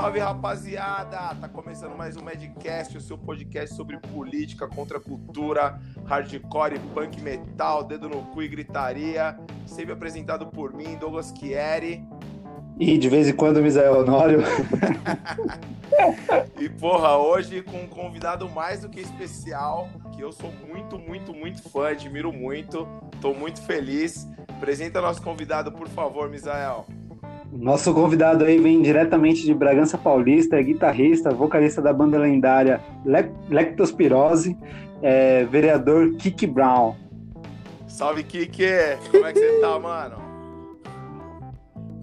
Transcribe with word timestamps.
salve, 0.00 0.20
rapaziada! 0.20 1.34
Tá 1.34 1.48
começando 1.48 1.96
mais 1.96 2.16
um 2.16 2.22
Madcast, 2.22 2.96
o 2.96 3.00
seu 3.00 3.18
podcast 3.18 3.74
sobre 3.74 3.98
política, 3.98 4.68
contra 4.68 5.00
cultura, 5.00 5.80
hardcore, 6.06 6.78
punk 6.94 7.20
metal, 7.20 7.82
dedo 7.82 8.08
no 8.08 8.22
cu 8.26 8.40
e 8.44 8.46
gritaria. 8.46 9.36
Sempre 9.66 9.92
apresentado 9.92 10.46
por 10.46 10.72
mim, 10.72 10.96
Douglas 10.96 11.34
Chieri. 11.36 12.06
E 12.78 12.96
de 12.96 13.08
vez 13.08 13.26
em 13.26 13.32
quando, 13.32 13.60
Misael 13.60 13.98
Honório. 13.98 14.38
e 16.56 16.68
porra, 16.68 17.16
hoje 17.16 17.62
com 17.62 17.82
um 17.82 17.88
convidado 17.88 18.48
mais 18.48 18.82
do 18.82 18.88
que 18.88 19.00
especial, 19.00 19.88
que 20.14 20.22
eu 20.22 20.30
sou 20.30 20.52
muito, 20.64 20.96
muito, 20.96 21.34
muito 21.34 21.60
fã, 21.70 21.88
admiro 21.88 22.32
muito, 22.32 22.86
tô 23.20 23.34
muito 23.34 23.60
feliz. 23.62 24.28
Apresenta 24.46 25.00
nosso 25.00 25.20
convidado, 25.20 25.72
por 25.72 25.88
favor, 25.88 26.30
Misael. 26.30 26.86
Nosso 27.58 27.92
convidado 27.92 28.44
aí 28.44 28.56
vem 28.60 28.80
diretamente 28.80 29.44
de 29.44 29.52
Bragança 29.52 29.98
Paulista, 29.98 30.54
é 30.54 30.62
guitarrista, 30.62 31.30
vocalista 31.30 31.82
da 31.82 31.92
banda 31.92 32.16
lendária 32.16 32.80
Lectospirose, 33.50 34.56
é 35.02 35.44
vereador 35.44 36.14
Kiki 36.14 36.46
Brown. 36.46 36.94
Salve, 37.88 38.22
Kiki! 38.22 38.62
Como 39.10 39.26
é 39.26 39.32
que 39.32 39.40
você 39.40 39.60
tá, 39.60 39.76
mano? 39.76 40.16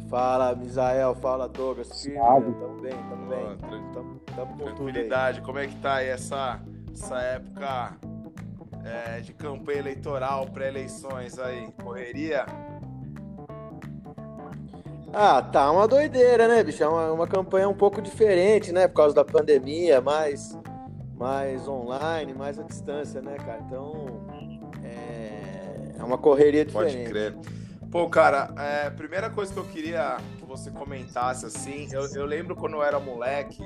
Fala, 0.09 0.53
Misael, 0.55 1.15
fala, 1.15 1.47
Douglas. 1.47 1.87
Salve. 1.87 2.51
Tamo 2.51 2.81
bem, 2.81 2.91
tamo 2.91 3.29
bem. 3.29 3.57
Tamo, 3.93 4.19
tamo 4.35 4.57
com 4.57 4.65
Tranquilidade, 4.65 5.39
como 5.39 5.59
é 5.59 5.67
que 5.67 5.75
tá 5.77 5.95
aí 5.95 6.09
essa, 6.09 6.59
essa 6.91 7.17
época 7.21 7.97
é, 8.83 9.21
de 9.21 9.31
campanha 9.31 9.79
eleitoral, 9.79 10.47
pré-eleições 10.47 11.39
aí? 11.39 11.69
Correria? 11.81 12.45
Ah, 15.17 15.41
tá 15.41 15.71
uma 15.71 15.87
doideira, 15.87 16.45
né, 16.45 16.61
bicho? 16.61 16.83
É 16.83 16.87
uma, 16.89 17.13
uma 17.13 17.25
campanha 17.25 17.69
um 17.69 17.73
pouco 17.73 18.01
diferente, 18.01 18.73
né? 18.73 18.85
Por 18.85 18.95
causa 18.95 19.15
da 19.15 19.23
pandemia, 19.23 20.01
mais, 20.01 20.59
mais 21.17 21.65
online, 21.69 22.33
mais 22.33 22.59
à 22.59 22.63
distância, 22.63 23.21
né, 23.21 23.37
cara? 23.37 23.61
Então, 23.65 24.27
é, 24.83 25.95
é 25.97 26.03
uma 26.03 26.17
correria 26.17 26.65
diferente. 26.65 26.97
Pode 26.97 27.09
crer. 27.09 27.35
Pô, 27.89 28.09
cara, 28.09 28.53
é, 28.57 28.89
primeira 28.89 29.29
coisa 29.29 29.53
que 29.53 29.57
eu 29.57 29.63
queria 29.63 30.17
que 30.37 30.43
você 30.43 30.69
comentasse, 30.69 31.45
assim, 31.45 31.87
eu, 31.93 32.05
eu 32.13 32.25
lembro 32.25 32.53
quando 32.53 32.73
eu 32.73 32.83
era 32.83 32.99
moleque, 32.99 33.63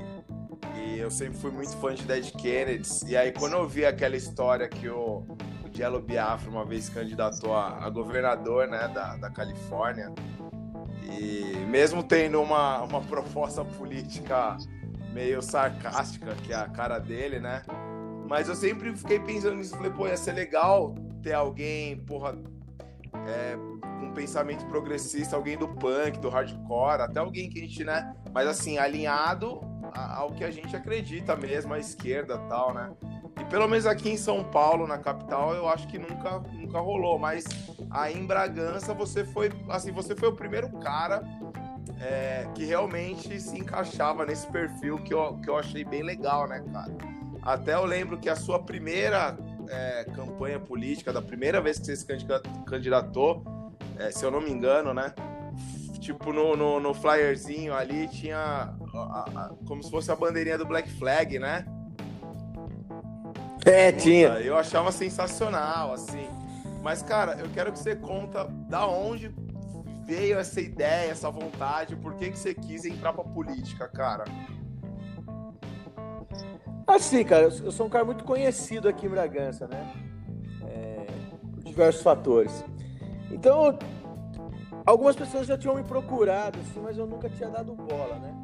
e 0.76 1.00
eu 1.00 1.10
sempre 1.10 1.36
fui 1.36 1.50
muito 1.50 1.76
fã 1.78 1.92
de 1.92 2.04
Dead 2.04 2.30
Kennedys, 2.30 3.02
e 3.02 3.16
aí 3.16 3.32
quando 3.32 3.54
eu 3.54 3.66
vi 3.66 3.84
aquela 3.84 4.14
história 4.14 4.68
que 4.68 4.88
o, 4.88 5.24
o 5.64 5.76
Jello 5.76 6.00
Biafra 6.00 6.48
uma 6.48 6.64
vez 6.64 6.88
candidatou 6.88 7.56
a, 7.56 7.84
a 7.84 7.90
governador, 7.90 8.68
né, 8.68 8.88
da, 8.94 9.16
da 9.16 9.30
Califórnia, 9.30 10.12
e 11.10 11.56
mesmo 11.66 12.02
tendo 12.02 12.40
uma, 12.40 12.82
uma 12.82 13.00
proposta 13.00 13.64
política 13.64 14.56
meio 15.12 15.42
sarcástica, 15.42 16.34
que 16.42 16.52
é 16.52 16.56
a 16.56 16.68
cara 16.68 16.98
dele, 16.98 17.40
né? 17.40 17.62
Mas 18.28 18.48
eu 18.48 18.54
sempre 18.54 18.94
fiquei 18.96 19.18
pensando 19.18 19.56
nisso, 19.56 19.76
falei, 19.76 19.90
pô, 19.90 20.06
ia 20.06 20.16
ser 20.16 20.32
legal 20.32 20.94
ter 21.22 21.32
alguém, 21.32 21.96
porra, 22.04 22.38
é, 23.26 23.56
com 23.82 24.06
um 24.06 24.14
pensamento 24.14 24.64
progressista, 24.66 25.36
alguém 25.36 25.58
do 25.58 25.68
punk, 25.68 26.18
do 26.20 26.28
hardcore, 26.28 27.02
até 27.02 27.18
alguém 27.18 27.50
que 27.50 27.58
a 27.58 27.62
gente, 27.62 27.84
né? 27.84 28.14
Mas 28.32 28.46
assim, 28.46 28.78
alinhado 28.78 29.60
ao 29.92 30.30
que 30.32 30.44
a 30.44 30.50
gente 30.50 30.74
acredita 30.74 31.36
mesmo, 31.36 31.74
a 31.74 31.78
esquerda 31.78 32.38
tal, 32.48 32.72
né? 32.72 32.92
E 33.40 33.44
pelo 33.46 33.66
menos 33.66 33.86
aqui 33.86 34.10
em 34.10 34.16
São 34.18 34.44
Paulo, 34.44 34.86
na 34.86 34.98
capital, 34.98 35.54
eu 35.54 35.68
acho 35.68 35.88
que 35.88 35.98
nunca, 35.98 36.38
nunca 36.52 36.78
rolou. 36.78 37.18
Mas 37.18 37.44
aí 37.90 38.18
em 38.18 38.26
Bragança 38.26 38.92
você 38.92 39.24
foi, 39.24 39.50
assim, 39.68 39.90
você 39.92 40.14
foi 40.14 40.28
o 40.28 40.36
primeiro 40.36 40.68
cara 40.78 41.22
é, 42.00 42.46
que 42.54 42.64
realmente 42.64 43.40
se 43.40 43.58
encaixava 43.58 44.26
nesse 44.26 44.46
perfil 44.48 44.98
que 44.98 45.14
eu, 45.14 45.38
que 45.38 45.48
eu 45.48 45.56
achei 45.56 45.84
bem 45.84 46.02
legal, 46.02 46.46
né, 46.46 46.62
cara? 46.72 46.94
Até 47.42 47.74
eu 47.74 47.86
lembro 47.86 48.18
que 48.18 48.28
a 48.28 48.36
sua 48.36 48.58
primeira 48.58 49.36
é, 49.68 50.04
campanha 50.14 50.60
política, 50.60 51.12
da 51.12 51.22
primeira 51.22 51.60
vez 51.60 51.78
que 51.78 51.86
você 51.86 51.96
se 51.96 52.06
candidatou, 52.66 53.42
é, 53.98 54.10
se 54.10 54.24
eu 54.24 54.30
não 54.30 54.40
me 54.40 54.50
engano, 54.50 54.92
né? 54.92 55.14
Tipo, 56.00 56.32
no, 56.32 56.56
no, 56.56 56.80
no 56.80 56.94
flyerzinho 56.94 57.74
ali 57.74 58.08
tinha 58.08 58.74
a, 58.94 59.30
a, 59.34 59.50
como 59.66 59.82
se 59.82 59.90
fosse 59.90 60.10
a 60.10 60.16
bandeirinha 60.16 60.58
do 60.58 60.66
Black 60.66 60.90
Flag, 60.90 61.38
né? 61.38 61.64
É, 63.64 63.92
tinha. 63.92 64.28
Eu 64.40 64.56
achava 64.56 64.90
sensacional, 64.90 65.92
assim. 65.92 66.28
Mas, 66.82 67.02
cara, 67.02 67.36
eu 67.38 67.48
quero 67.50 67.72
que 67.72 67.78
você 67.78 67.94
conta 67.94 68.44
da 68.68 68.86
onde 68.86 69.34
veio 70.04 70.38
essa 70.38 70.60
ideia, 70.60 71.10
essa 71.10 71.30
vontade, 71.30 71.94
por 71.94 72.14
que, 72.14 72.30
que 72.30 72.38
você 72.38 72.54
quis 72.54 72.84
entrar 72.84 73.12
pra 73.12 73.22
política, 73.22 73.86
cara? 73.86 74.24
Assim, 76.86 77.22
cara, 77.22 77.44
eu 77.44 77.70
sou 77.70 77.86
um 77.86 77.90
cara 77.90 78.04
muito 78.04 78.24
conhecido 78.24 78.88
aqui 78.88 79.06
em 79.06 79.10
Bragança, 79.10 79.68
né? 79.68 79.92
É, 80.66 81.06
por 81.52 81.62
diversos 81.62 82.02
fatores. 82.02 82.64
Então, 83.30 83.78
algumas 84.84 85.14
pessoas 85.14 85.46
já 85.46 85.56
tinham 85.56 85.76
me 85.76 85.84
procurado, 85.84 86.58
assim, 86.58 86.80
mas 86.80 86.98
eu 86.98 87.06
nunca 87.06 87.28
tinha 87.28 87.48
dado 87.48 87.74
bola, 87.74 88.16
né? 88.16 88.34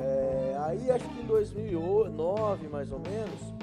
É, 0.00 0.56
aí, 0.60 0.90
acho 0.90 1.06
que 1.10 1.20
em 1.20 1.26
2009, 1.26 2.68
mais 2.68 2.90
ou 2.90 3.00
menos, 3.00 3.57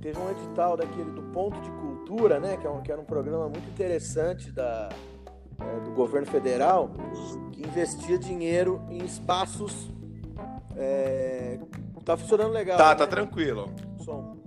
teve 0.00 0.18
um 0.18 0.30
edital 0.30 0.76
daquele 0.76 1.10
do 1.10 1.22
Ponto 1.22 1.60
de 1.60 1.70
Cultura, 1.70 2.40
né, 2.40 2.56
que, 2.56 2.66
é 2.66 2.70
um, 2.70 2.80
que 2.80 2.90
era 2.90 3.00
um 3.00 3.04
programa 3.04 3.48
muito 3.48 3.68
interessante 3.68 4.50
da, 4.50 4.88
é, 5.60 5.80
do 5.80 5.90
governo 5.92 6.26
federal, 6.26 6.90
que 7.52 7.62
investia 7.62 8.18
dinheiro 8.18 8.82
em 8.88 9.04
espaços. 9.04 9.90
É, 10.76 11.58
tá 12.04 12.16
funcionando 12.16 12.52
legal. 12.52 12.78
Tá, 12.78 12.90
né? 12.90 12.94
tá 12.94 13.06
tranquilo. 13.06 13.70
Som. 14.04 14.38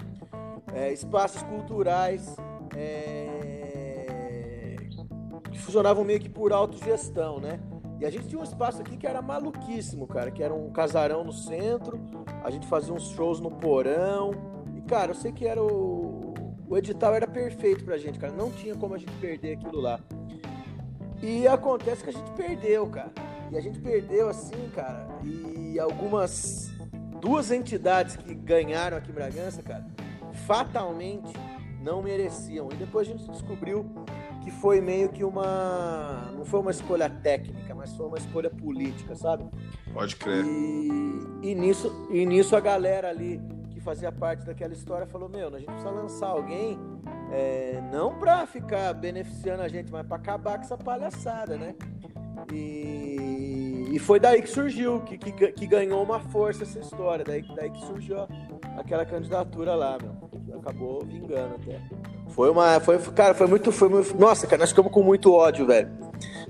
É, 0.74 0.92
espaços 0.92 1.44
culturais 1.44 2.36
é, 2.76 4.78
que 5.52 5.60
funcionavam 5.60 6.04
meio 6.04 6.20
que 6.20 6.30
por 6.30 6.52
autogestão, 6.52 7.40
né? 7.40 7.60
E 8.00 8.06
a 8.06 8.10
gente 8.10 8.28
tinha 8.28 8.42
um 8.42 8.44
espaço 8.44 8.82
aqui 8.82 8.98
que 8.98 9.06
era 9.06 9.22
maluquíssimo, 9.22 10.08
cara, 10.08 10.32
que 10.32 10.42
era 10.42 10.54
um 10.54 10.72
casarão 10.72 11.24
no 11.24 11.32
centro, 11.32 12.00
a 12.44 12.50
gente 12.50 12.68
fazia 12.68 12.94
uns 12.94 13.10
shows 13.12 13.40
no 13.40 13.52
porão, 13.52 14.32
cara, 14.88 15.12
eu 15.12 15.16
sei 15.16 15.32
que 15.32 15.48
era 15.48 15.62
o. 15.62 16.34
O 16.68 16.78
edital 16.78 17.14
era 17.14 17.28
perfeito 17.28 17.84
pra 17.84 17.98
gente, 17.98 18.18
cara. 18.18 18.34
Não 18.34 18.50
tinha 18.50 18.76
como 18.76 18.96
a 18.96 18.98
gente 18.98 19.12
perder 19.14 19.58
aquilo 19.58 19.80
lá. 19.80 20.00
E 21.22 21.48
acontece 21.48 22.04
que 22.04 22.10
a 22.10 22.14
gente 22.14 22.32
perdeu, 22.32 22.88
cara. 22.88 23.12
E 23.52 23.58
a 23.58 23.62
gente 23.62 23.80
perdeu 23.80 24.30
assim, 24.30 24.70
cara. 24.74 25.08
E 25.24 25.80
algumas. 25.80 26.72
Duas 27.22 27.52
entidades 27.52 28.18
que 28.18 28.34
ganharam 28.34 28.98
aqui 28.98 29.10
em 29.10 29.14
Bragança, 29.14 29.64
cara, 29.64 29.86
fatalmente 30.46 31.32
não 31.82 32.02
mereciam. 32.02 32.70
E 32.72 32.76
depois 32.76 33.08
a 33.08 33.12
gente 33.12 33.30
descobriu 33.30 33.86
que 34.44 34.52
foi 34.52 34.82
meio 34.82 35.10
que 35.10 35.24
uma. 35.24 36.32
Não 36.36 36.46
foi 36.46 36.60
uma 36.60 36.72
escolha 36.72 37.10
técnica, 37.10 37.76
mas 37.76 37.96
foi 37.96 38.08
uma 38.08 38.18
escolha 38.18 38.50
política, 38.50 39.16
sabe? 39.16 39.46
Pode 39.94 40.16
crer. 40.16 40.44
E, 40.46 41.52
e, 41.52 41.56
nisso, 41.56 42.08
e 42.10 42.26
nisso 42.26 42.56
a 42.56 42.60
galera 42.60 43.10
ali 43.10 43.42
fazia 43.84 44.12
parte 44.12 44.46
daquela 44.46 44.74
história 44.74 45.06
falou: 45.06 45.30
Meu, 45.30 45.48
a 45.50 45.60
gente 45.60 45.68
precisa 45.68 45.92
lançar 45.92 46.28
alguém 46.28 46.80
é, 47.32 47.82
não 47.92 48.18
para 48.18 48.46
ficar 48.48 48.94
beneficiando 48.94 49.62
a 49.62 49.68
gente, 49.68 49.92
mas 49.92 50.06
para 50.06 50.18
acabar 50.18 50.58
com 50.58 50.64
essa 50.64 50.78
palhaçada, 50.78 51.58
né? 51.58 51.76
E, 52.52 53.90
e 53.92 54.00
foi 54.00 54.20
daí 54.20 54.42
que 54.42 54.50
surgiu, 54.50 55.02
que, 55.02 55.18
que, 55.18 55.52
que, 55.52 55.68
ganhou 55.68 56.04
uma 56.04 56.20
força 56.20 56.64
essa 56.64 56.80
história, 56.80 57.24
daí, 57.24 57.44
daí 57.56 57.70
que 57.70 57.86
surgiu 57.86 58.18
aquela 58.78 59.06
candidatura 59.06 59.76
lá, 59.76 59.98
meu. 60.02 60.60
Acabou 60.60 61.04
vingando 61.06 61.56
até. 61.56 61.80
Foi 62.30 62.50
uma. 62.50 62.80
Foi, 62.80 62.98
cara, 63.12 63.34
foi 63.34 63.48
muito, 63.48 63.72
foi 63.72 63.90
muito. 63.90 64.18
Nossa, 64.18 64.48
cara, 64.48 64.60
nós 64.60 64.70
ficamos 64.70 64.92
com 64.92 65.04
muito 65.04 65.34
ódio, 65.34 65.66
velho. 65.66 65.90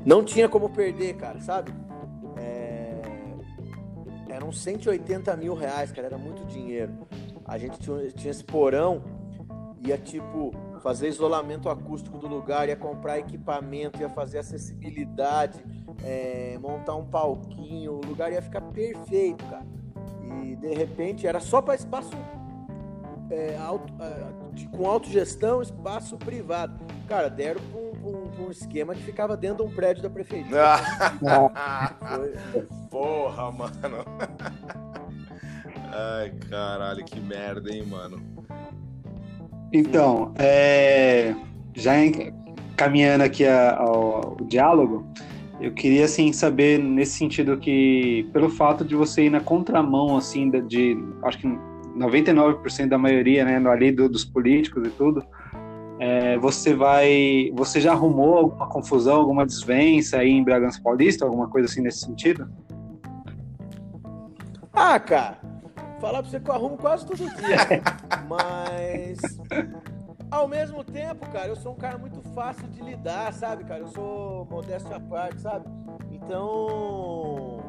Não 0.06 0.24
tinha 0.24 0.48
como 0.50 0.70
perder, 0.70 1.16
cara, 1.16 1.40
sabe? 1.40 1.74
Eram 4.44 4.52
180 4.52 5.36
mil 5.38 5.56
reais, 5.56 5.92
cara, 5.92 6.08
era 6.08 6.18
muito 6.18 6.46
dinheiro 6.46 6.94
a 7.46 7.58
gente 7.58 7.78
tinha, 7.80 8.30
esse 8.32 8.44
porão, 8.44 9.04
ia 9.86 9.98
tipo 9.98 10.52
fazer 10.82 11.10
isolamento 11.10 11.70
acústico 11.70 12.18
do 12.18 12.28
lugar, 12.28 12.68
ia 12.68 12.76
comprar 12.76 13.20
equipamento, 13.20 14.02
ia 14.02 14.10
fazer 14.10 14.40
acessibilidade, 14.40 15.64
é, 16.04 16.58
montar 16.60 16.96
um 16.96 17.06
palquinho, 17.06 17.94
o 17.94 18.06
lugar 18.06 18.32
ia 18.32 18.42
ficar 18.42 18.62
perfeito, 18.62 19.44
cara. 19.46 19.66
E 20.42 20.56
de 20.56 20.74
repente 20.74 21.28
era 21.28 21.40
só 21.40 21.62
para 21.62 21.76
espaço 21.76 22.12
é, 23.30 23.58
auto, 23.58 23.94
é, 24.02 24.43
de, 24.54 24.68
com 24.68 24.88
autogestão, 24.90 25.62
espaço 25.62 26.18
privado. 26.18 26.86
Cara, 27.08 27.30
deram 27.30 27.62
para 27.62 27.80
um, 27.80 28.42
um, 28.42 28.46
um, 28.46 28.52
esquema 28.52 28.94
que 28.94 29.04
ficava 29.04 29.36
dentro 29.36 29.66
de 29.66 29.72
um 29.72 29.76
prédio 29.76 30.04
da 30.04 30.10
prefeitura. 30.10 30.78
Foi... 32.00 32.68
Porra, 32.90 33.52
mano. 33.52 34.06
Ai, 35.92 36.32
caralho, 36.50 37.04
que 37.06 37.20
merda, 37.20 37.72
hein, 37.72 37.86
mano. 37.86 38.22
Então, 39.72 40.34
é, 40.38 41.36
já 41.74 41.94
caminhando 42.76 43.24
aqui 43.24 43.46
ao, 43.48 43.88
ao 43.88 44.38
diálogo, 44.48 45.06
Eu 45.62 45.74
queria 45.74 46.06
assim 46.06 46.34
saber 46.34 46.78
nesse 46.78 47.14
sentido 47.14 47.58
que 47.58 48.28
pelo 48.34 48.50
fato 48.50 48.84
de 48.84 48.96
você 48.96 49.26
ir 49.26 49.30
na 49.30 49.40
contramão 49.40 50.18
assim 50.18 50.50
de, 50.50 50.62
de 50.62 50.98
acho 51.24 51.38
que 51.38 51.48
99% 51.96 52.88
da 52.88 52.98
maioria, 52.98 53.46
né, 53.46 53.58
ali 53.70 53.92
do, 53.92 54.10
dos 54.10 54.26
políticos 54.26 54.88
e 54.88 54.92
tudo, 54.92 55.24
é, 56.00 56.38
você 56.38 56.74
vai, 56.74 57.52
você 57.54 57.80
já 57.80 57.92
arrumou 57.92 58.38
alguma 58.38 58.68
confusão, 58.68 59.18
alguma 59.18 59.46
desvença 59.46 60.18
aí 60.18 60.30
em 60.30 60.44
Bragança 60.44 60.82
Paulista, 60.84 61.26
alguma 61.26 61.48
coisa 61.50 61.68
assim 61.68 61.82
nesse 61.82 62.00
sentido? 62.00 62.50
Ah, 64.74 65.00
cara, 65.00 65.38
falar 66.02 66.22
pra 66.22 66.30
você 66.30 66.40
que 66.40 66.50
eu 66.50 66.54
arrumo 66.54 66.78
quase 66.78 67.06
todo 67.06 67.18
dia, 67.18 67.82
mas 68.28 69.20
ao 70.34 70.48
mesmo 70.48 70.84
tempo, 70.84 71.30
cara, 71.30 71.50
eu 71.50 71.56
sou 71.56 71.74
um 71.74 71.78
cara 71.78 71.98
muito 71.98 72.20
fácil 72.34 72.68
de 72.68 72.82
lidar, 72.82 73.32
sabe, 73.32 73.64
cara? 73.66 73.82
Eu 73.82 73.88
sou 73.88 74.48
modesto 74.50 74.92
à 74.92 75.00
parte, 75.00 75.40
sabe? 75.40 75.66
Então. 76.12 77.60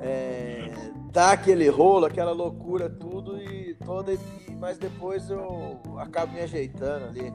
É, 0.00 0.70
tá 1.16 1.32
aquele 1.32 1.66
rolo, 1.70 2.04
aquela 2.04 2.32
loucura, 2.32 2.90
tudo 2.90 3.40
e 3.40 3.74
toda. 3.86 4.12
Mas 4.60 4.76
depois 4.76 5.30
eu 5.30 5.80
acabo 5.96 6.34
me 6.34 6.40
ajeitando 6.40 7.06
ali. 7.06 7.32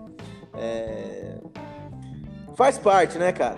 É, 0.53 1.39
faz 2.53 2.77
parte, 2.77 3.17
né, 3.17 3.31
cara? 3.31 3.57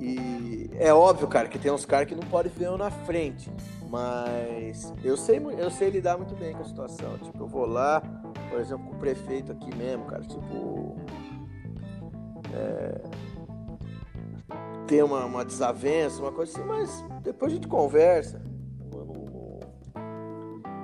E 0.00 0.68
é 0.74 0.92
óbvio, 0.92 1.28
cara, 1.28 1.46
que 1.46 1.56
tem 1.56 1.70
uns 1.70 1.84
caras 1.84 2.08
que 2.08 2.16
não 2.16 2.28
podem 2.28 2.50
ver 2.50 2.64
eu 2.64 2.76
na 2.76 2.90
frente. 2.90 3.48
Mas 3.88 4.92
eu 5.04 5.16
sei, 5.16 5.40
eu 5.56 5.70
sei 5.70 5.90
lidar 5.90 6.16
muito 6.16 6.34
bem 6.34 6.52
com 6.52 6.62
a 6.62 6.64
situação. 6.64 7.16
Tipo, 7.18 7.44
eu 7.44 7.46
vou 7.46 7.64
lá, 7.64 8.02
por 8.50 8.58
exemplo, 8.58 8.88
com 8.88 8.96
o 8.96 8.98
prefeito 8.98 9.52
aqui 9.52 9.72
mesmo, 9.76 10.04
cara, 10.06 10.22
tipo. 10.22 10.96
É, 12.52 13.02
ter 14.88 15.04
uma, 15.04 15.24
uma 15.26 15.44
desavença, 15.44 16.20
uma 16.20 16.32
coisa 16.32 16.50
assim, 16.50 16.66
mas 16.66 17.04
depois 17.22 17.52
a 17.52 17.54
gente 17.54 17.68
conversa. 17.68 18.49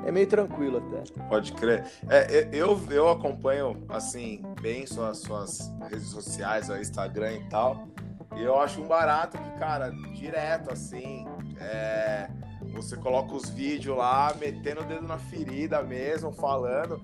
É 0.07 0.13
meio 0.13 0.29
tranquilo 0.29 0.79
até. 0.79 1.23
Pode 1.29 1.53
crer. 1.53 1.85
É, 2.09 2.49
eu, 2.53 2.81
eu 2.91 3.11
acompanho, 3.11 3.85
assim, 3.89 4.41
bem 4.63 4.87
suas, 4.87 5.19
suas 5.19 5.73
redes 5.91 6.07
sociais, 6.07 6.71
o 6.71 6.77
Instagram 6.77 7.33
e 7.33 7.45
tal. 7.49 7.89
E 8.37 8.43
eu 8.45 8.57
acho 8.61 8.81
um 8.81 8.87
barato 8.87 9.37
que, 9.37 9.51
cara, 9.59 9.91
direto, 10.15 10.73
assim, 10.73 11.27
é, 11.59 12.31
você 12.73 12.97
coloca 12.97 13.35
os 13.35 13.49
vídeos 13.49 13.97
lá, 13.97 14.33
metendo 14.39 14.83
o 14.83 14.85
dedo 14.85 15.09
na 15.09 15.19
ferida 15.19 15.83
mesmo, 15.83 16.31
falando, 16.31 17.03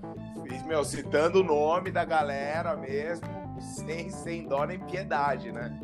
meu, 0.65 0.85
citando 0.85 1.41
o 1.41 1.43
nome 1.43 1.91
da 1.91 2.05
galera 2.05 2.73
mesmo, 2.77 3.27
sem, 3.59 4.09
sem 4.11 4.47
dó 4.47 4.63
nem 4.63 4.79
piedade, 4.79 5.51
né? 5.51 5.77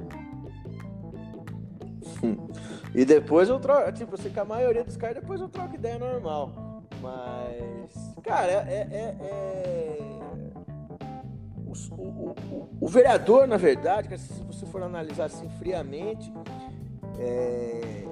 E 2.96 3.04
depois 3.04 3.50
eu 3.50 3.60
troco, 3.60 3.92
tipo, 3.92 4.16
assim, 4.16 4.30
com 4.30 4.40
a 4.40 4.46
maioria 4.46 4.86
dos 4.86 4.96
caras, 4.96 5.18
depois 5.22 5.42
eu 5.42 5.50
troco 5.50 5.76
ideia 5.76 6.00
normal. 6.00 6.69
Mas, 7.02 8.16
cara, 8.24 8.52
é. 8.52 8.88
é, 8.92 9.16
é... 9.22 10.00
O, 11.66 12.02
o, 12.02 12.36
o, 12.52 12.70
o, 12.82 12.88
vereador, 12.88 13.48
na 13.48 13.58
verdade, 13.58 14.18
se 14.18 14.44
você 14.44 14.66
for 14.66 14.82
analisar 14.82 15.26
assim 15.26 15.48
friamente, 15.60 16.32
é, 17.20 18.06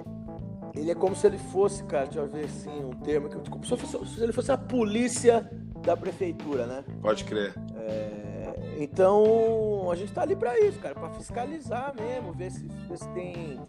ele 0.75 0.91
é 0.91 0.95
como 0.95 1.15
se 1.15 1.25
ele 1.25 1.37
fosse, 1.37 1.83
cara, 1.83 2.05
deixa 2.05 2.19
eu 2.19 2.27
ver 2.27 2.45
assim, 2.45 2.85
um 2.85 2.91
termo, 2.91 3.29
como 3.49 3.65
se, 3.65 3.75
fosse, 3.75 4.15
se 4.15 4.23
ele 4.23 4.31
fosse 4.31 4.51
a 4.51 4.57
polícia 4.57 5.49
da 5.81 5.97
prefeitura, 5.97 6.67
né? 6.67 6.83
Pode 7.01 7.23
crer. 7.23 7.55
É, 7.77 8.53
então, 8.79 9.89
a 9.91 9.95
gente 9.95 10.13
tá 10.13 10.21
ali 10.21 10.35
para 10.35 10.59
isso, 10.59 10.79
cara, 10.79 10.93
para 10.93 11.09
fiscalizar 11.09 11.93
mesmo, 11.95 12.31
ver 12.33 12.51
se, 12.51 12.67
ver 12.87 12.97
se 12.97 13.09
tem 13.09 13.59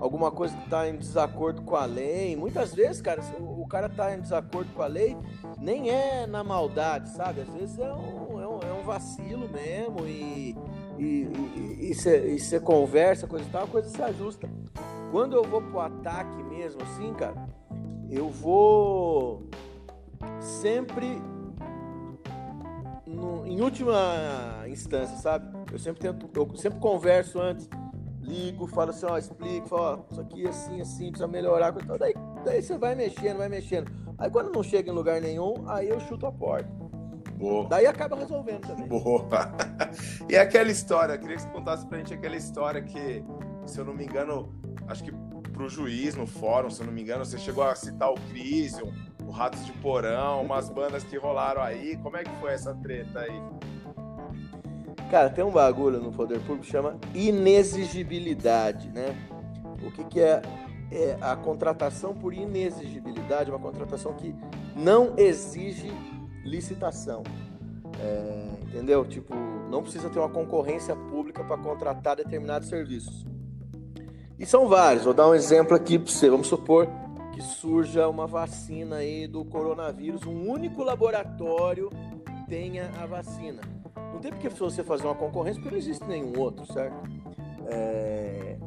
alguma 0.00 0.30
coisa 0.30 0.56
que 0.56 0.64
está 0.64 0.88
em 0.88 0.96
desacordo 0.96 1.62
com 1.62 1.76
a 1.76 1.84
lei. 1.84 2.34
Muitas 2.34 2.74
vezes, 2.74 3.02
cara, 3.02 3.20
o, 3.38 3.62
o 3.62 3.66
cara 3.68 3.86
está 3.86 4.14
em 4.14 4.20
desacordo 4.20 4.72
com 4.72 4.82
a 4.82 4.86
lei, 4.86 5.16
nem 5.58 5.90
é 5.90 6.26
na 6.26 6.42
maldade, 6.42 7.10
sabe? 7.10 7.42
Às 7.42 7.48
vezes 7.50 7.78
é 7.78 7.92
um, 7.92 8.40
é 8.40 8.48
um, 8.48 8.60
é 8.60 8.72
um 8.72 8.82
vacilo 8.82 9.48
mesmo 9.48 10.06
e, 10.06 10.56
e 10.98 11.94
você 11.94 12.58
conversa, 12.58 13.26
coisa 13.26 13.44
e 13.46 13.50
tal, 13.50 13.64
a 13.64 13.66
coisa 13.66 13.88
se 13.88 14.02
ajusta. 14.02 14.48
Quando 15.10 15.36
eu 15.36 15.44
vou 15.44 15.60
pro 15.60 15.80
ataque 15.80 16.42
mesmo, 16.44 16.82
assim, 16.82 17.12
cara, 17.14 17.48
eu 18.08 18.28
vou 18.28 19.42
sempre 20.40 21.20
no, 23.06 23.46
em 23.46 23.60
última 23.60 24.64
instância, 24.68 25.16
sabe? 25.16 25.46
Eu 25.70 25.78
sempre 25.78 26.00
tento, 26.00 26.30
eu 26.34 26.56
sempre 26.56 26.78
converso 26.78 27.40
antes 27.40 27.68
ligo, 28.30 28.66
falo 28.66 28.90
assim, 28.90 29.06
ó, 29.06 29.18
explico, 29.18 29.68
falo, 29.68 29.82
ó, 29.82 30.12
isso 30.12 30.20
aqui 30.20 30.46
é 30.46 30.48
assim, 30.48 30.80
assim, 30.80 31.08
precisa 31.08 31.26
melhorar. 31.26 31.74
Então, 31.82 31.98
daí, 31.98 32.14
daí 32.44 32.62
você 32.62 32.78
vai 32.78 32.94
mexendo, 32.94 33.38
vai 33.38 33.48
mexendo. 33.48 33.90
Aí 34.18 34.30
quando 34.30 34.52
não 34.52 34.62
chega 34.62 34.90
em 34.90 34.94
lugar 34.94 35.20
nenhum, 35.20 35.68
aí 35.68 35.88
eu 35.88 35.98
chuto 36.00 36.26
a 36.26 36.32
porta. 36.32 36.70
Boa. 37.36 37.66
Daí 37.68 37.86
acaba 37.86 38.16
resolvendo 38.16 38.66
também. 38.66 38.86
Boa. 38.86 39.28
e 40.28 40.36
aquela 40.36 40.70
história, 40.70 41.16
queria 41.16 41.36
que 41.36 41.42
você 41.42 41.48
contasse 41.48 41.86
pra 41.86 41.98
gente 41.98 42.12
aquela 42.12 42.36
história 42.36 42.82
que, 42.82 43.24
se 43.64 43.78
eu 43.78 43.84
não 43.84 43.94
me 43.94 44.04
engano, 44.04 44.54
acho 44.86 45.02
que 45.02 45.10
pro 45.54 45.68
juiz 45.68 46.14
no 46.14 46.26
fórum, 46.26 46.68
se 46.68 46.82
eu 46.82 46.86
não 46.86 46.92
me 46.92 47.00
engano, 47.00 47.24
você 47.24 47.38
chegou 47.38 47.64
a 47.64 47.74
citar 47.74 48.10
o 48.10 48.14
Crisium, 48.28 48.92
o 49.26 49.30
Ratos 49.30 49.64
de 49.64 49.72
Porão, 49.72 50.42
umas 50.42 50.68
bandas 50.68 51.02
que 51.02 51.16
rolaram 51.16 51.62
aí. 51.62 51.96
Como 51.98 52.16
é 52.16 52.24
que 52.24 52.30
foi 52.40 52.52
essa 52.52 52.74
treta 52.74 53.20
aí? 53.20 53.42
Cara, 55.10 55.28
tem 55.28 55.42
um 55.42 55.50
bagulho 55.50 56.00
no 56.00 56.12
poder 56.12 56.38
público 56.40 56.64
que 56.64 56.70
chama 56.70 56.96
inexigibilidade, 57.12 58.88
né? 58.90 59.16
O 59.84 59.90
que, 59.90 60.04
que 60.04 60.20
é, 60.20 60.40
é 60.92 61.16
a 61.20 61.34
contratação 61.34 62.14
por 62.14 62.32
inexigibilidade? 62.32 63.50
Uma 63.50 63.58
contratação 63.58 64.14
que 64.14 64.32
não 64.76 65.14
exige 65.16 65.90
licitação. 66.44 67.24
É, 68.00 68.50
entendeu? 68.62 69.04
Tipo, 69.04 69.34
não 69.68 69.82
precisa 69.82 70.08
ter 70.08 70.20
uma 70.20 70.28
concorrência 70.28 70.94
pública 70.94 71.42
para 71.42 71.58
contratar 71.58 72.14
determinados 72.14 72.68
serviços. 72.68 73.26
E 74.38 74.46
são 74.46 74.68
vários. 74.68 75.04
Vou 75.04 75.12
dar 75.12 75.28
um 75.28 75.34
exemplo 75.34 75.74
aqui 75.74 75.98
para 75.98 76.12
você. 76.12 76.30
Vamos 76.30 76.46
supor 76.46 76.88
que 77.32 77.42
surja 77.42 78.08
uma 78.08 78.28
vacina 78.28 78.96
aí 78.96 79.26
do 79.26 79.44
coronavírus, 79.44 80.24
um 80.24 80.48
único 80.48 80.84
laboratório 80.84 81.90
tenha 82.48 82.90
a 83.00 83.06
vacina. 83.06 83.79
Não 84.20 84.22
tem 84.22 84.32
porque 84.32 84.50
você 84.50 84.84
fazer 84.84 85.06
uma 85.06 85.14
concorrência, 85.14 85.62
porque 85.62 85.74
não 85.74 85.78
existe 85.78 86.06
nenhum 86.06 86.38
outro, 86.38 86.70
certo? 86.70 86.94
É... 87.68 88.58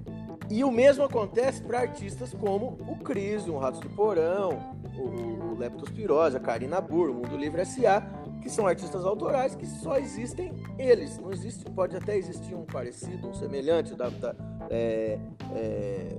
E 0.50 0.64
o 0.64 0.72
mesmo 0.72 1.04
acontece 1.04 1.62
para 1.62 1.80
artistas 1.80 2.34
como 2.34 2.75
o 2.88 2.98
Cris, 3.04 3.48
o 3.48 3.56
Ratos 3.56 3.80
de 3.80 3.88
Porão, 3.89 4.58
o, 4.98 5.51
o 5.51 5.58
Leptospirose, 5.60 6.36
a 6.38 6.39
Karina 6.39 6.82
Burr, 6.82 7.12
o 7.12 7.13
Mundo 7.13 7.38
Livre 7.38 7.62
S.A., 7.62 8.01
que 8.42 8.50
são 8.50 8.66
artistas 8.66 9.06
autorais 9.06 9.54
que 9.54 9.68
só 9.68 10.00
existem 10.00 10.51
eles. 10.80 11.20
Não 11.20 11.32
existe, 11.32 11.63
pode 11.66 11.96
até 11.96 12.18
existir 12.18 12.56
um 12.56 12.66
parecido, 12.66 13.27
um 13.27 13.34
semelhante 13.36 13.94
da, 13.94 14.10
da, 14.10 14.36
é, 14.72 15.20
é, 15.54 16.18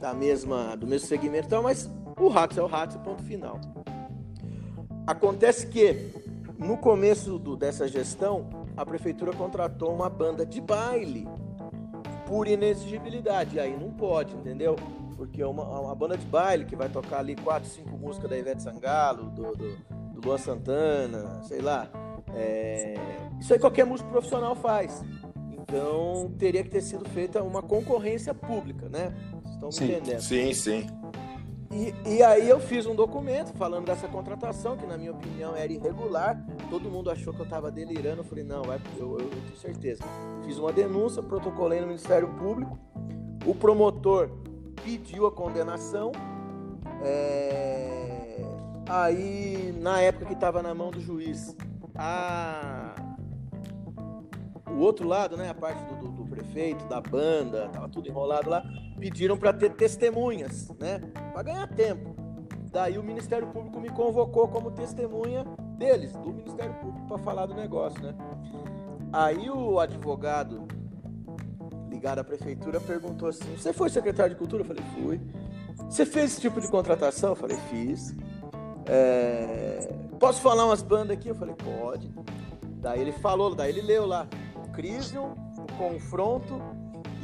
da 0.00 0.14
mesma, 0.14 0.76
do 0.76 0.86
mesmo 0.86 1.08
segmento, 1.08 1.60
mas 1.60 1.90
o 2.16 2.28
Ratos 2.28 2.56
é 2.56 2.62
o 2.62 2.66
Ratos, 2.66 2.96
ponto 2.98 3.24
final. 3.24 3.60
Acontece 5.08 5.66
que 5.66 6.22
no 6.64 6.78
começo 6.78 7.38
do, 7.38 7.56
dessa 7.56 7.86
gestão, 7.86 8.48
a 8.76 8.84
prefeitura 8.84 9.32
contratou 9.32 9.94
uma 9.94 10.08
banda 10.08 10.44
de 10.46 10.60
baile 10.60 11.28
por 12.26 12.48
inexigibilidade. 12.48 13.56
E 13.56 13.60
aí 13.60 13.76
não 13.78 13.90
pode, 13.90 14.34
entendeu? 14.34 14.76
Porque 15.16 15.42
é 15.42 15.46
uma, 15.46 15.62
uma 15.80 15.94
banda 15.94 16.16
de 16.16 16.26
baile 16.26 16.64
que 16.64 16.74
vai 16.74 16.88
tocar 16.88 17.18
ali 17.18 17.36
quatro, 17.36 17.68
cinco 17.68 17.96
músicas 17.96 18.30
da 18.30 18.38
Ivete 18.38 18.62
Sangalo, 18.62 19.30
do, 19.30 19.54
do, 19.54 19.76
do 20.12 20.26
Luan 20.26 20.38
Santana, 20.38 21.42
sei 21.44 21.60
lá. 21.60 21.88
É... 22.34 22.94
Isso 23.38 23.52
aí 23.52 23.58
qualquer 23.58 23.84
músico 23.84 24.08
profissional 24.10 24.56
faz. 24.56 25.04
Então 25.52 26.32
teria 26.38 26.62
que 26.62 26.70
ter 26.70 26.80
sido 26.80 27.08
feita 27.10 27.42
uma 27.42 27.62
concorrência 27.62 28.34
pública, 28.34 28.88
né? 28.88 29.14
Estão 29.50 29.68
me 29.68 29.74
sim. 29.74 29.84
entendendo? 29.84 30.20
Sim, 30.20 30.54
sim. 30.54 30.86
E, 31.74 31.92
e, 32.08 32.22
aí 32.22 32.48
eu 32.48 32.60
fiz 32.60 32.86
um 32.86 32.94
documento 32.94 33.52
falando 33.54 33.86
dessa 33.86 34.06
contratação, 34.06 34.76
que 34.76 34.86
na 34.86 34.96
minha 34.96 35.10
opinião 35.10 35.56
era 35.56 35.72
irregular. 35.72 36.40
Todo 36.70 36.88
mundo 36.88 37.10
achou 37.10 37.34
que 37.34 37.40
eu 37.40 37.44
estava 37.44 37.68
delirando. 37.68 38.20
Eu 38.20 38.24
falei, 38.24 38.44
não, 38.44 38.62
vai, 38.62 38.80
eu, 38.96 39.18
eu, 39.18 39.24
eu 39.24 39.28
tenho 39.28 39.56
certeza. 39.56 40.04
Fiz 40.44 40.56
uma 40.56 40.72
denúncia, 40.72 41.20
protocolei 41.20 41.80
no 41.80 41.88
Ministério 41.88 42.28
Público. 42.34 42.78
O 43.44 43.56
promotor 43.56 44.30
pediu 44.84 45.26
a 45.26 45.32
condenação. 45.32 46.12
É... 47.02 48.40
Aí, 48.88 49.76
na 49.80 50.00
época 50.00 50.26
que 50.26 50.34
estava 50.34 50.62
na 50.62 50.72
mão 50.72 50.92
do 50.92 51.00
juiz, 51.00 51.56
a... 51.96 52.94
o 54.70 54.78
outro 54.78 55.08
lado, 55.08 55.36
né, 55.36 55.50
a 55.50 55.54
parte 55.54 55.82
do, 55.86 55.96
do, 55.96 56.08
do 56.22 56.24
prefeito, 56.24 56.84
da 56.86 57.00
banda, 57.00 57.68
tava 57.70 57.88
tudo 57.88 58.08
enrolado 58.08 58.48
lá 58.48 58.62
pediram 58.98 59.36
para 59.36 59.52
ter 59.52 59.70
testemunhas, 59.74 60.68
né? 60.78 61.00
Para 61.32 61.42
ganhar 61.42 61.66
tempo. 61.68 62.14
Daí 62.70 62.98
o 62.98 63.02
Ministério 63.02 63.46
Público 63.48 63.80
me 63.80 63.88
convocou 63.88 64.48
como 64.48 64.70
testemunha 64.70 65.44
deles, 65.78 66.12
do 66.12 66.32
Ministério 66.32 66.74
Público, 66.74 67.06
para 67.06 67.18
falar 67.18 67.46
do 67.46 67.54
negócio, 67.54 68.02
né? 68.02 68.14
Aí 69.12 69.48
o 69.48 69.78
advogado 69.78 70.66
ligado 71.88 72.18
à 72.18 72.24
prefeitura, 72.24 72.80
perguntou 72.80 73.28
assim: 73.28 73.56
Você 73.56 73.72
foi 73.72 73.88
secretário 73.88 74.34
de 74.34 74.38
cultura? 74.38 74.62
Eu 74.62 74.66
falei: 74.66 74.84
Fui. 74.94 75.20
Você 75.88 76.04
fez 76.04 76.32
esse 76.32 76.40
tipo 76.40 76.60
de 76.60 76.68
contratação? 76.68 77.30
Eu 77.30 77.36
falei: 77.36 77.56
Fiz. 77.70 78.14
É... 78.86 79.94
Posso 80.18 80.40
falar 80.42 80.66
umas 80.66 80.82
bandas 80.82 81.16
aqui? 81.16 81.28
Eu 81.28 81.34
falei: 81.34 81.54
Pode. 81.54 82.12
Daí 82.80 83.00
ele 83.00 83.12
falou, 83.12 83.54
daí 83.54 83.70
ele 83.70 83.80
leu 83.80 84.04
lá: 84.04 84.26
Crisium, 84.74 85.32
o 85.56 85.72
Confronto 85.78 86.60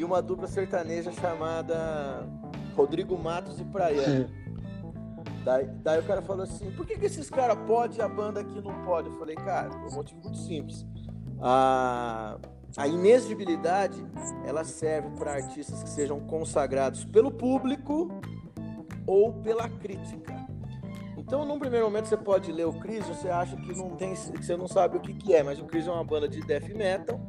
e 0.00 0.04
uma 0.04 0.22
dupla 0.22 0.46
sertaneja 0.46 1.12
chamada 1.12 2.26
Rodrigo 2.74 3.18
Matos 3.18 3.60
e 3.60 3.64
Praiano. 3.64 4.30
Daí, 5.44 5.66
daí 5.82 6.00
o 6.00 6.02
cara 6.04 6.22
falou 6.22 6.44
assim: 6.44 6.70
por 6.70 6.86
que, 6.86 6.98
que 6.98 7.04
esses 7.04 7.28
caras 7.28 7.58
podem 7.66 7.98
e 7.98 8.00
a 8.00 8.08
banda 8.08 8.40
aqui 8.40 8.62
não 8.62 8.82
pode? 8.82 9.10
Eu 9.10 9.18
falei: 9.18 9.36
cara, 9.36 9.68
por 9.68 9.92
um 9.92 9.94
motivo 9.96 10.20
muito 10.22 10.38
simples. 10.38 10.86
A, 11.38 12.38
a 12.78 12.88
inexigibilidade 12.88 14.02
ela 14.46 14.64
serve 14.64 15.10
para 15.18 15.32
artistas 15.32 15.82
que 15.82 15.90
sejam 15.90 16.18
consagrados 16.20 17.04
pelo 17.04 17.30
público 17.30 18.08
ou 19.06 19.34
pela 19.34 19.68
crítica. 19.68 20.34
Então, 21.18 21.44
num 21.44 21.58
primeiro 21.58 21.84
momento, 21.84 22.06
você 22.06 22.16
pode 22.16 22.50
ler 22.50 22.66
o 22.66 22.72
Chris, 22.72 23.06
você 23.06 23.28
acha 23.28 23.54
que 23.54 23.76
não 23.76 23.90
tem, 23.90 24.14
que 24.14 24.44
você 24.44 24.56
não 24.56 24.66
sabe 24.66 24.96
o 24.96 25.00
que, 25.00 25.12
que 25.12 25.34
é, 25.34 25.42
mas 25.42 25.60
o 25.60 25.64
Chris 25.64 25.86
é 25.86 25.90
uma 25.90 26.04
banda 26.04 26.26
de 26.26 26.40
death 26.40 26.68
metal. 26.70 27.20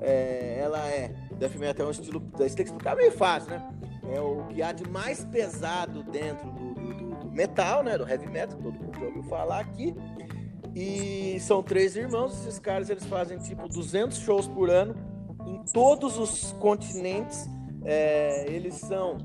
É, 0.00 0.60
ela 0.60 0.78
é 0.88 1.12
death 1.40 1.56
metal 1.56 1.86
é 1.86 1.88
um 1.88 1.90
estilo, 1.90 2.22
você 2.34 2.54
tem 2.54 2.66
que 2.66 2.70
explicar 2.70 2.94
meio 2.94 3.12
fácil, 3.12 3.50
né? 3.50 3.70
É 4.14 4.20
o 4.20 4.44
que 4.48 4.62
há 4.62 4.72
de 4.72 4.88
mais 4.88 5.24
pesado 5.24 6.02
dentro 6.02 6.50
do, 6.50 6.74
do, 6.74 7.14
do 7.16 7.30
metal, 7.32 7.82
né? 7.82 7.96
Do 7.96 8.06
heavy 8.06 8.28
metal, 8.28 8.58
todo 8.58 8.74
mundo 8.74 8.98
já 8.98 9.06
ouviu 9.06 9.22
falar 9.22 9.60
aqui. 9.60 9.94
E 10.74 11.38
são 11.40 11.62
três 11.62 11.96
irmãos, 11.96 12.46
esses 12.46 12.58
caras 12.58 12.90
eles 12.90 13.04
fazem 13.06 13.38
tipo 13.38 13.66
200 13.68 14.18
shows 14.18 14.46
por 14.46 14.68
ano 14.70 14.94
em 15.46 15.64
todos 15.72 16.18
os 16.18 16.52
continentes. 16.60 17.48
É, 17.84 18.44
eles 18.46 18.74
são, 18.74 19.16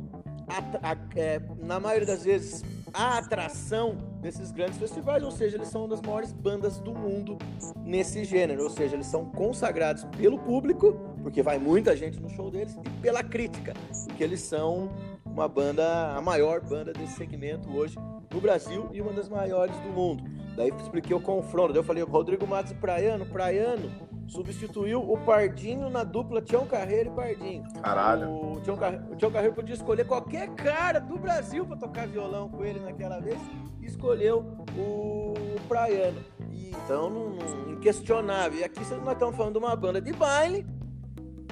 a, 0.47 0.91
a, 0.91 0.97
é, 1.17 1.41
na 1.61 1.79
maioria 1.79 2.07
das 2.07 2.23
vezes, 2.23 2.63
a 2.93 3.17
atração 3.17 3.97
desses 4.21 4.51
grandes 4.51 4.77
festivais, 4.77 5.21
ou 5.21 5.31
seja, 5.31 5.57
eles 5.57 5.67
são 5.67 5.81
uma 5.81 5.89
das 5.89 6.01
maiores 6.01 6.31
bandas 6.31 6.79
do 6.79 6.95
mundo 6.95 7.37
nesse 7.83 8.23
gênero, 8.23 8.63
ou 8.63 8.69
seja, 8.69 8.95
eles 8.95 9.07
são 9.07 9.25
consagrados 9.25 10.05
pelo 10.17 10.39
público, 10.39 11.14
porque 11.25 11.41
vai 11.41 11.57
muita 11.57 11.97
gente 11.97 12.21
no 12.21 12.29
show 12.29 12.51
deles, 12.51 12.77
e 12.85 13.01
pela 13.01 13.23
crítica, 13.23 13.73
porque 14.05 14.23
eles 14.23 14.41
são 14.41 14.91
uma 15.25 15.47
banda, 15.47 16.15
a 16.15 16.21
maior 16.21 16.61
banda 16.61 16.93
desse 16.93 17.13
segmento 17.13 17.67
hoje 17.75 17.97
no 18.31 18.39
Brasil 18.39 18.89
e 18.93 19.01
uma 19.01 19.11
das 19.11 19.27
maiores 19.27 19.75
do 19.77 19.89
mundo. 19.89 20.23
Daí 20.55 20.69
expliquei 20.79 21.15
o 21.15 21.19
confronto, 21.19 21.73
daí 21.73 21.79
eu 21.79 21.83
falei, 21.83 22.03
Rodrigo 22.03 22.45
Matos 22.45 22.73
e 22.73 22.75
Praiano, 22.75 23.25
Praiano 23.25 23.91
substituiu 24.27 25.01
o 25.01 25.17
Pardinho 25.17 25.89
na 25.89 26.03
dupla 26.03 26.43
Tião 26.43 26.67
Carreiro 26.67 27.09
e 27.09 27.15
Pardinho. 27.15 27.63
Caralho. 27.81 28.29
O 28.29 28.61
Tião, 28.61 28.77
Carreiro, 28.77 29.11
o 29.11 29.15
Tião 29.15 29.31
Carreiro 29.31 29.55
podia 29.55 29.73
escolher 29.73 30.05
qualquer 30.05 30.49
cara 30.49 30.99
do 30.99 31.17
Brasil 31.17 31.65
para 31.65 31.75
tocar 31.75 32.07
violão 32.07 32.49
com 32.49 32.63
ele 32.63 32.79
naquela 32.79 33.19
vez 33.19 33.39
e 33.81 33.87
escolheu 33.87 34.45
o 34.77 35.33
Praiano. 35.67 36.19
E, 36.51 36.69
então, 36.69 37.09
não, 37.09 37.29
não, 37.29 37.71
inquestionável. 37.71 38.59
E 38.59 38.63
aqui 38.63 38.79
nós 38.79 39.13
estamos 39.13 39.35
falando 39.35 39.53
de 39.53 39.57
uma 39.59 39.75
banda 39.75 39.99
de 39.99 40.13
baile 40.13 40.63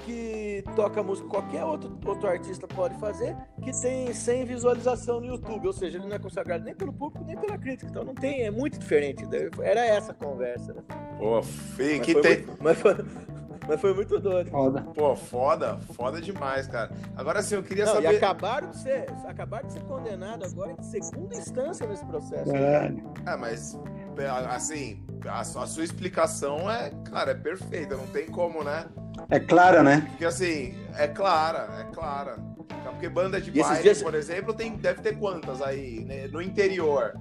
que 0.06 0.64
toca 0.76 1.02
música 1.02 1.28
qualquer 1.28 1.64
outro, 1.64 1.98
outro 2.06 2.28
artista 2.28 2.68
pode 2.68 2.98
fazer, 3.00 3.36
que 3.62 3.72
tem 3.82 4.14
100 4.14 4.46
visualização 4.46 5.20
no 5.20 5.28
YouTube, 5.28 5.68
ou 5.68 5.74
seja, 5.74 5.98
ele 5.98 6.08
não 6.08 6.16
é 6.16 6.20
consagrado 6.20 6.64
nem 6.64 6.76
pelo 6.76 6.94
público, 6.94 7.24
nem 7.26 7.38
pela 7.38 7.58
crítica, 7.58 7.90
então 7.90 8.04
não 8.04 8.16
tem, 8.16 8.44
é 8.44 8.52
muito 8.52 8.80
diferente, 8.80 9.24
era 9.62 9.86
essa 9.86 10.12
a 10.12 10.16
conversa, 10.16 10.74
né? 10.74 10.82
Pô, 11.18 11.42
fi, 11.42 12.00
que 12.00 12.14
tem... 12.22 12.44
Muito, 12.44 12.64
mas, 12.64 12.80
foi, 12.80 12.96
mas 13.68 13.82
foi 13.82 13.94
muito 13.94 14.20
doido. 14.20 14.50
Foda. 14.50 14.82
Pô, 14.94 15.16
foda, 15.16 15.78
foda 15.94 16.22
demais, 16.22 16.68
cara. 16.68 16.92
Agora 17.16 17.42
sim, 17.42 17.56
eu 17.56 17.64
queria 17.64 17.86
não, 17.86 17.94
saber... 17.94 18.14
E 18.14 18.18
acabaram 18.18 18.70
de 18.70 18.78
ser, 18.78 19.06
acabaram 19.26 19.68
de 19.68 19.74
ser 19.74 19.84
condenados 19.84 20.52
agora 20.52 20.72
em 20.72 20.84
segunda 20.84 21.36
instância 21.36 21.88
nesse 21.88 22.06
processo. 22.06 22.52
Caralho. 22.52 23.04
É, 23.26 23.38
mas, 23.38 23.80
assim, 24.50 25.04
a, 25.26 25.40
a 25.40 25.44
sua 25.44 25.84
explicação 25.84 26.70
é, 26.70 26.92
cara, 27.10 27.32
é 27.32 27.36
perfeita, 27.36 27.96
não 27.96 28.08
tem 28.08 28.28
como, 28.28 28.64
né? 28.64 28.86
É 29.30 29.40
clara, 29.40 29.84
né? 29.84 30.06
Porque 30.10 30.26
assim, 30.26 30.76
é 30.96 31.08
clara, 31.08 31.68
é 31.80 31.94
clara. 31.94 32.38
Porque 32.84 33.10
banda 33.10 33.42
de 33.42 33.52
baile, 33.52 33.82
dias... 33.82 34.02
por 34.02 34.14
exemplo, 34.16 34.54
tem, 34.54 34.76
deve 34.76 35.02
ter 35.02 35.18
quantas 35.18 35.62
aí 35.62 36.06
né? 36.06 36.28
no 36.28 36.42
interior? 36.42 37.14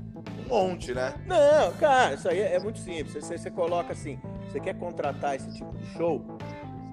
Um 0.47 0.49
monte, 0.49 0.93
né? 0.95 1.15
Não, 1.27 1.73
cara, 1.79 2.15
isso 2.15 2.29
aí 2.29 2.41
é 2.41 2.59
muito 2.61 2.79
simples. 2.79 3.13
Você, 3.25 3.37
você 3.39 3.51
coloca 3.51 3.93
assim, 3.93 4.21
você 4.47 4.61
quer 4.61 4.75
contratar 4.75 5.35
esse 5.35 5.53
tipo 5.55 5.73
de 5.77 5.87
show, 5.95 6.25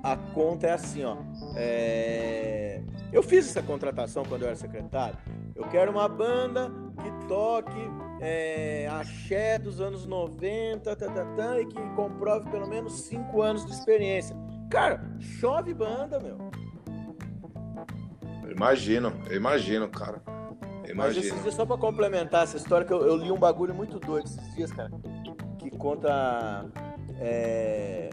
a 0.04 0.16
conta 0.34 0.68
é 0.68 0.72
assim, 0.74 1.04
ó. 1.04 1.18
É... 1.56 2.82
Eu 3.12 3.22
fiz 3.22 3.50
essa 3.50 3.62
contratação 3.62 4.24
quando 4.24 4.44
eu 4.44 4.48
era 4.48 4.56
secretário. 4.56 5.18
Eu 5.56 5.66
quero 5.66 5.92
uma 5.92 6.08
banda 6.08 6.72
que 7.04 7.28
toque 7.28 7.92
é, 8.22 8.88
axé 8.92 9.58
dos 9.58 9.82
anos 9.82 10.06
90, 10.06 10.96
tá, 10.96 11.08
tá, 11.08 11.26
tá, 11.26 11.60
e 11.60 11.66
que 11.66 11.82
comprove 11.96 12.50
pelo 12.50 12.68
menos 12.68 12.94
5 13.02 13.42
anos 13.42 13.66
de 13.66 13.72
experiência. 13.72 14.36
Cara, 14.70 15.02
chove 15.20 15.74
banda, 15.74 16.20
meu. 16.20 16.38
Eu 18.44 18.52
imagino, 18.52 19.12
eu 19.30 19.36
imagino, 19.36 19.90
cara. 19.90 20.22
Eu 20.84 20.94
imagino. 20.94 20.96
Mas 20.96 21.18
esses 21.18 21.42
dias, 21.42 21.56
só 21.56 21.66
pra 21.66 21.78
complementar 21.78 22.44
essa 22.44 22.58
história, 22.58 22.86
que 22.86 22.94
eu, 22.94 23.02
eu, 23.02 23.16
li 23.16 23.32
um 23.32 23.38
bagulho 23.38 23.74
muito 23.74 24.00
doido 24.00 24.26
esses 24.26 24.56
dias, 24.56 24.72
cara, 24.72 24.92
que 25.58 25.72
conta. 25.72 26.66
É... 27.20 28.12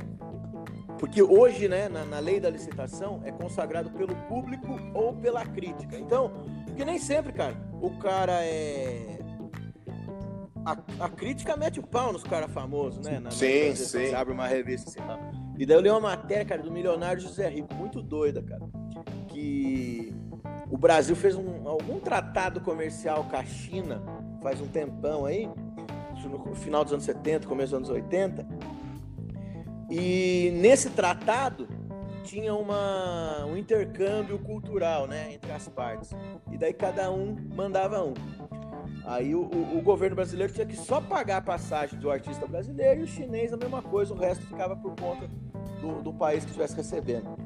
Porque 0.98 1.22
hoje, 1.22 1.68
né, 1.68 1.90
na, 1.90 2.06
na, 2.06 2.18
lei 2.18 2.40
da 2.40 2.48
licitação, 2.48 3.20
é 3.24 3.30
consagrado 3.30 3.90
pelo 3.90 4.16
público 4.28 4.80
ou 4.94 5.14
pela 5.14 5.44
crítica. 5.44 5.98
Então, 5.98 6.32
porque 6.64 6.86
nem 6.86 6.98
sempre, 6.98 7.32
cara, 7.32 7.54
o 7.82 7.90
cara 7.98 8.44
é. 8.44 9.18
A, 10.64 11.04
a 11.04 11.08
crítica 11.08 11.54
mete 11.56 11.78
o 11.78 11.86
pau 11.86 12.12
nos 12.12 12.24
caras 12.24 12.50
famosos, 12.50 13.04
né? 13.06 13.20
Na, 13.20 13.30
sim, 13.30 13.74
sim. 13.74 13.84
Você 13.84 14.14
abre 14.14 14.32
uma 14.32 14.46
revista 14.46 14.88
assim, 14.88 15.00
tá? 15.00 15.45
E 15.58 15.64
daí 15.64 15.76
eu 15.76 15.80
li 15.80 15.90
uma 15.90 16.00
matéria, 16.00 16.44
cara, 16.44 16.62
do 16.62 16.70
milionário 16.70 17.20
José 17.20 17.48
Rico, 17.48 17.74
muito 17.74 18.02
doida, 18.02 18.42
cara. 18.42 18.62
Que 19.28 20.12
o 20.70 20.76
Brasil 20.76 21.16
fez 21.16 21.34
um, 21.34 21.68
algum 21.68 21.98
tratado 21.98 22.60
comercial 22.60 23.24
com 23.24 23.36
a 23.36 23.44
China 23.44 24.02
faz 24.46 24.60
um 24.60 24.68
tempão 24.68 25.26
aí, 25.26 25.48
no 26.24 26.54
final 26.54 26.84
dos 26.84 26.92
anos 26.92 27.04
70, 27.04 27.48
começo 27.48 27.72
dos 27.72 27.90
anos 27.90 27.90
80. 27.90 28.46
E 29.90 30.52
nesse 30.54 30.90
tratado 30.90 31.66
tinha 32.22 32.54
uma, 32.54 33.44
um 33.44 33.56
intercâmbio 33.56 34.38
cultural, 34.38 35.08
né, 35.08 35.32
entre 35.32 35.50
as 35.50 35.68
partes. 35.68 36.12
E 36.52 36.56
daí 36.56 36.72
cada 36.72 37.10
um 37.10 37.36
mandava 37.56 38.04
um. 38.04 38.14
Aí 39.04 39.34
o, 39.34 39.42
o, 39.42 39.78
o, 39.78 39.82
governo 39.82 40.16
brasileiro 40.16 40.52
tinha 40.52 40.66
que 40.66 40.76
só 40.76 41.00
pagar 41.00 41.38
a 41.38 41.40
passagem 41.40 41.98
do 41.98 42.10
artista 42.10 42.46
brasileiro 42.46 43.00
e 43.00 43.04
o 43.04 43.06
chinês 43.06 43.52
a 43.52 43.56
mesma 43.56 43.80
coisa, 43.80 44.12
o 44.12 44.16
resto 44.16 44.44
ficava 44.46 44.74
por 44.76 44.94
conta 44.96 45.28
do, 45.80 46.02
do 46.02 46.12
país 46.12 46.44
que 46.44 46.50
estivesse 46.50 46.76
recebendo. 46.76 47.36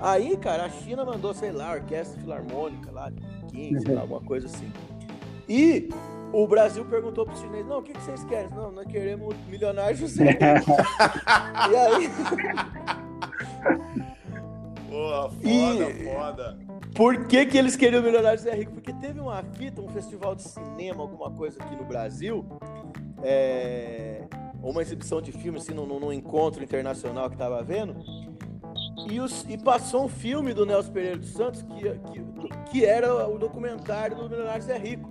Aí, 0.00 0.36
cara, 0.36 0.64
a 0.64 0.70
China 0.70 1.04
mandou, 1.04 1.34
sei 1.34 1.52
lá, 1.52 1.72
orquestra 1.72 2.20
filarmônica 2.20 2.90
lá, 2.90 3.12
15, 3.50 3.92
lá, 3.92 4.00
alguma 4.00 4.20
coisa 4.20 4.46
assim. 4.46 4.72
E 5.48 5.88
o 6.32 6.46
Brasil 6.46 6.84
perguntou 6.84 7.26
para 7.26 7.34
os 7.34 7.40
chineses, 7.40 7.66
não, 7.66 7.78
o 7.78 7.82
que, 7.82 7.92
que 7.92 8.00
vocês 8.00 8.24
querem? 8.24 8.50
Não, 8.50 8.72
nós 8.72 8.86
queremos 8.86 9.34
milionários 9.48 10.00
José. 10.00 10.38
e 11.70 11.76
aí... 11.76 12.08
Pô, 14.88 15.30
foda, 15.30 15.40
e... 15.42 16.04
foda. 16.04 16.58
Por 16.94 17.26
que, 17.26 17.46
que 17.46 17.56
eles 17.56 17.74
queriam 17.74 18.02
Milionários 18.02 18.42
Zé 18.42 18.54
Rico? 18.54 18.72
Porque 18.72 18.92
teve 18.92 19.18
uma 19.18 19.42
fita, 19.42 19.80
um 19.80 19.88
festival 19.88 20.34
de 20.34 20.42
cinema, 20.42 21.02
alguma 21.02 21.30
coisa 21.30 21.62
aqui 21.62 21.74
no 21.74 21.84
Brasil, 21.84 22.44
é, 23.22 24.22
uma 24.62 24.82
exibição 24.82 25.20
de 25.22 25.32
filme, 25.32 25.58
assim, 25.58 25.72
num, 25.72 25.86
num 25.86 26.12
encontro 26.12 26.62
internacional 26.62 27.30
que 27.30 27.36
tava 27.36 27.62
vendo, 27.62 27.96
e, 29.10 29.20
os, 29.20 29.44
e, 29.48 29.56
passou 29.56 30.04
um 30.04 30.08
filme 30.08 30.52
do 30.52 30.66
Nelson 30.66 30.92
Pereira 30.92 31.16
dos 31.16 31.30
Santos 31.30 31.62
que, 31.62 31.82
que, 32.12 32.70
que 32.70 32.84
era 32.84 33.26
o 33.26 33.38
documentário 33.38 34.16
do 34.16 34.28
Milionário 34.28 34.62
Zé 34.62 34.76
Rico. 34.76 35.10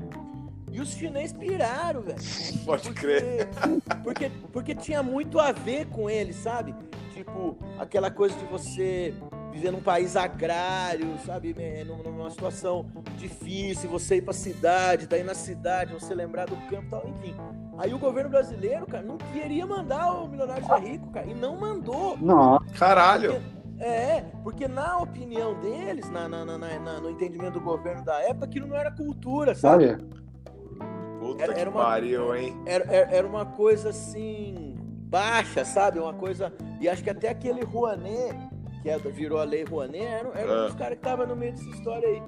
E 0.72 0.80
os 0.80 0.92
chineses 0.92 1.34
piraram, 1.34 2.02
velho. 2.02 2.18
Pode 2.64 2.84
porque, 2.84 3.02
crer. 3.02 3.50
Porque, 4.04 4.32
porque 4.54 4.74
tinha 4.74 5.04
muito 5.04 5.38
a 5.38 5.52
ver 5.52 5.88
com 5.88 6.10
ele, 6.10 6.32
sabe? 6.32 6.74
Tipo, 7.14 7.58
aquela 7.78 8.10
coisa 8.10 8.34
de 8.38 8.46
você 8.46 9.14
viver 9.52 9.72
num 9.72 9.82
país 9.82 10.16
agrário, 10.16 11.18
sabe? 11.26 11.56
Numa 11.86 12.30
situação 12.32 12.86
difícil, 13.18 13.90
você 13.90 14.16
ir 14.16 14.22
pra 14.22 14.34
cidade, 14.34 15.08
daí 15.08 15.24
na 15.24 15.34
cidade, 15.34 15.94
você 15.94 16.16
lembrar 16.16 16.46
do 16.46 16.56
campo 16.68 16.86
e 16.86 16.90
tal, 16.90 17.08
enfim. 17.08 17.36
Aí 17.78 17.94
o 17.94 18.00
governo 18.00 18.30
brasileiro, 18.30 18.86
cara, 18.86 19.04
não 19.04 19.18
queria 19.18 19.66
mandar 19.66 20.12
o 20.14 20.28
Milionário 20.28 20.66
Zé 20.66 20.78
Rico, 20.78 21.12
cara, 21.12 21.28
e 21.28 21.34
não 21.34 21.60
mandou. 21.60 22.18
Não. 22.18 22.60
Caralho. 22.78 23.34
Porque, 23.34 23.84
é, 23.84 24.26
porque 24.44 24.68
na 24.68 24.98
opinião 25.00 25.60
deles, 25.60 26.10
na, 26.10 26.28
na, 26.28 26.46
na, 26.46 26.58
na, 26.58 27.00
no 27.00 27.10
entendimento 27.10 27.54
do 27.54 27.62
governo 27.62 28.04
da 28.04 28.20
época, 28.22 28.46
aquilo 28.46 28.68
não 28.68 28.76
era 28.76 28.92
cultura, 28.92 29.54
sabe? 29.54 29.98
Puta 31.20 31.44
era, 31.44 31.54
era 31.54 31.72
que 31.72 31.78
uma, 31.78 31.84
pariu, 31.84 32.36
hein? 32.36 32.56
Era, 32.66 32.84
era, 32.86 33.16
era 33.16 33.28
uma 33.28 33.46
coisa 33.46 33.90
assim, 33.90 34.76
baixa, 35.08 35.66
sabe? 35.66 36.00
Uma 36.00 36.14
coisa. 36.14 36.54
E 36.80 36.88
acho 36.90 37.04
que 37.04 37.10
até 37.10 37.30
aquele 37.30 37.64
Rouanet 37.64 38.51
que 38.82 38.90
é, 38.90 38.98
virou 38.98 39.40
a 39.40 39.44
Lei 39.44 39.64
Rouanet, 39.64 40.04
era, 40.04 40.30
era 40.34 40.62
um 40.62 40.66
dos 40.66 40.76
caras 40.76 40.98
que 40.98 41.04
tava 41.04 41.26
no 41.26 41.36
meio 41.36 41.52
dessa 41.54 41.70
história 41.70 42.08
aí. 42.08 42.22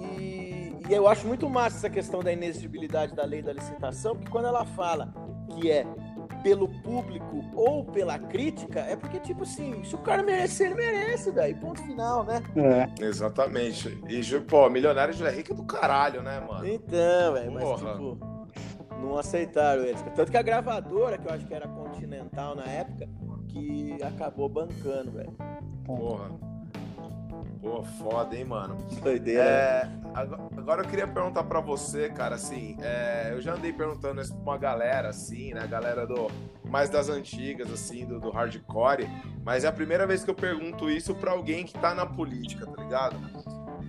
E, 0.00 0.76
e 0.88 0.94
eu 0.94 1.06
acho 1.06 1.26
muito 1.26 1.48
massa 1.48 1.76
essa 1.78 1.90
questão 1.90 2.20
da 2.20 2.32
inexigibilidade 2.32 3.14
da 3.14 3.24
lei 3.24 3.42
da 3.42 3.52
licitação, 3.52 4.14
porque 4.14 4.30
quando 4.30 4.46
ela 4.46 4.64
fala 4.64 5.12
que 5.58 5.70
é 5.70 5.86
pelo 6.42 6.68
público 6.68 7.44
ou 7.54 7.84
pela 7.84 8.18
crítica, 8.18 8.80
é 8.80 8.96
porque, 8.96 9.20
tipo 9.20 9.42
assim, 9.42 9.84
se 9.84 9.94
o 9.94 9.98
cara 9.98 10.22
merecer, 10.22 10.68
ele 10.68 10.76
merece, 10.76 11.30
velho. 11.30 11.56
Ponto 11.58 11.82
final, 11.82 12.24
né? 12.24 12.42
É. 12.56 13.04
Exatamente. 13.04 14.02
E, 14.08 14.40
pô, 14.40 14.68
milionário 14.70 15.14
rico 15.30 15.52
é 15.52 15.56
do 15.56 15.64
caralho, 15.64 16.22
né, 16.22 16.40
mano? 16.40 16.66
Então, 16.66 17.34
velho, 17.34 17.52
mas 17.52 17.80
tipo, 17.80 18.18
não 19.00 19.18
aceitaram 19.18 19.82
eles. 19.82 20.02
Tanto 20.14 20.30
que 20.30 20.36
a 20.36 20.42
gravadora, 20.42 21.18
que 21.18 21.26
eu 21.26 21.32
acho 21.32 21.46
que 21.46 21.54
era 21.54 21.66
Continental 21.66 22.54
na 22.54 22.64
época, 22.64 23.08
que 23.48 23.96
acabou 24.02 24.48
bancando, 24.48 25.10
velho. 25.12 25.32
Porra. 25.84 26.30
Pô, 27.60 27.82
foda, 27.82 28.34
hein, 28.36 28.44
mano? 28.44 28.76
Doideira. 29.02 29.44
É, 29.44 29.88
agora 30.56 30.82
eu 30.82 30.88
queria 30.88 31.06
perguntar 31.06 31.44
para 31.44 31.60
você, 31.60 32.08
cara, 32.08 32.36
assim, 32.36 32.76
é, 32.80 33.32
eu 33.32 33.40
já 33.42 33.54
andei 33.54 33.70
perguntando 33.70 34.20
isso 34.20 34.32
pra 34.32 34.42
uma 34.42 34.58
galera, 34.58 35.10
assim, 35.10 35.52
né? 35.52 35.66
Galera 35.66 36.06
do 36.06 36.28
mais 36.64 36.88
das 36.88 37.08
antigas, 37.10 37.70
assim, 37.70 38.06
do, 38.06 38.18
do 38.18 38.30
hardcore, 38.30 39.08
mas 39.44 39.64
é 39.64 39.68
a 39.68 39.72
primeira 39.72 40.06
vez 40.06 40.24
que 40.24 40.30
eu 40.30 40.34
pergunto 40.34 40.88
isso 40.88 41.14
para 41.14 41.32
alguém 41.32 41.64
que 41.64 41.74
tá 41.78 41.94
na 41.94 42.06
política, 42.06 42.64
tá 42.64 42.82
ligado? 42.82 43.16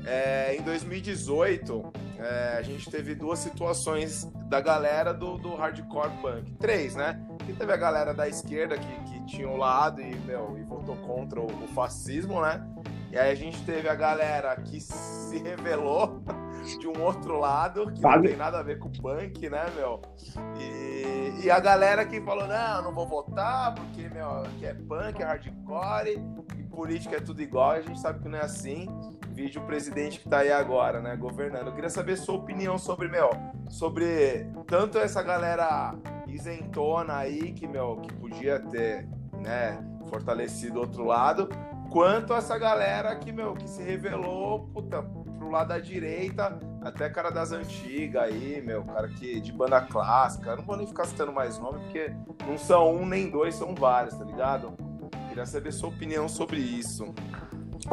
É, 0.05 0.55
em 0.55 0.61
2018, 0.61 1.93
é, 2.19 2.57
a 2.57 2.61
gente 2.61 2.89
teve 2.89 3.15
duas 3.15 3.39
situações 3.39 4.29
da 4.47 4.59
galera 4.59 5.13
do, 5.13 5.37
do 5.37 5.55
hardcore 5.55 6.11
punk. 6.21 6.51
Três, 6.53 6.95
né? 6.95 7.21
Que 7.45 7.53
teve 7.53 7.71
a 7.71 7.77
galera 7.77 8.13
da 8.13 8.27
esquerda 8.27 8.77
que, 8.77 9.03
que 9.03 9.25
tinha 9.25 9.49
o 9.49 9.57
lado 9.57 10.01
e, 10.01 10.15
meu, 10.21 10.57
e 10.57 10.63
votou 10.63 10.95
contra 10.97 11.39
o, 11.39 11.45
o 11.45 11.67
fascismo, 11.69 12.41
né? 12.41 12.65
E 13.11 13.17
aí 13.17 13.31
a 13.31 13.35
gente 13.35 13.61
teve 13.65 13.89
a 13.89 13.95
galera 13.95 14.55
que 14.55 14.79
se 14.79 15.37
revelou 15.39 16.23
de 16.79 16.87
um 16.87 17.01
outro 17.01 17.39
lado, 17.39 17.91
que 17.91 18.01
não 18.01 18.21
tem 18.21 18.37
nada 18.37 18.59
a 18.59 18.63
ver 18.63 18.79
com 18.79 18.89
punk, 18.89 19.49
né, 19.49 19.65
meu? 19.75 20.01
E, 20.57 21.45
e 21.45 21.51
a 21.51 21.59
galera 21.59 22.05
que 22.05 22.21
falou, 22.21 22.47
não, 22.47 22.83
não 22.83 22.93
vou 22.93 23.07
votar, 23.07 23.73
porque, 23.75 24.07
meu, 24.09 24.43
que 24.57 24.65
é 24.65 24.73
punk, 24.73 25.21
é 25.21 25.25
hardcore, 25.25 26.17
e 26.57 26.63
política 26.63 27.17
é 27.17 27.19
tudo 27.19 27.41
igual, 27.41 27.75
e 27.75 27.79
a 27.79 27.81
gente 27.81 27.99
sabe 27.99 28.19
que 28.19 28.29
não 28.29 28.37
é 28.37 28.43
assim. 28.43 28.87
Vídeo 29.41 29.59
o 29.59 29.65
presidente 29.65 30.19
que 30.19 30.29
tá 30.29 30.37
aí 30.37 30.51
agora, 30.51 31.01
né, 31.01 31.15
governando. 31.15 31.65
Eu 31.65 31.73
queria 31.73 31.89
saber 31.89 32.15
sua 32.15 32.35
opinião 32.35 32.77
sobre, 32.77 33.07
meu, 33.07 33.31
sobre 33.71 34.45
tanto 34.67 34.99
essa 34.99 35.23
galera 35.23 35.95
isentona 36.27 37.15
aí, 37.15 37.51
que, 37.51 37.67
meu, 37.67 37.97
que 37.97 38.13
podia 38.13 38.59
ter, 38.59 39.07
né, 39.41 39.83
fortalecido 40.11 40.79
outro 40.79 41.03
lado, 41.03 41.49
quanto 41.89 42.35
essa 42.35 42.55
galera 42.55 43.15
que, 43.15 43.31
meu, 43.31 43.55
que 43.55 43.67
se 43.67 43.81
revelou, 43.81 44.69
puta, 44.71 45.01
pro 45.01 45.49
lado 45.49 45.69
da 45.69 45.79
direita, 45.79 46.59
até 46.79 47.09
cara 47.09 47.31
das 47.31 47.51
antigas 47.51 48.21
aí, 48.21 48.61
meu, 48.63 48.83
cara 48.83 49.07
que 49.07 49.41
de 49.41 49.51
banda 49.51 49.81
clássica. 49.81 50.55
não 50.55 50.63
vou 50.63 50.77
nem 50.77 50.85
ficar 50.85 51.05
citando 51.05 51.33
mais 51.33 51.57
nome, 51.57 51.79
porque 51.79 52.13
não 52.45 52.59
são 52.59 52.93
um 52.95 53.07
nem 53.07 53.27
dois, 53.27 53.55
são 53.55 53.73
vários, 53.73 54.15
tá 54.15 54.23
ligado? 54.23 54.71
Queria 55.29 55.47
saber 55.47 55.71
sua 55.71 55.89
opinião 55.89 56.29
sobre 56.29 56.59
isso. 56.59 57.11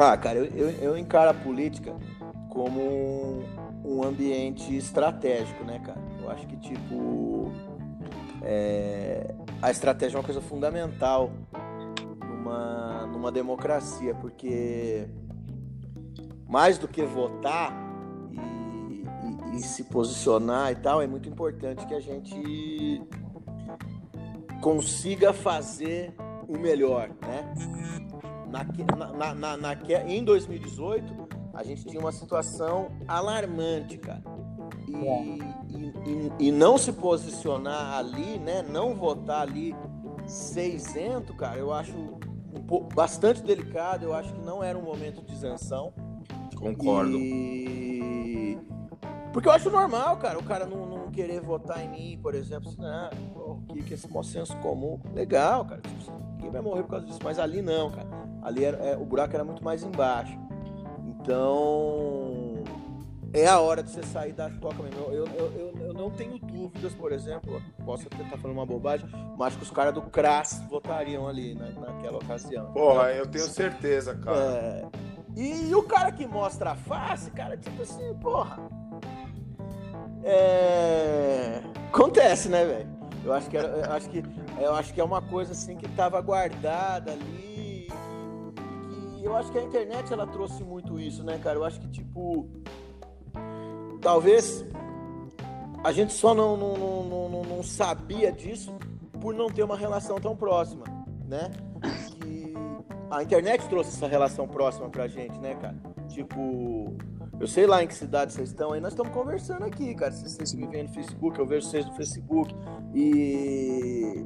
Ah, 0.01 0.15
cara, 0.15 0.39
eu, 0.39 0.45
eu, 0.45 0.69
eu 0.69 0.97
encaro 0.97 1.31
a 1.31 1.33
política 1.33 1.93
como 2.47 3.43
um 3.83 4.01
ambiente 4.01 4.73
estratégico, 4.73 5.65
né, 5.65 5.77
cara? 5.79 5.99
Eu 6.21 6.29
acho 6.29 6.47
que, 6.47 6.55
tipo, 6.55 7.51
é... 8.41 9.35
a 9.61 9.69
estratégia 9.69 10.15
é 10.15 10.19
uma 10.19 10.23
coisa 10.23 10.39
fundamental 10.39 11.29
numa, 12.25 13.07
numa 13.07 13.29
democracia, 13.29 14.15
porque 14.15 15.05
mais 16.47 16.77
do 16.77 16.87
que 16.87 17.03
votar 17.03 17.73
e, 18.31 19.03
e, 19.53 19.57
e, 19.57 19.59
se 19.59 19.83
posicionar 19.83 20.71
e 20.71 20.75
tal, 20.75 21.01
é 21.01 21.07
muito 21.07 21.27
importante 21.27 21.85
que 21.85 21.93
a 21.93 21.99
gente 21.99 23.03
consiga 24.61 25.33
fazer 25.33 26.13
o 26.47 26.57
melhor, 26.57 27.09
né? 27.21 27.53
Na, 28.49 28.65
na, 29.13 29.35
na, 29.35 29.57
na, 29.57 29.73
em 30.07 30.23
2018, 30.23 31.29
a 31.53 31.63
gente 31.63 31.85
tinha 31.85 31.99
uma 31.99 32.11
situação 32.11 32.89
alarmante, 33.07 33.97
cara. 33.97 34.23
E, 34.87 36.39
e, 36.39 36.47
e, 36.47 36.51
não 36.51 36.77
se 36.77 36.91
posicionar 36.91 37.97
ali, 37.97 38.39
né? 38.39 38.63
Não 38.63 38.95
votar 38.95 39.41
ali 39.41 39.75
seisento, 40.25 41.35
cara, 41.35 41.59
eu 41.59 41.71
acho 41.71 41.95
um 41.95 42.63
pouco, 42.65 42.93
bastante 42.93 43.41
delicado. 43.43 44.03
Eu 44.03 44.13
acho 44.13 44.33
que 44.33 44.41
não 44.41 44.63
era 44.63 44.77
um 44.77 44.81
momento 44.81 45.21
de 45.21 45.33
isenção. 45.33 45.93
Concordo. 46.55 47.17
E... 47.17 48.57
Porque 49.31 49.47
eu 49.47 49.51
acho 49.51 49.69
normal, 49.69 50.17
cara, 50.17 50.39
o 50.39 50.43
cara 50.43 50.65
não, 50.65 50.85
não 50.87 51.11
querer 51.11 51.39
votar 51.39 51.83
em 51.83 51.89
mim, 51.89 52.19
por 52.21 52.33
exemplo, 52.33 52.69
assim, 52.69 52.83
ah, 52.83 53.11
que, 53.71 53.83
que 53.83 53.93
esse 53.93 54.07
bom 54.07 54.23
senso 54.23 54.57
comum. 54.57 54.99
Legal, 55.13 55.65
cara. 55.65 55.81
Tipo, 55.81 56.28
ninguém 56.39 56.51
vai 56.51 56.61
morrer 56.61 56.83
por 56.83 56.91
causa 56.91 57.05
disso. 57.05 57.19
Mas 57.23 57.37
ali 57.37 57.61
não, 57.61 57.91
cara. 57.91 58.07
Ali 58.41 58.63
era, 58.63 58.77
é, 58.77 58.95
o 58.95 59.05
buraco 59.05 59.35
era 59.35 59.43
muito 59.43 59.63
mais 59.63 59.83
embaixo. 59.83 60.37
Então 61.05 62.63
é 63.33 63.45
a 63.45 63.59
hora 63.59 63.83
de 63.83 63.91
você 63.91 64.01
sair 64.03 64.33
da 64.33 64.49
toca 64.49 64.81
mesmo. 64.81 65.01
Eu, 65.11 65.27
eu, 65.27 65.51
eu, 65.53 65.73
eu 65.87 65.93
não 65.93 66.09
tenho 66.09 66.39
dúvidas, 66.39 66.93
por 66.93 67.11
exemplo, 67.11 67.61
posso 67.85 68.07
até 68.07 68.23
estar 68.23 68.37
falando 68.37 68.57
uma 68.57 68.65
bobagem, 68.65 69.07
mas 69.37 69.55
que 69.55 69.63
os 69.63 69.69
caras 69.69 69.93
do 69.93 70.01
CRAS 70.01 70.63
votariam 70.69 71.27
ali 71.27 71.53
na, 71.53 71.69
naquela 71.69 72.17
ocasião. 72.17 72.71
Porra, 72.71 73.11
eu 73.11 73.27
tenho 73.27 73.45
certeza, 73.45 74.15
cara. 74.15 74.37
É... 74.37 74.85
E, 75.35 75.69
e, 75.69 75.75
o 75.75 75.83
cara 75.83 76.11
que 76.11 76.25
mostra 76.25 76.71
a 76.71 76.75
face, 76.75 77.29
cara, 77.31 77.55
tipo 77.55 77.81
assim, 77.81 78.13
porra. 78.15 78.57
É... 80.23 81.61
Acontece, 81.93 82.49
né, 82.49 82.65
velho? 82.65 82.89
Eu 83.23 83.33
acho 83.33 83.49
que 83.49 83.57
era, 83.57 83.67
eu 83.67 83.91
acho 83.91 84.09
que 84.09 84.23
eu 84.63 84.75
acho 84.75 84.93
que 84.93 85.01
é 85.01 85.03
uma 85.03 85.21
coisa 85.21 85.53
assim 85.53 85.75
que 85.75 85.85
estava 85.85 86.19
guardada 86.21 87.11
ali. 87.11 87.87
E 89.17 89.23
eu 89.23 89.35
acho 89.35 89.51
que 89.51 89.57
a 89.57 89.63
internet 89.63 90.11
ela 90.11 90.25
trouxe 90.27 90.63
muito 90.63 90.99
isso, 90.99 91.23
né, 91.23 91.37
cara? 91.37 91.57
Eu 91.57 91.65
acho 91.65 91.79
que 91.79 91.87
tipo 91.89 92.49
talvez 94.01 94.65
a 95.83 95.91
gente 95.91 96.13
só 96.13 96.33
não, 96.33 96.57
não, 96.57 96.73
não, 96.77 97.29
não, 97.29 97.43
não 97.43 97.63
sabia 97.63 98.31
disso 98.31 98.73
por 99.19 99.33
não 99.33 99.47
ter 99.47 99.63
uma 99.63 99.77
relação 99.77 100.19
tão 100.19 100.35
próxima, 100.35 100.83
né? 101.25 101.51
Que 102.19 102.53
a 103.09 103.23
internet 103.23 103.67
trouxe 103.67 103.95
essa 103.95 104.07
relação 104.07 104.47
próxima 104.47 104.89
pra 104.89 105.07
gente, 105.07 105.37
né, 105.39 105.55
cara? 105.55 105.75
Tipo, 106.09 106.95
eu 107.39 107.47
sei 107.47 107.65
lá 107.65 107.83
em 107.83 107.87
que 107.87 107.93
cidade 107.93 108.33
vocês 108.33 108.49
estão 108.49 108.73
aí, 108.73 108.81
nós 108.81 108.93
estamos 108.93 109.13
conversando 109.13 109.63
aqui, 109.63 109.93
cara. 109.95 110.11
Se 110.11 110.29
vocês 110.29 110.53
me 110.53 110.67
veem 110.67 110.83
no 110.83 110.89
Facebook, 110.89 111.39
eu 111.39 111.45
vejo 111.45 111.67
vocês 111.67 111.85
no 111.85 111.93
Facebook. 111.93 112.53
E 112.93 114.25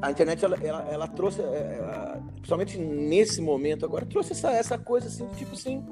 a 0.00 0.10
internet, 0.10 0.44
ela, 0.44 0.56
ela, 0.62 0.88
ela 0.90 1.08
trouxe, 1.08 1.42
é, 1.42 1.76
ela, 1.78 2.22
principalmente 2.36 2.78
nesse 2.78 3.40
momento 3.40 3.84
agora, 3.84 4.06
trouxe 4.06 4.32
essa, 4.32 4.50
essa 4.50 4.78
coisa 4.78 5.08
assim, 5.08 5.26
tipo 5.36 5.54
assim, 5.54 5.84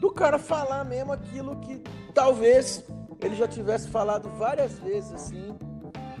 do 0.00 0.10
cara 0.10 0.38
falar 0.38 0.84
mesmo 0.84 1.12
aquilo 1.12 1.56
que 1.56 1.82
talvez 2.14 2.84
ele 3.20 3.34
já 3.34 3.46
tivesse 3.46 3.88
falado 3.88 4.28
várias 4.30 4.78
vezes 4.78 5.12
assim 5.12 5.56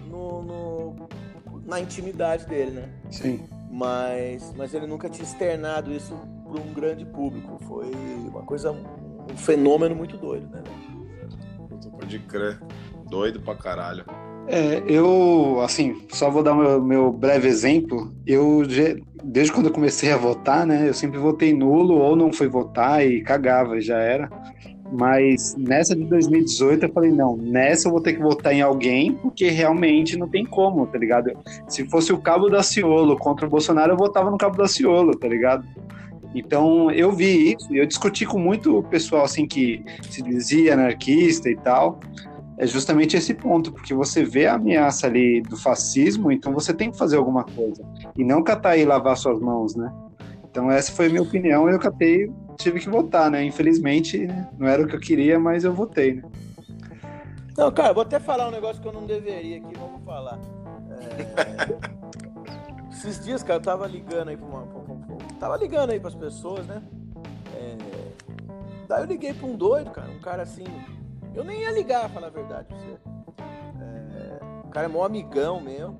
no, 0.06 0.42
no 0.42 1.08
na 1.64 1.80
intimidade 1.80 2.46
dele, 2.46 2.72
né? 2.72 2.88
Sim. 3.10 3.44
Mas, 3.70 4.52
mas 4.54 4.74
ele 4.74 4.86
nunca 4.86 5.08
tinha 5.08 5.24
externado 5.24 5.92
isso 5.92 6.14
para 6.44 6.60
um 6.60 6.72
grande 6.74 7.06
público. 7.06 7.58
Foi 7.64 7.90
uma 8.28 8.42
coisa, 8.42 8.70
um 8.72 9.36
fenômeno 9.36 9.94
muito 9.94 10.18
doido, 10.18 10.46
né? 10.48 10.62
Pode 11.90 12.18
crer. 12.20 12.60
Doido 13.08 13.40
pra 13.40 13.54
caralho. 13.56 14.04
É, 14.48 14.82
eu, 14.86 15.60
assim, 15.62 16.02
só 16.10 16.30
vou 16.30 16.42
dar 16.42 16.54
meu, 16.54 16.82
meu 16.82 17.12
breve 17.12 17.48
exemplo. 17.48 18.12
Eu, 18.26 18.62
desde 19.22 19.52
quando 19.52 19.66
eu 19.66 19.72
comecei 19.72 20.12
a 20.12 20.16
votar, 20.16 20.66
né, 20.66 20.88
eu 20.88 20.94
sempre 20.94 21.18
votei 21.18 21.52
nulo 21.52 21.94
ou 21.94 22.16
não 22.16 22.32
fui 22.32 22.48
votar 22.48 23.06
e 23.06 23.22
cagava, 23.22 23.80
já 23.80 23.98
era. 23.98 24.30
Mas 24.92 25.54
nessa 25.56 25.96
de 25.96 26.04
2018 26.04 26.84
eu 26.84 26.92
falei, 26.92 27.10
não, 27.10 27.36
nessa 27.36 27.88
eu 27.88 27.92
vou 27.92 28.00
ter 28.00 28.12
que 28.12 28.20
votar 28.20 28.52
em 28.52 28.60
alguém, 28.60 29.14
porque 29.14 29.48
realmente 29.48 30.18
não 30.18 30.28
tem 30.28 30.44
como, 30.44 30.86
tá 30.86 30.98
ligado? 30.98 31.32
Se 31.66 31.86
fosse 31.86 32.12
o 32.12 32.18
Cabo 32.18 32.50
da 32.50 32.62
Ciolo 32.62 33.16
contra 33.16 33.46
o 33.46 33.50
Bolsonaro, 33.50 33.92
eu 33.92 33.96
votava 33.96 34.30
no 34.30 34.36
Cabo 34.36 34.58
da 34.58 34.68
Ciolo, 34.68 35.16
tá 35.16 35.26
ligado? 35.26 35.66
Então 36.34 36.90
eu 36.90 37.10
vi 37.10 37.54
isso, 37.54 37.72
e 37.72 37.78
eu 37.78 37.86
discuti 37.86 38.26
com 38.26 38.38
muito 38.38 38.82
pessoal 38.90 39.24
assim 39.24 39.46
que 39.46 39.82
se 40.10 40.22
dizia 40.22 40.74
anarquista 40.74 41.48
e 41.48 41.56
tal 41.56 41.98
é 42.62 42.66
justamente 42.66 43.16
esse 43.16 43.34
ponto, 43.34 43.72
porque 43.72 43.92
você 43.92 44.22
vê 44.22 44.46
a 44.46 44.54
ameaça 44.54 45.08
ali 45.08 45.42
do 45.42 45.56
fascismo, 45.56 46.30
então 46.30 46.52
você 46.52 46.72
tem 46.72 46.92
que 46.92 46.96
fazer 46.96 47.16
alguma 47.16 47.42
coisa. 47.42 47.84
E 48.16 48.22
não 48.22 48.40
catar 48.40 48.76
e 48.76 48.84
lavar 48.84 49.16
suas 49.16 49.40
mãos, 49.40 49.74
né? 49.74 49.92
Então 50.48 50.70
essa 50.70 50.92
foi 50.92 51.06
a 51.06 51.08
minha 51.08 51.22
opinião, 51.22 51.68
eu 51.68 51.76
catei, 51.80 52.32
tive 52.56 52.78
que 52.78 52.88
votar, 52.88 53.28
né? 53.32 53.42
Infelizmente, 53.42 54.28
não 54.56 54.68
era 54.68 54.80
o 54.80 54.86
que 54.86 54.94
eu 54.94 55.00
queria, 55.00 55.40
mas 55.40 55.64
eu 55.64 55.74
votei, 55.74 56.14
né? 56.14 56.22
Não, 57.58 57.72
cara, 57.72 57.92
vou 57.92 58.04
até 58.04 58.20
falar 58.20 58.46
um 58.46 58.52
negócio 58.52 58.80
que 58.80 58.86
eu 58.86 58.92
não 58.92 59.06
deveria 59.06 59.56
aqui, 59.56 59.76
vamos 59.76 60.04
falar. 60.04 60.38
É... 60.88 62.92
Esses 62.92 63.24
dias, 63.24 63.42
cara, 63.42 63.58
eu 63.58 63.62
tava 63.62 63.88
ligando 63.88 64.28
aí 64.28 64.36
pra 64.36 64.46
uma, 64.46 64.68
tava 65.40 65.56
ligando 65.56 65.90
aí 65.90 65.98
pras 65.98 66.14
pessoas, 66.14 66.64
né? 66.64 66.80
É... 67.56 67.76
Daí 68.86 69.02
eu 69.02 69.06
liguei 69.06 69.34
pra 69.34 69.48
um 69.48 69.56
doido, 69.56 69.90
cara, 69.90 70.12
um 70.12 70.20
cara 70.20 70.44
assim. 70.44 70.62
Eu 71.34 71.44
nem 71.44 71.60
ia 71.60 71.70
ligar, 71.70 72.08
falar 72.10 72.28
a 72.28 72.30
verdade 72.30 72.68
pra 72.68 72.76
você. 72.76 72.98
É... 73.80 74.38
O 74.64 74.68
cara 74.68 74.86
é 74.86 74.88
mó 74.88 75.04
amigão 75.04 75.60
meu. 75.60 75.96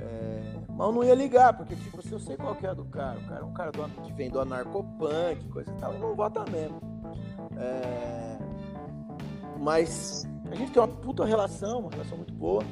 É... 0.00 0.54
Mas 0.68 0.86
eu 0.86 0.92
não 0.92 1.04
ia 1.04 1.14
ligar, 1.14 1.56
porque, 1.56 1.74
tipo, 1.76 1.98
assim, 1.98 2.12
eu 2.12 2.20
sei 2.20 2.36
qual 2.36 2.54
que 2.54 2.66
é 2.66 2.74
do 2.74 2.84
cara. 2.84 3.18
O 3.18 3.26
cara 3.26 3.40
é 3.40 3.44
um 3.44 3.52
cara 3.52 3.72
do... 3.72 4.02
que 4.02 4.12
vem 4.12 4.30
do 4.30 4.40
anarcopunk, 4.40 5.48
coisa 5.50 5.70
e 5.70 5.74
tal, 5.74 5.94
e 5.94 5.98
não 5.98 6.14
vota 6.14 6.44
mesmo. 6.50 6.80
É... 7.56 8.38
Mas 9.58 10.26
a 10.50 10.54
gente 10.54 10.70
tem 10.70 10.82
uma 10.82 10.88
puta 10.88 11.24
relação, 11.24 11.80
uma 11.80 11.90
relação 11.90 12.16
muito 12.16 12.34
boa. 12.34 12.62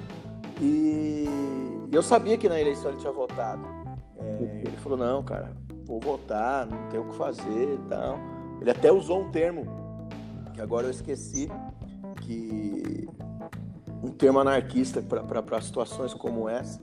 E 0.60 1.26
eu 1.90 2.02
sabia 2.02 2.38
que 2.38 2.48
na 2.48 2.60
eleição 2.60 2.90
ele 2.90 3.00
tinha 3.00 3.12
votado. 3.12 3.64
É, 4.18 4.62
ele 4.64 4.76
falou, 4.76 4.96
não, 4.96 5.22
cara, 5.22 5.52
vou 5.84 6.00
votar, 6.00 6.66
não 6.66 6.88
tem 6.88 7.00
o 7.00 7.04
que 7.08 7.16
fazer 7.16 7.74
e 7.74 7.78
tal. 7.88 8.18
Ele 8.60 8.70
até 8.70 8.92
usou 8.92 9.22
um 9.22 9.30
termo, 9.30 9.66
que 10.52 10.60
agora 10.60 10.86
eu 10.86 10.90
esqueci, 10.90 11.50
que 12.24 13.08
um 14.02 14.08
termo 14.10 14.38
anarquista 14.40 15.02
para 15.02 15.60
situações 15.60 16.14
como 16.14 16.48
essa. 16.48 16.80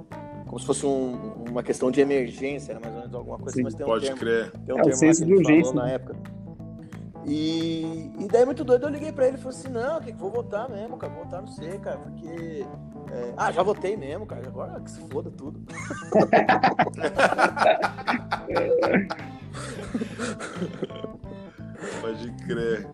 Como 0.48 0.60
se 0.60 0.66
fosse 0.66 0.86
um, 0.86 1.44
uma 1.50 1.64
questão 1.64 1.90
de 1.90 2.02
emergência, 2.02 2.78
mais 2.80 2.94
ou 2.94 3.00
menos 3.00 3.16
alguma 3.16 3.38
coisa, 3.38 3.56
Sim, 3.56 3.64
mas 3.64 3.74
tem 3.74 3.86
um 3.86 3.90
pode 3.90 4.06
termo, 4.06 4.20
crer. 4.20 4.52
tem 4.52 4.76
um 4.76 4.80
É, 4.80 4.82
termo 4.82 4.98
senso 4.98 5.26
de 5.26 5.34
urgência, 5.34 5.74
na 5.74 5.86
né? 5.86 5.94
época. 5.96 6.16
E, 7.24 8.12
e 8.20 8.28
daí, 8.28 8.46
muito 8.46 8.64
doido, 8.64 8.88
eu 8.88 8.90
liguei 8.90 9.12
pra 9.12 9.28
ele 9.28 9.38
e 9.38 9.40
falei 9.40 9.58
assim: 9.58 9.70
não, 9.70 10.02
que 10.02 10.12
vou 10.12 10.32
votar 10.32 10.68
mesmo, 10.70 10.98
cara, 10.98 11.14
vou 11.14 11.24
votar 11.24 11.42
no 11.42 11.48
C, 11.48 11.78
cara, 11.80 11.98
porque. 12.00 12.66
é, 13.12 13.34
ah, 13.38 13.52
já 13.52 13.64
votei 13.64 13.96
mesmo, 13.96 14.26
cara, 14.26 14.46
agora 14.48 14.80
que 14.82 14.92
se 14.92 15.00
foda 15.08 15.30
tudo. 15.32 15.62
Pode 22.02 22.32
crer. 22.46 22.88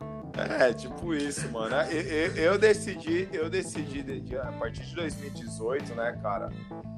É, 0.60 0.74
tipo 0.74 1.14
isso, 1.14 1.50
mano. 1.52 1.76
Eu, 1.90 2.02
eu- 2.02 2.36
eu 2.36 2.58
decidi, 2.60 3.28
eu 3.32 3.50
decidi 3.50 4.02
de- 4.04 4.22
de- 4.22 4.38
a 4.38 4.52
partir 4.54 4.84
de 4.86 4.96
2018, 4.96 5.96
né, 5.96 6.18
cara, 6.22 6.50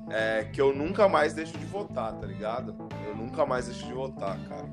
é, 0.10 0.44
que 0.52 0.60
eu 0.60 0.76
nunca 0.76 1.08
mais 1.08 1.34
deixo 1.34 1.58
de 1.58 1.66
votar, 1.66 2.14
tá 2.14 2.26
ligado? 2.26 2.76
Eu 3.08 3.16
nunca 3.16 3.46
mais 3.46 3.68
deixo 3.68 3.86
de 3.86 3.94
votar, 3.94 4.38
cara. 4.48 4.68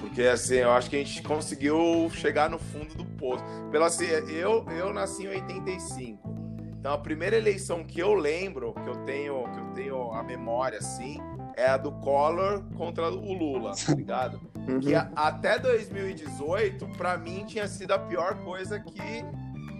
Porque 0.00 0.22
assim, 0.22 0.56
eu 0.56 0.70
acho 0.72 0.88
que 0.88 0.96
a 0.96 0.98
gente 1.00 1.22
conseguiu 1.22 2.08
chegar 2.10 2.48
no 2.48 2.58
fundo 2.58 2.94
do 2.94 3.04
poço. 3.04 3.44
Pelo 3.70 3.84
assim, 3.84 4.06
eu, 4.06 4.64
eu 4.70 4.92
nasci 4.92 5.24
em 5.24 5.28
85. 5.28 6.32
Então 6.78 6.92
a 6.92 6.98
primeira 6.98 7.36
eleição 7.36 7.82
que 7.82 7.98
eu 8.00 8.14
lembro, 8.14 8.72
que 8.74 8.88
eu 8.88 8.96
tenho, 9.04 9.42
que 9.52 9.58
eu 9.58 9.64
tenho 9.74 10.12
a 10.12 10.22
memória 10.22 10.78
assim, 10.78 11.18
é 11.56 11.66
a 11.66 11.76
do 11.76 11.90
Collor 11.92 12.62
contra 12.76 13.10
o 13.10 13.32
Lula, 13.32 13.72
tá 13.74 13.94
ligado? 13.94 14.40
Que 14.80 14.94
a- 14.94 15.10
até 15.14 15.58
2018, 15.58 16.86
pra 16.96 17.16
mim, 17.16 17.44
tinha 17.46 17.66
sido 17.68 17.92
a 17.92 17.98
pior 17.98 18.34
coisa 18.44 18.78
que 18.80 19.24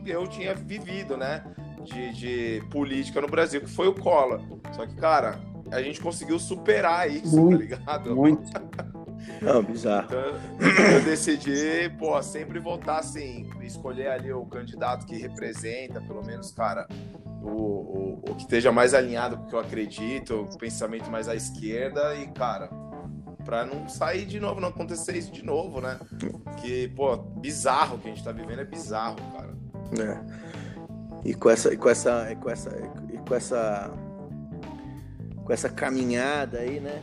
eu 0.07 0.27
tinha 0.27 0.55
vivido, 0.55 1.17
né? 1.17 1.45
De, 1.83 2.13
de 2.15 2.63
política 2.71 3.21
no 3.21 3.27
Brasil, 3.29 3.61
que 3.61 3.69
foi 3.69 3.87
o 3.89 3.95
Collor. 3.95 4.41
Só 4.73 4.87
que, 4.87 4.95
cara, 4.97 5.39
a 5.71 5.83
gente 5.83 6.01
conseguiu 6.01 6.39
superar 6.39 7.11
isso, 7.11 7.37
Muito, 7.37 7.59
tá 7.59 7.63
ligado? 7.63 8.17
Muito. 8.17 8.51
Não, 9.41 9.63
bizarro. 9.63 10.07
Então, 10.07 10.19
eu 10.95 11.03
decidi, 11.03 11.91
pô, 11.99 12.23
sempre 12.23 12.59
votar 12.59 13.01
assim, 13.01 13.49
escolher 13.63 14.09
ali 14.09 14.33
o 14.33 14.45
candidato 14.47 15.07
que 15.07 15.17
representa, 15.17 16.01
pelo 16.01 16.23
menos, 16.25 16.53
cara, 16.53 16.87
o, 17.43 17.49
o, 17.49 18.23
o 18.31 18.35
que 18.35 18.43
esteja 18.43 18.71
mais 18.73 18.93
alinhado 18.95 19.37
com 19.37 19.45
o 19.45 19.47
que 19.49 19.55
eu 19.55 19.59
acredito, 19.59 20.43
o 20.43 20.59
pensamento 20.59 21.11
mais 21.11 21.29
à 21.29 21.35
esquerda 21.35 22.15
e, 22.17 22.27
cara, 22.29 22.69
pra 23.45 23.65
não 23.65 23.89
sair 23.89 24.25
de 24.25 24.41
novo, 24.41 24.61
não 24.61 24.69
acontecer 24.69 25.17
isso 25.17 25.31
de 25.31 25.45
novo, 25.45 25.81
né? 25.81 25.99
Que, 26.61 26.89
pô, 26.89 27.17
bizarro 27.17 27.99
que 27.99 28.09
a 28.09 28.11
gente 28.11 28.25
tá 28.25 28.33
vivendo, 28.33 28.61
é 28.61 28.65
bizarro, 28.65 29.17
cara. 29.33 29.55
É. 30.01 30.45
E 31.25 31.35
com 31.35 31.51
essa, 31.51 31.73
e 31.73 31.77
com 31.77 31.89
essa, 31.89 32.33
e 32.33 32.37
com 32.37 32.51
essa, 32.51 32.71
e 33.13 33.19
com 33.19 33.35
essa, 33.35 33.91
com 35.45 35.53
essa 35.53 35.69
caminhada 35.69 36.59
aí, 36.59 36.81
né? 36.81 37.03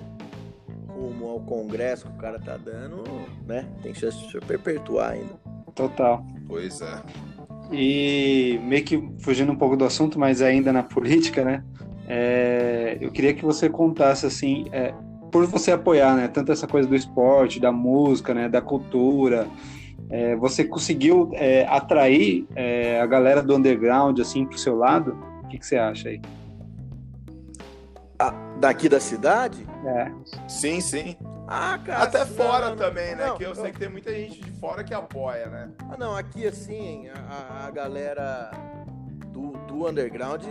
Rumo 0.88 1.28
ao 1.28 1.40
Congresso 1.42 2.08
que 2.08 2.14
o 2.14 2.18
cara 2.18 2.40
tá 2.40 2.58
dando, 2.58 3.04
né? 3.46 3.68
Tem 3.82 3.94
chance 3.94 4.20
de 4.20 4.32
se 4.32 4.40
perpetuar 4.40 5.14
ainda. 5.14 5.34
Total. 5.74 6.26
Pois 6.48 6.82
é. 6.82 7.02
E 7.72 8.60
meio 8.64 8.84
que 8.84 9.12
fugindo 9.20 9.52
um 9.52 9.56
pouco 9.56 9.78
do 9.78 9.86
assunto, 9.86 10.20
mas 10.20 10.42
ainda 10.42 10.74
na 10.74 10.84
política, 10.84 11.44
né? 11.44 11.64
É, 12.08 12.98
eu 13.00 13.10
queria 13.10 13.34
que 13.34 13.46
você 13.46 13.70
contasse 13.70 14.26
assim, 14.26 14.66
é, 14.74 14.94
por 15.32 15.46
você 15.46 15.72
apoiar, 15.72 16.16
né? 16.16 16.28
Tanto 16.28 16.52
essa 16.52 16.68
coisa 16.68 16.88
do 16.88 16.96
esporte, 16.96 17.60
da 17.60 17.72
música, 17.72 18.34
né? 18.34 18.50
Da 18.50 18.62
cultura, 18.62 19.48
é, 20.10 20.36
você 20.36 20.64
conseguiu 20.66 21.30
é, 21.34 21.66
atrair 21.68 22.46
é, 22.56 23.00
a 23.00 23.06
galera 23.06 23.42
do 23.42 23.56
underground 23.56 24.20
assim 24.20 24.46
pro 24.46 24.58
seu 24.58 24.76
lado? 24.76 25.18
O 25.44 25.48
que, 25.48 25.58
que 25.58 25.66
você 25.66 25.78
acha 25.78 26.10
aí? 26.10 26.22
Ah, 28.20 28.34
daqui 28.60 28.88
da 28.90 29.00
cidade? 29.00 29.66
É, 29.86 30.12
Sim, 30.48 30.80
sim. 30.82 31.16
Ah, 31.48 31.80
cara. 31.84 32.04
Até 32.04 32.20
não, 32.20 32.28
fora 32.28 32.70
não, 32.70 32.76
também, 32.78 33.16
né? 33.16 33.28
não, 33.28 33.38
que 33.38 33.44
eu 33.44 33.50
não. 33.50 33.56
sei 33.56 33.72
que 33.72 33.80
tem 33.80 33.90
muita 33.90 34.14
gente 34.14 34.40
de 34.42 34.52
fora 34.52 34.84
que 34.84 34.94
apoia, 34.94 35.48
né? 35.48 35.70
Ah, 35.90 35.98
não, 35.98 36.16
aqui 36.16 36.46
assim, 36.46 37.08
a, 37.10 37.34
a- 37.34 37.68
a 37.68 37.72
galera 37.72 38.52
do, 39.34 39.52
do 39.68 39.88
underground 39.88 40.44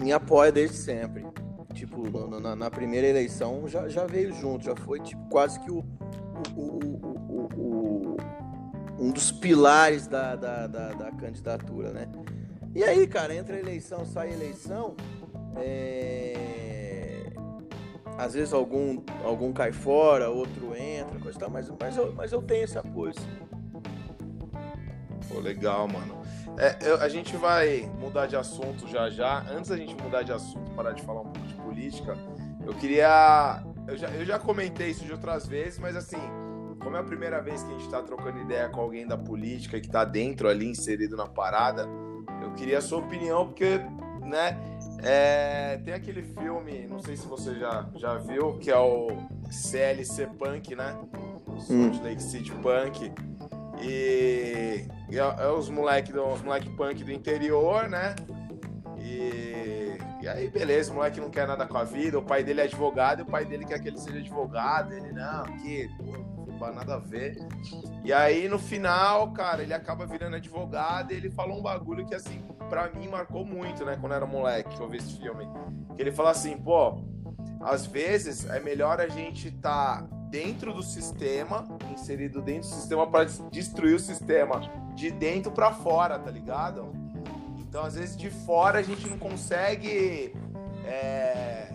me 0.00 0.12
apoia 0.12 0.50
desde 0.50 0.76
sempre. 0.76 1.24
Tipo, 1.76 2.08
no- 2.08 2.40
na, 2.40 2.56
na 2.56 2.70
primeira 2.70 3.06
eleição 3.06 3.68
já, 3.68 3.86
já 3.86 4.06
veio 4.06 4.32
junto, 4.32 4.64
já 4.64 4.74
foi 4.74 4.98
tipo, 4.98 5.22
quase 5.28 5.60
que 5.60 5.70
o, 5.70 5.84
o- 6.56 6.62
o- 6.62 7.48
o- 7.54 8.16
um 8.98 9.10
dos 9.10 9.30
pilares 9.30 10.06
da, 10.06 10.34
da, 10.36 10.66
da, 10.66 10.88
da 10.94 11.10
candidatura, 11.12 11.92
né? 11.92 12.08
E 12.74 12.82
aí, 12.82 13.06
cara, 13.06 13.34
entra 13.34 13.58
eleição, 13.58 14.06
sai 14.06 14.32
eleição, 14.32 14.94
é, 15.56 17.26
às 18.16 18.32
vezes 18.32 18.54
algum, 18.54 19.02
algum 19.22 19.52
cai 19.52 19.70
fora, 19.70 20.30
outro 20.30 20.74
entra, 20.74 21.18
coisa 21.20 21.36
e 21.36 21.40
tal, 21.40 21.50
mas, 21.50 21.70
mas, 21.78 21.94
eu, 21.94 22.12
mas 22.14 22.32
eu 22.32 22.40
tenho 22.40 22.64
esse 22.64 22.78
apoio. 22.78 23.12
Pô, 25.28 25.40
legal, 25.40 25.86
mano. 25.86 26.16
É, 26.58 26.76
eu- 26.88 27.00
a 27.02 27.08
gente 27.08 27.36
vai 27.36 27.90
mudar 27.98 28.26
de 28.26 28.36
assunto 28.36 28.88
já 28.88 29.10
já. 29.10 29.40
Antes 29.50 29.70
da 29.70 29.76
gente 29.76 29.94
mudar 30.02 30.22
de 30.22 30.32
assunto, 30.32 30.70
parar 30.72 30.92
de 30.92 31.02
falar 31.02 31.20
um 31.20 31.24
pouco 31.30 31.46
de 31.46 31.54
política, 31.54 32.16
eu 32.64 32.72
queria. 32.74 33.62
Eu 33.86 33.96
já, 33.96 34.08
eu 34.08 34.24
já 34.24 34.38
comentei 34.38 34.90
isso 34.90 35.04
de 35.04 35.12
outras 35.12 35.46
vezes, 35.46 35.78
mas 35.78 35.94
assim, 35.94 36.18
como 36.82 36.96
é 36.96 37.00
a 37.00 37.04
primeira 37.04 37.40
vez 37.40 37.62
que 37.62 37.72
a 37.72 37.78
gente 37.78 37.88
tá 37.88 38.02
trocando 38.02 38.40
ideia 38.40 38.68
com 38.68 38.80
alguém 38.80 39.06
da 39.06 39.16
política 39.16 39.80
que 39.80 39.88
tá 39.88 40.04
dentro 40.04 40.48
ali, 40.48 40.66
inserido 40.66 41.16
na 41.16 41.26
parada, 41.26 41.86
eu 42.42 42.52
queria 42.54 42.78
a 42.78 42.80
sua 42.80 42.98
opinião, 42.98 43.46
porque, 43.46 43.78
né? 44.22 44.58
é, 45.04 45.76
tem 45.84 45.94
aquele 45.94 46.22
filme, 46.22 46.86
não 46.88 46.98
sei 47.00 47.16
se 47.16 47.26
você 47.26 47.54
já, 47.56 47.86
já 47.94 48.14
viu, 48.16 48.58
que 48.58 48.70
é 48.70 48.78
o 48.78 49.08
CLC 49.50 50.26
Punk, 50.38 50.74
né? 50.74 50.96
Salt 51.60 52.02
Lake 52.02 52.22
City 52.22 52.50
Punk. 52.52 53.12
E, 53.80 54.86
e 55.08 55.18
é, 55.18 55.44
é 55.44 55.48
os 55.48 55.68
moleque, 55.68 56.12
os 56.16 56.42
moleque 56.42 56.68
punk 56.70 57.04
do 57.04 57.12
interior, 57.12 57.88
né? 57.88 58.14
E, 58.98 59.98
e 60.22 60.28
aí, 60.28 60.48
beleza, 60.50 60.90
o 60.90 60.96
moleque 60.96 61.20
não 61.20 61.30
quer 61.30 61.46
nada 61.46 61.66
com 61.66 61.76
a 61.76 61.84
vida, 61.84 62.18
o 62.18 62.22
pai 62.22 62.42
dele 62.42 62.60
é 62.60 62.64
advogado 62.64 63.20
e 63.20 63.22
o 63.22 63.26
pai 63.26 63.44
dele 63.44 63.64
quer 63.64 63.78
que 63.78 63.88
ele 63.88 63.98
seja 63.98 64.18
advogado. 64.18 64.92
Ele, 64.92 65.12
não, 65.12 65.44
que 65.58 65.88
tem 66.58 66.74
nada 66.74 66.94
a 66.94 66.98
ver. 66.98 67.36
E 68.02 68.12
aí, 68.12 68.48
no 68.48 68.58
final, 68.58 69.32
cara, 69.32 69.62
ele 69.62 69.74
acaba 69.74 70.06
virando 70.06 70.36
advogado 70.36 71.12
e 71.12 71.16
ele 71.16 71.30
falou 71.30 71.58
um 71.58 71.62
bagulho 71.62 72.06
que, 72.06 72.14
assim, 72.14 72.42
pra 72.68 72.88
mim 72.90 73.08
marcou 73.08 73.44
muito, 73.44 73.84
né? 73.84 73.96
Quando 74.00 74.14
era 74.14 74.26
moleque, 74.26 74.74
que 74.74 74.82
eu 74.82 74.88
vi 74.88 74.98
esse 74.98 75.18
filme. 75.18 75.46
Que 75.94 76.02
ele 76.02 76.12
fala 76.12 76.30
assim, 76.30 76.56
pô, 76.56 77.04
às 77.60 77.86
vezes 77.86 78.48
é 78.48 78.60
melhor 78.60 79.00
a 79.00 79.08
gente 79.08 79.48
estar 79.48 80.06
dentro 80.36 80.74
do 80.74 80.82
sistema, 80.82 81.66
inserido 81.90 82.42
dentro 82.42 82.68
do 82.68 82.74
sistema 82.74 83.06
para 83.06 83.24
destruir 83.50 83.94
o 83.94 83.98
sistema 83.98 84.60
de 84.94 85.10
dentro 85.10 85.50
para 85.50 85.72
fora, 85.72 86.18
tá 86.18 86.30
ligado? 86.30 86.92
Então, 87.58 87.82
às 87.82 87.94
vezes 87.94 88.14
de 88.16 88.28
fora 88.28 88.78
a 88.80 88.82
gente 88.82 89.08
não 89.08 89.16
consegue 89.18 90.34
é, 90.84 91.68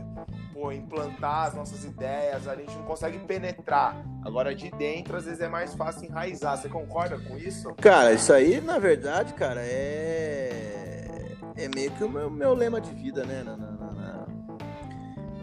pô, 0.54 0.71
implantar 0.71 1.47
as 1.47 1.56
nossas 1.56 1.84
ideias, 1.84 2.47
a 2.47 2.56
gente 2.56 2.76
não 2.76 2.84
consegue 2.84 3.17
penetrar. 3.19 3.95
Agora 4.24 4.54
de 4.54 4.69
dentro, 4.71 5.17
às 5.17 5.26
vezes 5.26 5.41
é 5.41 5.50
mais 5.50 5.74
fácil 5.74 6.06
enraizar. 6.06 6.56
Você 6.56 6.69
concorda 6.69 7.17
com 7.19 7.36
isso? 7.38 7.74
Cara, 7.82 8.13
isso 8.13 8.32
aí, 8.32 8.62
na 8.62 8.78
verdade, 8.78 9.34
cara, 9.34 9.62
é. 9.63 11.32
É 11.58 11.67
meio 11.67 11.89
que 11.91 12.04
o 12.04 12.10
meu, 12.10 12.30
meu 12.30 12.54
lema 12.54 12.80
de 12.80 12.93
vida, 12.93 13.24
né? 13.26 13.41
Na- 13.43 13.58
na- 13.58 13.71
na- 13.71 14.26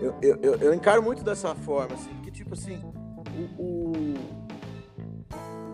eu, 0.00 0.14
eu, 0.22 0.54
eu 0.57 0.72
encaro 0.74 1.02
muito 1.02 1.24
dessa 1.24 1.54
forma, 1.57 1.94
assim, 1.94 2.11
porque, 2.14 2.31
tipo 2.31 2.54
assim, 2.54 2.81
o, 3.38 3.62
o- 3.62 4.38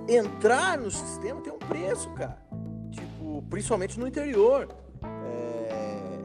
Entrar 0.08 0.76
no 0.78 0.90
sistema 0.90 1.40
tem 1.40 1.52
um 1.52 1.58
preço, 1.58 2.10
cara. 2.10 2.36
Tipo, 2.90 3.42
principalmente 3.48 3.98
no 3.98 4.06
interior. 4.06 4.68
É, 5.02 6.18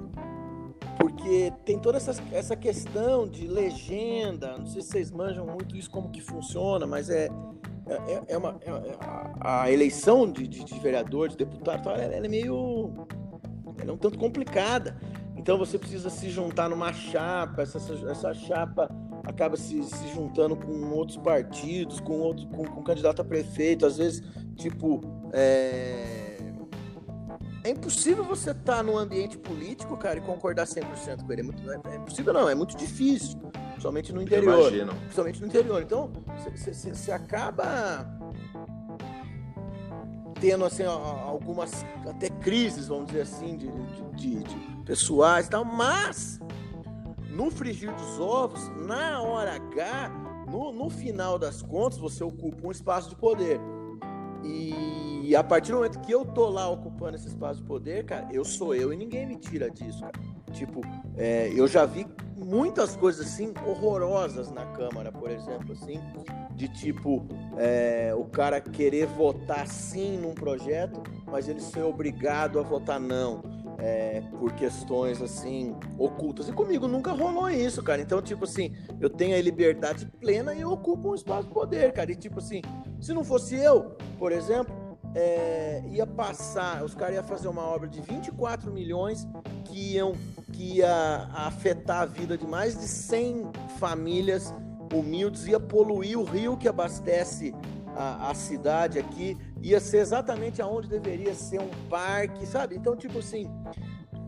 porque 0.99 1.53
tem 1.63 1.79
toda 1.79 1.97
essa, 1.97 2.13
essa 2.33 2.55
questão 2.57 3.25
de 3.27 3.47
legenda, 3.47 4.57
não 4.57 4.65
sei 4.65 4.81
se 4.81 4.89
vocês 4.89 5.11
manjam 5.11 5.45
muito 5.45 5.77
isso, 5.77 5.89
como 5.89 6.09
que 6.09 6.19
funciona, 6.19 6.85
mas 6.85 7.09
é, 7.09 7.29
é, 7.87 8.33
é 8.33 8.37
uma, 8.37 8.59
é, 8.61 8.69
é 8.69 8.97
a 9.39 9.71
eleição 9.71 10.29
de, 10.29 10.45
de, 10.45 10.63
de, 10.65 10.79
vereador, 10.79 11.29
de 11.29 11.37
deputado, 11.37 11.89
ela, 11.89 12.01
ela 12.03 12.25
é 12.25 12.29
meio. 12.29 13.07
Ela 13.81 13.91
é 13.91 13.93
um 13.93 13.97
tanto 13.97 14.19
complicada. 14.19 14.99
Então 15.37 15.57
você 15.57 15.79
precisa 15.79 16.09
se 16.09 16.29
juntar 16.29 16.67
numa 16.67 16.91
chapa, 16.91 17.61
essa, 17.61 17.77
essa 18.11 18.33
chapa 18.33 18.89
acaba 19.29 19.55
se, 19.55 19.81
se 19.83 20.07
juntando 20.13 20.55
com 20.55 20.91
outros 20.91 21.17
partidos, 21.17 21.99
com 21.99 22.19
outro 22.19 22.47
com, 22.47 22.65
com 22.65 22.83
candidato 22.83 23.21
a 23.21 23.25
prefeito, 23.25 23.85
às 23.85 23.97
vezes, 23.97 24.21
tipo. 24.55 25.01
É 25.31 26.29
é 27.63 27.71
impossível 27.71 28.23
você 28.23 28.51
estar 28.51 28.77
tá 28.77 28.83
num 28.83 28.97
ambiente 28.97 29.37
político, 29.37 29.97
cara, 29.97 30.17
e 30.17 30.21
concordar 30.21 30.65
100% 30.65 31.25
com 31.25 31.31
ele. 31.31 31.41
É, 31.41 31.43
muito, 31.43 31.71
é, 31.71 31.79
é 31.91 31.95
impossível, 31.97 32.33
não, 32.33 32.49
é 32.49 32.55
muito 32.55 32.75
difícil. 32.75 33.37
Principalmente 33.71 34.13
no 34.13 34.21
interior. 34.21 34.71
Principalmente 34.71 35.41
no 35.41 35.47
interior. 35.47 35.81
Então, 35.81 36.11
você 36.55 37.11
acaba 37.11 38.07
tendo 40.39 40.63
assim 40.63 40.83
algumas 40.83 41.85
até 42.07 42.29
crises, 42.29 42.87
vamos 42.87 43.07
dizer 43.07 43.21
assim, 43.21 43.57
de, 43.57 43.67
de, 43.67 44.15
de, 44.15 44.43
de 44.43 44.83
pessoais 44.85 45.47
e 45.47 45.49
tal, 45.49 45.65
mas 45.65 46.39
no 47.39 47.49
frigir 47.49 47.89
dos 47.95 48.19
ovos, 48.19 48.69
na 48.85 49.21
hora 49.21 49.55
H, 49.55 50.09
no, 50.51 50.73
no 50.73 50.89
final 50.89 51.39
das 51.39 51.61
contas, 51.61 51.97
você 51.97 52.21
ocupa 52.21 52.67
um 52.67 52.69
espaço 52.71 53.09
de 53.09 53.15
poder. 53.15 53.61
E 54.43 55.33
a 55.33 55.41
partir 55.41 55.71
do 55.71 55.77
momento 55.77 56.01
que 56.01 56.11
eu 56.11 56.25
tô 56.25 56.49
lá 56.49 56.69
ocupando 56.69 57.15
esse 57.15 57.29
espaço 57.29 57.61
de 57.61 57.65
poder, 57.65 58.03
cara, 58.03 58.27
eu 58.33 58.43
sou 58.43 58.75
eu 58.75 58.91
e 58.91 58.97
ninguém 58.97 59.25
me 59.25 59.37
tira 59.37 59.69
disso, 59.71 60.01
cara. 60.01 60.11
Tipo, 60.51 60.81
é, 61.15 61.49
eu 61.55 61.65
já 61.65 61.85
vi 61.85 62.05
muitas 62.35 62.97
coisas 62.97 63.25
assim 63.25 63.53
horrorosas 63.65 64.51
na 64.51 64.65
Câmara, 64.65 65.09
por 65.09 65.31
exemplo, 65.31 65.71
assim, 65.71 65.97
de 66.55 66.67
tipo 66.67 67.25
é, 67.57 68.13
o 68.17 68.25
cara 68.25 68.59
querer 68.59 69.05
votar 69.05 69.65
sim 69.65 70.17
num 70.17 70.33
projeto, 70.33 71.01
mas 71.25 71.47
ele 71.47 71.61
ser 71.61 71.83
obrigado 71.83 72.59
a 72.59 72.63
votar 72.63 72.99
não 72.99 73.48
é, 73.79 74.21
por 74.37 74.53
questões 74.53 75.21
assim 75.21 75.75
ocultas. 75.97 76.47
E 76.49 76.51
comigo 76.51 76.87
nunca 76.87 77.11
rolou 77.11 77.49
isso, 77.49 77.81
cara. 77.81 78.01
Então, 78.01 78.21
tipo 78.21 78.43
assim, 78.43 78.73
eu 78.99 79.09
tenho 79.09 79.35
a 79.35 79.41
liberdade 79.41 80.05
plena 80.19 80.53
e 80.53 80.61
eu 80.61 80.71
ocupo 80.71 81.11
um 81.11 81.15
espaço 81.15 81.47
de 81.47 81.53
poder, 81.53 81.91
cara. 81.93 82.11
E 82.11 82.15
tipo 82.15 82.39
assim, 82.39 82.61
se 82.99 83.13
não 83.13 83.23
fosse 83.23 83.55
eu, 83.55 83.95
por 84.17 84.31
exemplo, 84.31 84.75
é, 85.15 85.81
ia 85.89 86.05
passar, 86.05 86.83
os 86.83 86.93
caras 86.93 87.15
iam 87.15 87.23
fazer 87.23 87.47
uma 87.47 87.63
obra 87.63 87.87
de 87.87 88.01
24 88.01 88.71
milhões 88.71 89.27
que 89.65 89.95
iam 89.95 90.13
que 90.53 90.77
ia 90.77 91.29
afetar 91.33 92.01
a 92.01 92.05
vida 92.05 92.37
de 92.37 92.45
mais 92.45 92.77
de 92.77 92.87
100 92.87 93.51
famílias 93.79 94.53
humildes, 94.93 95.47
ia 95.47 95.59
poluir 95.59 96.19
o 96.19 96.23
rio 96.23 96.57
que 96.57 96.67
abastece 96.67 97.53
a, 97.95 98.29
a 98.29 98.33
cidade 98.33 98.99
aqui, 98.99 99.37
ia 99.61 99.79
ser 99.79 99.97
exatamente 99.97 100.61
aonde 100.61 100.87
deveria 100.87 101.33
ser 101.33 101.59
um 101.59 101.69
parque, 101.89 102.45
sabe? 102.45 102.75
Então, 102.75 102.95
tipo 102.95 103.19
assim, 103.19 103.49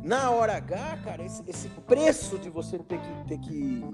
na 0.03 0.31
hora 0.31 0.57
H, 0.57 0.97
cara, 1.03 1.23
esse, 1.23 1.43
esse 1.47 1.69
preço 1.69 2.37
de 2.37 2.49
você 2.49 2.79
ter 2.79 2.99
que, 2.99 3.27
ter 3.27 3.37
que 3.39 3.85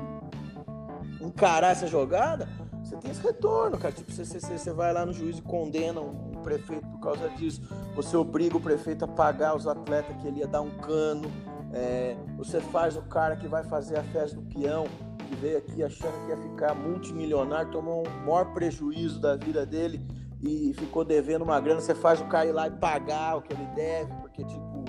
encarar 1.22 1.72
essa 1.72 1.88
jogada, 1.88 2.48
você 2.84 2.96
tem 2.96 3.12
esse 3.12 3.22
retorno, 3.22 3.78
cara. 3.78 3.94
Tipo, 3.94 4.12
você, 4.12 4.24
você, 4.24 4.58
você 4.58 4.72
vai 4.72 4.94
lá 4.94 5.06
no 5.06 5.12
juiz 5.12 5.38
e 5.38 5.42
condena 5.42 6.00
um 6.00 6.42
prefeito 6.42 6.88
por 6.88 7.00
causa 7.00 7.30
disso. 7.30 7.62
Você 7.96 8.16
obriga 8.16 8.56
o 8.56 8.62
prefeito 8.62 9.04
a 9.04 9.08
pagar 9.08 9.56
os 9.56 9.68
atletas 9.68 10.16
que 10.22 10.28
ele 10.28 10.40
ia 10.40 10.48
dar 10.48 10.62
um 10.62 10.72
cano. 10.78 11.30
É, 11.74 12.16
você 12.38 12.62
faz 12.62 12.96
o 12.96 13.02
cara 13.02 13.36
que 13.36 13.48
vai 13.48 13.64
fazer 13.64 14.00
a 14.00 14.04
festa 14.04 14.38
do 14.38 14.42
peão 14.44 14.86
que 15.28 15.36
veio 15.36 15.58
aqui 15.58 15.84
achando 15.84 16.14
que 16.24 16.30
ia 16.30 16.38
ficar 16.38 16.74
multimilionário, 16.74 17.70
tomou 17.70 18.08
um 18.08 18.26
maior 18.26 18.54
prejuízo 18.54 19.20
da 19.20 19.36
vida 19.36 19.66
dele 19.66 20.02
e 20.42 20.74
ficou 20.74 21.04
devendo 21.04 21.44
uma 21.44 21.60
grana. 21.60 21.82
Você 21.82 21.96
faz 21.96 22.22
o 22.22 22.26
cara 22.26 22.46
ir 22.46 22.52
lá 22.52 22.68
e 22.68 22.72
pagar 22.72 23.38
o 23.38 23.42
que 23.42 23.54
ele 23.54 23.66
deve, 23.76 24.14
porque, 24.16 24.44
tipo, 24.44 24.86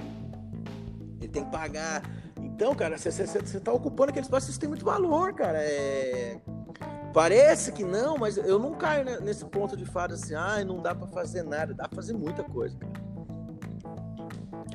ele 1.20 1.28
tem 1.28 1.44
que 1.44 1.50
pagar. 1.50 2.02
Então, 2.40 2.74
cara, 2.74 2.98
você, 2.98 3.10
você, 3.10 3.26
você 3.26 3.60
tá 3.60 3.72
ocupando 3.72 4.10
aquele 4.10 4.24
espaço, 4.24 4.50
isso 4.50 4.60
tem 4.60 4.68
muito 4.68 4.84
valor, 4.84 5.32
cara. 5.34 5.58
É... 5.60 6.40
Parece 7.12 7.72
que 7.72 7.84
não, 7.84 8.18
mas 8.18 8.36
eu 8.36 8.58
não 8.58 8.74
caio 8.74 9.20
nesse 9.20 9.44
ponto 9.46 9.76
de 9.76 9.84
falar 9.84 10.12
assim, 10.12 10.34
ah, 10.34 10.62
não 10.64 10.80
dá 10.82 10.94
para 10.94 11.06
fazer 11.06 11.42
nada, 11.42 11.72
dá 11.72 11.88
pra 11.88 11.96
fazer 11.96 12.12
muita 12.12 12.44
coisa, 12.44 12.76
cara. 12.78 13.08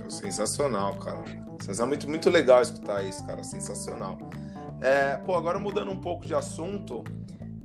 Sensacional, 0.09 0.95
cara. 0.95 1.23
É 1.67 1.85
muito, 1.85 2.09
muito 2.09 2.29
legal 2.29 2.61
escutar 2.61 3.03
isso, 3.03 3.25
cara. 3.25 3.43
Sensacional. 3.43 4.17
É, 4.81 5.17
pô, 5.17 5.35
agora 5.35 5.59
mudando 5.59 5.91
um 5.91 5.99
pouco 5.99 6.25
de 6.25 6.35
assunto, 6.35 7.03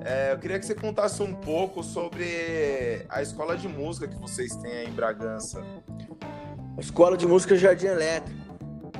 é, 0.00 0.32
eu 0.32 0.38
queria 0.38 0.58
que 0.58 0.66
você 0.66 0.74
contasse 0.74 1.22
um 1.22 1.34
pouco 1.34 1.82
sobre 1.82 3.04
a 3.08 3.20
escola 3.20 3.56
de 3.56 3.68
música 3.68 4.06
que 4.06 4.16
vocês 4.16 4.54
têm 4.56 4.72
aí 4.72 4.86
em 4.86 4.92
Bragança. 4.92 5.62
A 6.76 6.80
escola 6.80 7.16
de 7.16 7.26
música 7.26 7.56
Jardim 7.56 7.86
Elétrico. 7.86 8.40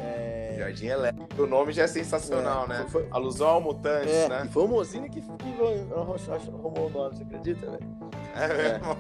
É... 0.01 0.57
Jardim 0.59 0.87
Elétrico. 0.87 1.43
O 1.43 1.47
nome 1.47 1.73
já 1.73 1.85
é 1.85 1.87
sensacional, 1.87 2.65
é, 2.65 2.69
né? 2.69 2.87
Foi. 2.89 3.07
Alusão 3.13 3.49
ao 3.49 3.61
Mutantes, 3.61 4.13
é, 4.13 4.29
né? 4.29 4.49
Foi 4.51 4.65
o 4.65 4.69
Mozini 4.69 5.09
que, 5.09 5.21
que 5.21 5.29
arrumou 5.29 6.87
o 6.87 6.91
nome, 6.91 7.17
você 7.17 7.23
acredita, 7.23 7.71
velho? 7.71 7.99
É 8.35 8.49
mesmo? 8.49 8.97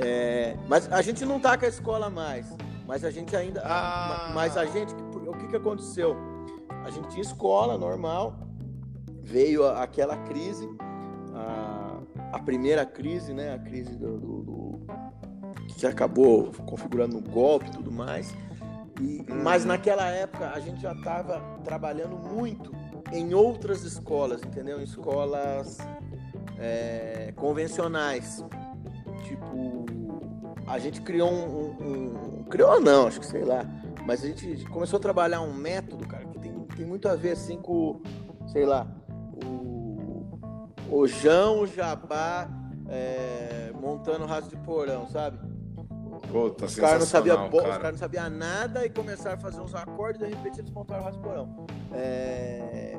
É. 0.00 0.52
é, 0.52 0.56
mas 0.66 0.90
a 0.90 1.02
gente 1.02 1.24
não 1.24 1.38
tá 1.38 1.56
com 1.58 1.66
a 1.66 1.68
escola 1.68 2.08
mais. 2.08 2.46
Mas 2.86 3.04
a 3.04 3.10
gente 3.10 3.36
ainda. 3.36 3.62
Ah. 3.64 4.30
Mas 4.34 4.56
a 4.56 4.64
gente. 4.64 4.94
O 4.94 5.32
que, 5.32 5.48
que 5.48 5.56
aconteceu? 5.56 6.16
A 6.84 6.90
gente 6.90 7.08
tinha 7.08 7.22
escola 7.22 7.76
normal, 7.76 8.36
veio 9.22 9.66
aquela 9.66 10.16
crise, 10.18 10.68
a, 11.36 11.98
a 12.32 12.38
primeira 12.38 12.84
crise, 12.86 13.32
né? 13.32 13.54
A 13.54 13.58
crise 13.58 13.94
do, 13.94 14.18
do, 14.18 14.42
do 14.42 14.86
que 15.76 15.86
acabou 15.86 16.52
configurando 16.66 17.18
um 17.18 17.22
golpe 17.22 17.66
e 17.68 17.70
tudo 17.70 17.92
mais. 17.92 18.34
E. 19.00 19.24
Mas 19.28 19.64
naquela 19.64 20.08
época 20.08 20.50
a 20.50 20.60
gente 20.60 20.80
já 20.80 20.92
estava 20.92 21.40
trabalhando 21.62 22.16
muito 22.16 22.72
em 23.12 23.34
outras 23.34 23.84
escolas, 23.84 24.42
entendeu? 24.42 24.80
Escolas 24.82 25.78
é, 26.58 27.32
convencionais. 27.36 28.42
Tipo, 29.24 29.86
a 30.66 30.78
gente 30.78 31.00
criou 31.02 31.30
um, 31.30 31.44
um, 31.44 32.40
um, 32.40 32.44
Criou 32.44 32.80
não, 32.80 33.06
acho 33.06 33.20
que 33.20 33.26
sei 33.26 33.44
lá. 33.44 33.64
Mas 34.06 34.22
a 34.22 34.28
gente 34.28 34.64
começou 34.66 34.98
a 34.98 35.00
trabalhar 35.00 35.40
um 35.40 35.52
método, 35.52 36.06
cara, 36.06 36.24
que 36.26 36.38
tem, 36.38 36.52
tem 36.76 36.86
muito 36.86 37.08
a 37.08 37.16
ver 37.16 37.32
assim 37.32 37.58
com, 37.58 38.00
sei 38.46 38.64
lá, 38.64 38.86
o 40.90 41.06
João, 41.06 41.60
o 41.60 41.66
Jabá 41.66 42.48
é, 42.88 43.72
montando 43.80 44.26
raso 44.26 44.48
de 44.48 44.56
porão, 44.56 45.06
sabe? 45.08 45.38
Puta, 46.30 46.64
os 46.64 46.74
caras 46.74 47.00
não 47.00 47.06
sabiam 47.06 47.50
cara. 47.50 47.92
Não 47.92 47.98
sabiam 47.98 48.30
nada 48.30 48.84
e 48.84 48.90
começaram 48.90 49.36
a 49.36 49.38
fazer 49.38 49.60
uns 49.60 49.74
acordes 49.74 50.20
e 50.22 50.24
de 50.24 50.34
repente 50.34 50.60
eles 50.60 50.70
montaram 50.70 51.02
o 51.02 51.04
raso 51.04 51.18
de 51.18 51.22
porão. 51.22 51.66
É... 51.92 52.98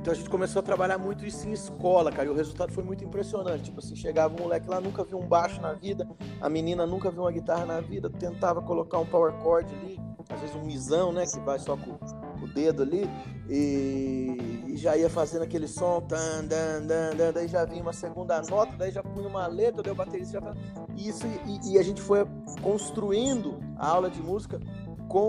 Então 0.00 0.14
a 0.14 0.16
gente 0.16 0.30
começou 0.30 0.60
a 0.60 0.62
trabalhar 0.62 0.96
muito 0.96 1.26
isso 1.26 1.46
em 1.46 1.52
escola, 1.52 2.10
cara, 2.10 2.26
e 2.26 2.30
o 2.30 2.34
resultado 2.34 2.72
foi 2.72 2.82
muito 2.82 3.04
impressionante. 3.04 3.64
Tipo 3.64 3.80
assim, 3.80 3.94
chegava 3.94 4.34
um 4.34 4.44
moleque 4.44 4.66
lá, 4.66 4.80
nunca 4.80 5.04
viu 5.04 5.18
um 5.18 5.26
baixo 5.26 5.60
na 5.60 5.74
vida, 5.74 6.08
a 6.40 6.48
menina 6.48 6.86
nunca 6.86 7.10
viu 7.10 7.22
uma 7.22 7.30
guitarra 7.30 7.66
na 7.66 7.80
vida, 7.80 8.08
tentava 8.08 8.62
colocar 8.62 8.98
um 8.98 9.04
power 9.04 9.34
chord 9.42 9.70
ali, 9.74 10.00
às 10.30 10.40
vezes 10.40 10.56
um 10.56 10.64
misão, 10.64 11.12
né, 11.12 11.26
que 11.26 11.38
vai 11.40 11.58
só 11.58 11.76
com, 11.76 11.98
com 12.40 12.46
o 12.46 12.48
dedo 12.48 12.82
ali, 12.82 13.08
e, 13.48 14.64
e, 14.68 14.76
já 14.76 14.96
ia 14.96 15.10
fazendo 15.10 15.42
aquele 15.42 15.68
som, 15.68 16.00
tan, 16.00 16.44
dan, 16.44 16.82
dan, 16.86 17.16
dan, 17.16 17.32
daí 17.32 17.46
já 17.46 17.64
vinha 17.64 17.82
uma 17.82 17.92
segunda 17.92 18.40
nota, 18.42 18.74
daí 18.76 18.90
já 18.90 19.02
punha 19.02 19.28
uma 19.28 19.46
letra, 19.46 19.82
daí 19.82 19.92
o 19.92 19.96
baterista 19.96 20.40
já 20.40 20.54
isso 20.96 21.26
e, 21.46 21.72
e, 21.72 21.78
a 21.78 21.82
gente 21.82 22.00
foi 22.00 22.26
construindo 22.62 23.60
a 23.76 23.88
aula 23.88 24.10
de 24.10 24.22
música 24.22 24.60
com 25.08 25.28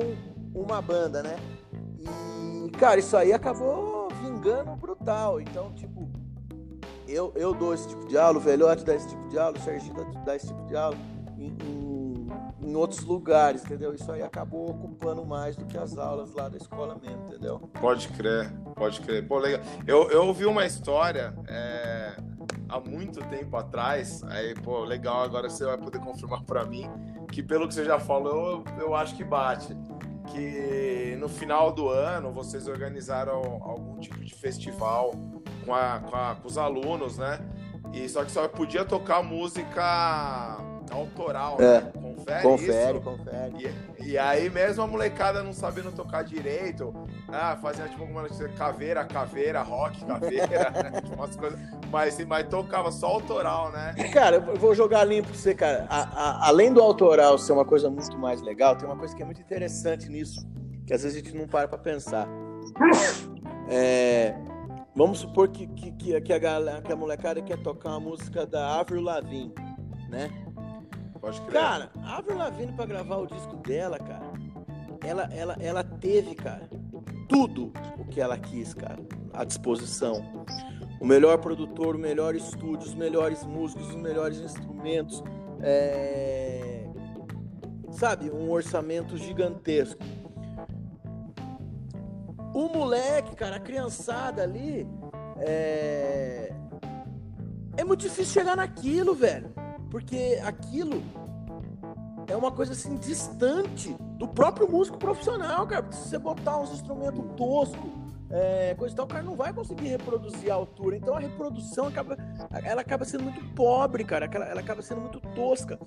uma 0.53 0.81
banda, 0.81 1.21
né? 1.21 1.37
E 1.99 2.69
cara, 2.77 2.99
isso 2.99 3.15
aí 3.15 3.33
acabou 3.33 4.07
vingando 4.21 4.75
brutal. 4.75 5.39
Então, 5.39 5.71
tipo, 5.73 6.09
eu, 7.07 7.31
eu 7.35 7.53
dou 7.53 7.73
esse 7.73 7.87
tipo 7.87 8.07
de 8.07 8.17
aula, 8.17 8.37
o 8.37 8.41
Velhote 8.41 8.83
dá 8.83 8.95
esse 8.95 9.07
tipo 9.07 9.27
de 9.29 9.37
aula, 9.37 9.57
o 9.57 9.61
Serginho 9.61 9.95
dá 10.25 10.35
esse 10.35 10.47
tipo 10.47 10.65
de 10.65 10.75
aula. 10.75 10.97
Em, 11.37 11.47
em, 11.47 11.80
em 12.63 12.75
outros 12.75 13.01
lugares, 13.01 13.63
entendeu? 13.63 13.93
Isso 13.93 14.11
aí 14.11 14.21
acabou 14.21 14.69
ocupando 14.69 15.25
mais 15.25 15.55
do 15.55 15.65
que 15.65 15.77
as 15.77 15.97
aulas 15.97 16.33
lá 16.33 16.47
da 16.47 16.57
escola 16.57 16.97
mesmo, 17.01 17.25
entendeu? 17.27 17.59
Pode 17.79 18.07
crer, 18.09 18.51
pode 18.75 19.01
crer. 19.01 19.27
Pô, 19.27 19.39
legal. 19.39 19.61
Eu, 19.87 20.09
eu 20.11 20.27
ouvi 20.27 20.45
uma 20.45 20.65
história 20.65 21.33
é, 21.47 22.15
há 22.69 22.79
muito 22.79 23.19
tempo 23.25 23.57
atrás, 23.57 24.23
aí, 24.25 24.53
pô, 24.55 24.83
legal, 24.83 25.23
agora 25.23 25.49
você 25.49 25.65
vai 25.65 25.77
poder 25.77 25.99
confirmar 25.99 26.43
para 26.43 26.63
mim, 26.65 26.89
que 27.31 27.41
pelo 27.41 27.67
que 27.67 27.73
você 27.73 27.83
já 27.83 27.99
falou, 27.99 28.63
eu, 28.77 28.85
eu 28.85 28.95
acho 28.95 29.15
que 29.15 29.23
bate. 29.23 29.75
Que 30.27 31.17
no 31.19 31.27
final 31.27 31.73
do 31.73 31.89
ano 31.89 32.31
vocês 32.31 32.67
organizaram 32.67 33.59
algum 33.61 33.99
tipo 33.99 34.23
de 34.23 34.33
festival 34.33 35.11
com, 35.65 35.73
a, 35.73 35.99
com, 35.99 36.15
a, 36.15 36.35
com 36.35 36.47
os 36.47 36.57
alunos, 36.57 37.17
né? 37.17 37.39
E 37.91 38.07
só 38.07 38.23
que 38.23 38.31
só 38.31 38.47
podia 38.47 38.85
tocar 38.85 39.21
música 39.21 40.57
autoral, 40.91 41.57
é. 41.59 41.81
né? 41.81 41.91
confere, 41.93 42.41
Confere, 42.43 42.97
isso? 42.97 43.01
confere. 43.01 43.73
E, 43.99 44.11
e 44.11 44.17
aí 44.17 44.49
mesmo 44.49 44.83
a 44.83 44.87
molecada 44.87 45.41
não 45.43 45.53
sabendo 45.53 45.91
tocar 45.91 46.23
direito, 46.23 46.93
ah, 47.27 47.57
fazia 47.61 47.87
tipo 47.87 48.01
alguma 48.01 48.21
coisa, 48.27 48.47
caveira, 48.49 49.03
caveira, 49.05 49.61
rock, 49.61 50.03
caveira, 50.05 50.69
né? 50.71 51.01
Tipo, 51.01 51.15
umas 51.15 51.35
coisas, 51.35 51.59
mas, 51.91 52.25
mas 52.25 52.47
tocava 52.47 52.91
só 52.91 53.07
autoral, 53.07 53.71
né? 53.71 53.93
Cara, 54.13 54.37
eu 54.37 54.55
vou 54.57 54.75
jogar 54.75 55.03
limpo 55.03 55.29
pra 55.29 55.37
você, 55.37 55.53
cara. 55.55 55.85
A- 55.89 56.01
a- 56.01 56.47
além 56.47 56.71
do 56.73 56.81
autoral 56.81 57.37
ser 57.37 57.53
uma 57.53 57.65
coisa 57.65 57.89
muito 57.89 58.17
mais 58.17 58.41
legal, 58.41 58.75
tem 58.75 58.87
uma 58.87 58.97
coisa 58.97 59.15
que 59.15 59.21
é 59.21 59.25
muito 59.25 59.41
interessante 59.41 60.09
nisso, 60.09 60.47
que 60.85 60.93
às 60.93 61.03
vezes 61.03 61.17
a 61.21 61.23
gente 61.23 61.35
não 61.37 61.47
para 61.47 61.67
pra 61.67 61.77
pensar. 61.77 62.27
É, 63.69 64.35
vamos 64.95 65.19
supor 65.19 65.47
que, 65.49 65.67
que, 65.67 65.91
que, 65.93 66.21
que 66.21 66.33
a 66.33 66.39
galera, 66.39 66.81
que 66.81 66.91
a 66.91 66.95
molecada 66.95 67.41
quer 67.41 67.57
tocar 67.61 67.89
uma 67.91 67.99
música 67.99 68.45
da 68.45 68.79
Avril 68.79 69.01
Lavigne, 69.01 69.53
né? 70.09 70.29
Pode 71.21 71.39
crer. 71.41 71.61
Cara, 71.61 71.91
a 72.03 72.17
Avril 72.17 72.37
Lavigne 72.37 72.73
pra 72.73 72.85
gravar 72.85 73.17
o 73.17 73.27
disco 73.27 73.55
dela, 73.57 73.99
cara, 73.99 74.31
ela, 75.05 75.29
ela, 75.31 75.57
ela 75.59 75.83
teve, 75.83 76.33
cara, 76.33 76.67
tudo 77.29 77.71
o 77.99 78.05
que 78.05 78.19
ela 78.19 78.37
quis, 78.37 78.73
cara, 78.73 78.99
à 79.31 79.43
disposição. 79.43 80.45
O 80.99 81.05
melhor 81.05 81.37
produtor, 81.37 81.95
o 81.95 81.99
melhor 81.99 82.35
estúdio, 82.35 82.87
os 82.87 82.95
melhores 82.95 83.43
músicos, 83.43 83.89
os 83.89 83.95
melhores 83.95 84.39
instrumentos, 84.39 85.23
é, 85.61 86.87
sabe, 87.91 88.31
um 88.31 88.49
orçamento 88.49 89.15
gigantesco. 89.15 90.03
O 92.53 92.67
moleque, 92.67 93.35
cara, 93.35 93.57
a 93.57 93.59
criançada 93.59 94.41
ali, 94.41 94.87
é, 95.37 96.51
é 97.77 97.83
muito 97.83 98.01
difícil 98.01 98.33
chegar 98.33 98.57
naquilo, 98.57 99.13
velho. 99.13 99.60
Porque 99.91 100.39
aquilo 100.41 101.03
é 102.27 102.35
uma 102.35 102.51
coisa 102.51 102.71
assim 102.71 102.95
distante 102.95 103.93
do 104.17 104.25
próprio 104.25 104.67
músico 104.71 104.97
profissional, 104.97 105.67
cara. 105.67 105.91
Se 105.91 106.09
você 106.09 106.17
botar 106.17 106.57
uns 106.57 106.71
instrumentos 106.71 107.21
toscos, 107.35 107.91
é, 108.29 108.73
coisa 108.75 108.93
e 108.93 108.95
tal, 108.95 109.05
o 109.05 109.09
cara 109.09 109.21
não 109.21 109.35
vai 109.35 109.51
conseguir 109.51 109.89
reproduzir 109.89 110.49
a 110.49 110.55
altura. 110.55 110.95
Então 110.95 111.13
a 111.13 111.19
reprodução 111.19 111.87
acaba, 111.87 112.17
ela 112.63 112.79
acaba 112.79 113.03
sendo 113.03 113.25
muito 113.25 113.43
pobre, 113.53 114.05
cara. 114.05 114.29
Ela, 114.33 114.45
ela 114.45 114.61
acaba 114.61 114.81
sendo 114.81 115.01
muito 115.01 115.19
tosca. 115.35 115.77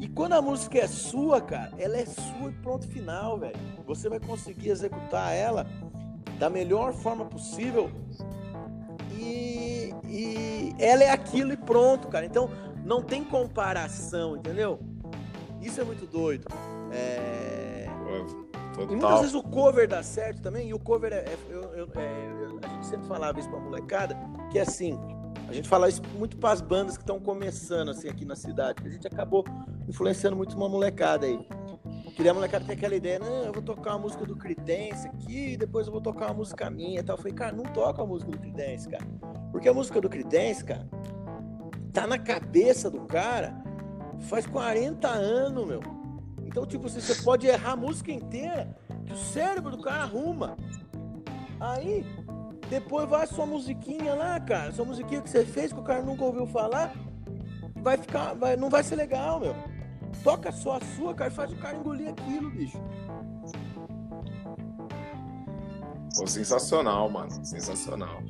E 0.00 0.08
quando 0.08 0.32
a 0.32 0.40
música 0.40 0.78
é 0.78 0.86
sua, 0.86 1.42
cara, 1.42 1.70
ela 1.78 1.98
é 1.98 2.06
sua 2.06 2.48
e 2.48 2.54
pronto 2.54 2.88
final, 2.88 3.38
velho. 3.38 3.56
Você 3.86 4.08
vai 4.08 4.18
conseguir 4.18 4.70
executar 4.70 5.34
ela 5.34 5.66
da 6.38 6.48
melhor 6.48 6.94
forma 6.94 7.26
possível 7.26 7.90
e, 9.12 9.94
e 10.08 10.74
ela 10.78 11.04
é 11.04 11.10
aquilo 11.10 11.52
e 11.52 11.56
pronto, 11.56 12.08
cara. 12.08 12.24
Então 12.24 12.48
não 12.84 13.02
tem 13.02 13.24
comparação, 13.24 14.36
entendeu? 14.36 14.78
Isso 15.60 15.80
é 15.80 15.84
muito 15.84 16.06
doido. 16.06 16.46
É... 16.92 17.86
Pô, 18.74 18.82
E 18.82 18.86
muitas 18.86 19.00
Total. 19.02 19.18
vezes 19.20 19.34
o 19.34 19.42
cover 19.42 19.88
dá 19.88 20.02
certo 20.02 20.42
também, 20.42 20.68
e 20.68 20.74
o 20.74 20.78
cover 20.78 21.12
é. 21.12 21.16
é- 21.18 21.36
eu- 21.48 21.62
eu- 21.74 21.88
é- 21.94 22.66
a 22.66 22.68
gente 22.68 22.86
sempre 22.86 23.06
falava 23.06 23.38
isso 23.38 23.48
pra 23.48 23.58
molecada, 23.60 24.16
que 24.50 24.58
é 24.58 24.62
assim. 24.62 24.98
A 25.48 25.52
gente 25.52 25.68
fala 25.68 25.88
isso 25.88 26.02
muito 26.18 26.36
pras 26.38 26.60
bandas 26.60 26.96
que 26.96 27.02
estão 27.02 27.20
começando 27.20 27.90
assim 27.90 28.08
aqui 28.08 28.24
na 28.24 28.34
cidade, 28.34 28.82
a 28.84 28.88
gente 28.90 29.06
acabou 29.06 29.44
influenciando 29.88 30.36
muito 30.36 30.56
uma 30.56 30.68
molecada 30.68 31.26
aí. 31.26 31.46
Queria 32.16 32.30
a 32.30 32.34
molecada 32.34 32.64
ter 32.64 32.72
aquela 32.74 32.94
ideia, 32.94 33.18
não, 33.18 33.44
eu 33.44 33.52
vou 33.52 33.62
tocar 33.62 33.90
uma 33.92 33.98
música 34.00 34.24
do 34.24 34.36
Creedence 34.36 35.06
aqui, 35.08 35.56
depois 35.56 35.86
eu 35.86 35.92
vou 35.92 36.00
tocar 36.00 36.26
uma 36.26 36.34
música 36.34 36.70
minha 36.70 37.00
e 37.00 37.02
tal. 37.02 37.14
Eu 37.14 37.18
falei, 37.18 37.32
cara, 37.34 37.52
não 37.52 37.64
toca 37.64 38.02
a 38.02 38.06
música 38.06 38.30
do 38.30 38.38
Creedence, 38.38 38.88
cara. 38.88 39.04
Porque 39.50 39.68
a 39.68 39.74
música 39.74 40.00
do 40.00 40.08
Creedence, 40.08 40.64
cara, 40.64 40.86
tá 41.94 42.06
na 42.08 42.18
cabeça 42.18 42.90
do 42.90 43.02
cara 43.02 43.54
faz 44.28 44.46
40 44.46 45.08
anos, 45.08 45.66
meu. 45.66 45.80
Então, 46.42 46.66
tipo 46.66 46.86
assim, 46.86 47.00
você 47.00 47.14
pode 47.22 47.46
errar 47.46 47.72
a 47.72 47.76
música 47.76 48.12
inteira, 48.12 48.76
que 49.06 49.12
o 49.12 49.16
cérebro 49.16 49.70
do 49.70 49.82
cara 49.82 50.02
arruma. 50.02 50.56
Aí, 51.60 52.04
depois 52.68 53.08
vai 53.08 53.22
a 53.22 53.26
sua 53.26 53.46
musiquinha 53.46 54.14
lá, 54.14 54.38
cara. 54.40 54.72
Sua 54.72 54.84
musiquinha 54.84 55.22
que 55.22 55.30
você 55.30 55.44
fez, 55.44 55.72
que 55.72 55.78
o 55.78 55.84
cara 55.84 56.02
nunca 56.02 56.24
ouviu 56.24 56.46
falar, 56.46 56.92
vai 57.76 57.96
ficar. 57.96 58.34
Vai, 58.34 58.56
não 58.56 58.68
vai 58.68 58.82
ser 58.82 58.96
legal, 58.96 59.40
meu. 59.40 59.54
Toca 60.22 60.50
só 60.52 60.76
a 60.76 60.80
sua, 60.96 61.14
cara, 61.14 61.30
faz 61.30 61.52
o 61.52 61.56
cara 61.56 61.76
engolir 61.76 62.08
aquilo, 62.08 62.50
bicho. 62.50 62.80
Pô, 66.16 66.26
sensacional, 66.26 67.08
mano. 67.10 67.30
Sensacional. 67.44 68.22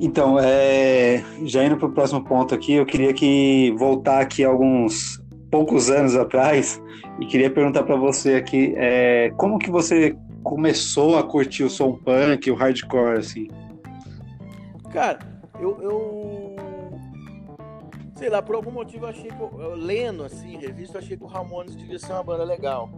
Então, 0.00 0.38
é, 0.38 1.24
já 1.44 1.64
indo 1.64 1.76
para 1.76 1.88
o 1.88 1.92
próximo 1.92 2.22
ponto 2.24 2.54
aqui, 2.54 2.74
eu 2.74 2.86
queria 2.86 3.12
que 3.12 3.74
voltar 3.76 4.20
aqui 4.20 4.44
alguns 4.44 5.20
poucos 5.50 5.90
anos 5.90 6.14
atrás 6.14 6.80
e 7.20 7.26
queria 7.26 7.50
perguntar 7.50 7.82
para 7.82 7.96
você 7.96 8.34
aqui, 8.34 8.74
é, 8.76 9.30
como 9.36 9.58
que 9.58 9.70
você 9.70 10.16
começou 10.42 11.18
a 11.18 11.22
curtir 11.22 11.64
o 11.64 11.70
som 11.70 11.92
punk, 11.92 12.50
o 12.50 12.54
hardcore, 12.54 13.18
assim? 13.18 13.48
Cara, 14.92 15.18
eu, 15.60 15.78
eu. 15.82 16.56
Sei 18.14 18.28
lá, 18.28 18.40
por 18.40 18.54
algum 18.54 18.70
motivo 18.70 19.04
eu 19.04 19.10
achei 19.10 19.30
que. 19.30 19.40
Eu, 19.40 19.52
eu 19.60 19.74
lendo 19.74 20.24
assim, 20.24 20.56
revista, 20.56 20.98
eu 20.98 21.02
achei 21.02 21.16
que 21.16 21.24
o 21.24 21.26
Ramones 21.26 21.76
devia 21.76 21.98
ser 21.98 22.12
uma 22.12 22.22
banda 22.22 22.44
legal. 22.44 22.88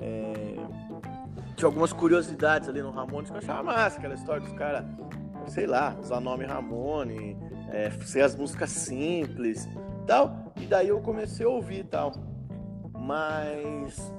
É, 0.00 0.56
Tinha 1.56 1.68
algumas 1.68 1.92
curiosidades 1.92 2.68
ali 2.68 2.82
no 2.82 2.90
Ramones 2.90 3.30
que 3.30 3.36
eu 3.36 3.40
achava 3.40 3.62
massa, 3.62 3.98
aquela 3.98 4.14
história 4.14 4.42
dos 4.42 4.52
caras, 4.52 4.84
sei 5.48 5.66
lá, 5.66 5.96
usar 6.00 6.20
nome 6.20 6.44
Ramone, 6.44 7.36
é, 7.70 7.90
ser 7.90 8.22
as 8.22 8.34
músicas 8.34 8.70
simples 8.70 9.68
tal. 10.06 10.52
E 10.56 10.64
daí 10.66 10.88
eu 10.88 11.00
comecei 11.00 11.44
a 11.44 11.48
ouvir 11.48 11.84
tal. 11.84 12.12
Mas. 12.92 14.12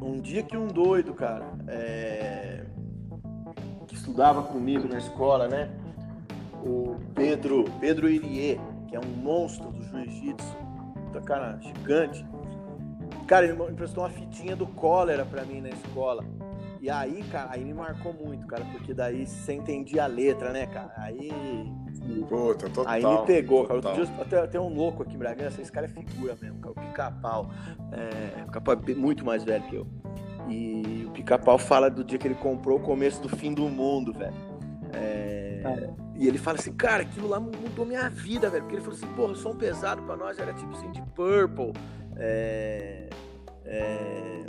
Um 0.00 0.20
dia 0.20 0.44
que 0.44 0.56
um 0.56 0.68
doido, 0.68 1.12
cara, 1.12 1.44
é, 1.66 2.64
que 3.88 3.96
estudava 3.96 4.44
comigo 4.44 4.86
na 4.86 4.98
escola, 4.98 5.48
né? 5.48 5.68
O 6.64 6.96
Pedro, 7.16 7.64
Pedro 7.80 8.08
Irie, 8.08 8.60
que 8.86 8.94
é 8.94 9.00
um 9.00 9.22
monstro 9.22 9.70
do 9.72 9.82
jiu-jitsu, 9.82 10.56
puta 11.06 11.20
cara 11.20 11.58
gigante. 11.60 12.24
Cara, 13.26 13.46
ele 13.46 13.54
me 13.54 13.70
emprestou 13.70 14.04
uma 14.04 14.10
fitinha 14.10 14.54
do 14.54 14.68
cólera 14.68 15.24
pra 15.24 15.44
mim 15.44 15.60
na 15.60 15.70
escola. 15.70 16.24
E 16.80 16.88
aí, 16.88 17.24
cara, 17.30 17.50
aí 17.52 17.64
me 17.64 17.74
marcou 17.74 18.12
muito, 18.12 18.46
cara, 18.46 18.64
porque 18.66 18.94
daí 18.94 19.26
você 19.26 19.52
entendia 19.54 20.04
a 20.04 20.06
letra, 20.06 20.52
né, 20.52 20.66
cara? 20.66 20.92
Aí, 20.96 21.30
Puta, 22.28 22.68
total. 22.70 22.92
aí 22.92 23.04
me 23.04 23.26
pegou, 23.26 23.64
cara. 23.64 23.74
Outro 23.74 23.94
dia 23.94 24.14
até 24.20 24.46
tem 24.46 24.60
um 24.60 24.68
louco 24.68 25.02
aqui 25.02 25.14
em 25.14 25.18
Bragança, 25.18 25.60
esse 25.60 25.72
cara 25.72 25.86
é 25.86 25.88
figura 25.88 26.36
mesmo, 26.40 26.58
cara. 26.60 26.72
O 26.72 26.74
pica-pau. 26.74 27.50
É, 27.92 28.42
o 28.42 28.46
pica-pau 28.46 28.74
é 28.74 28.94
muito 28.94 29.24
mais 29.24 29.42
velho 29.42 29.64
que 29.64 29.76
eu. 29.76 29.86
E 30.48 31.04
o 31.06 31.10
pica-pau 31.10 31.58
fala 31.58 31.90
do 31.90 32.04
dia 32.04 32.18
que 32.18 32.26
ele 32.28 32.34
comprou 32.36 32.78
o 32.78 32.80
começo 32.80 33.20
do 33.20 33.28
fim 33.28 33.52
do 33.52 33.68
mundo, 33.68 34.12
velho. 34.12 34.34
É, 34.92 35.90
E 36.14 36.26
ele 36.26 36.38
fala 36.38 36.58
assim, 36.58 36.72
cara, 36.72 37.02
aquilo 37.02 37.28
lá 37.28 37.38
mudou 37.38 37.84
minha 37.84 38.08
vida, 38.08 38.48
velho. 38.48 38.62
Porque 38.62 38.76
ele 38.76 38.82
falou 38.82 38.96
assim, 38.96 39.06
porra, 39.14 39.32
o 39.32 39.36
som 39.36 39.54
pesado 39.54 40.02
pra 40.02 40.16
nós 40.16 40.38
era 40.38 40.52
tipo 40.54 40.72
assim 40.72 40.90
de 40.92 41.02
Purple, 41.14 41.72
é, 42.16 43.08
é, 43.64 44.44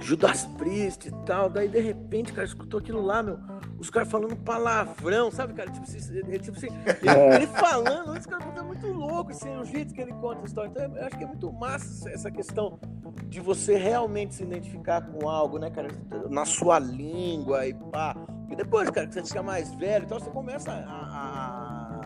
Judas 0.00 0.44
Priest 0.58 1.08
e 1.08 1.12
tal. 1.24 1.48
Daí 1.48 1.68
de 1.68 1.80
repente, 1.80 2.32
cara, 2.32 2.46
escutou 2.46 2.80
aquilo 2.80 3.00
lá, 3.02 3.22
meu. 3.22 3.38
Os 3.78 3.90
caras 3.90 4.08
falando 4.10 4.36
palavrão, 4.36 5.30
sabe, 5.30 5.52
cara? 5.52 5.70
Tipo 5.70 5.84
assim, 5.84 5.98
ele, 6.18 6.38
tipo 6.38 6.56
assim, 6.56 6.68
ele, 6.68 7.10
ele 7.36 7.46
falando, 7.48 8.16
esse 8.16 8.26
cara 8.28 8.44
é 8.56 8.62
muito 8.62 8.86
louco, 8.86 9.30
assim, 9.30 9.54
o 9.58 9.64
jeito 9.64 9.92
que 9.92 10.00
ele 10.00 10.12
conta 10.14 10.42
a 10.42 10.44
história. 10.44 10.68
Então 10.70 10.96
eu 10.96 11.06
acho 11.06 11.18
que 11.18 11.24
é 11.24 11.26
muito 11.26 11.52
massa 11.52 12.08
essa 12.10 12.30
questão 12.30 12.78
de 13.28 13.40
você 13.40 13.76
realmente 13.76 14.34
se 14.34 14.42
identificar 14.42 15.00
com 15.02 15.28
algo, 15.28 15.58
né, 15.58 15.70
cara? 15.70 15.88
Na 16.30 16.44
sua 16.44 16.78
língua 16.78 17.66
e 17.66 17.74
pá. 17.74 18.16
E 18.50 18.56
depois, 18.56 18.88
cara, 18.90 19.06
que 19.06 19.14
você 19.14 19.24
fica 19.24 19.42
mais 19.42 19.72
velho, 19.74 20.04
então 20.04 20.18
você 20.20 20.30
começa 20.30 20.70
a, 20.70 20.76
a, 20.84 22.00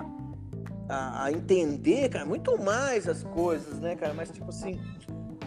a- 0.88 1.24
a 1.24 1.33
entender, 1.33 2.09
cara, 2.09 2.24
muito 2.24 2.57
mais 2.62 3.07
as 3.09 3.22
coisas, 3.24 3.79
né, 3.81 3.94
cara? 3.94 4.14
Mas, 4.14 4.31
tipo 4.31 4.48
assim, 4.48 4.81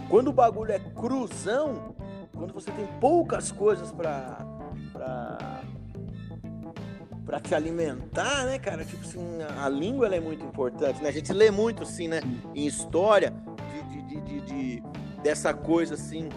quando 0.10 0.28
o 0.28 0.34
bagulho 0.34 0.72
é 0.72 0.80
cruzão, 0.80 1.96
quando 2.42 2.54
você 2.56 2.72
tem 2.72 2.88
poucas 3.00 3.52
coisas 3.52 3.92
pra. 3.92 4.38
pra 4.92 5.62
pra 7.24 7.40
te 7.40 7.54
alimentar, 7.56 8.46
né, 8.46 8.58
cara? 8.60 8.84
Tipo 8.84 9.04
assim, 9.06 9.42
a, 9.44 9.66
a 9.66 9.70
língua 9.70 10.08
é 10.14 10.20
muito 10.20 10.44
importante, 10.44 11.02
né? 11.02 11.08
A 11.08 11.12
gente 11.14 11.32
lê 11.32 11.50
muito, 11.52 11.84
assim, 11.84 12.08
né, 12.08 12.20
em 12.54 12.66
história 12.66 13.32
de, 13.90 14.02
de, 14.02 14.02
de, 14.02 14.22
de- 14.22 14.42
de- 14.42 14.84
dessa 15.22 15.54
coisa, 15.54 15.94
assim, 15.94 16.28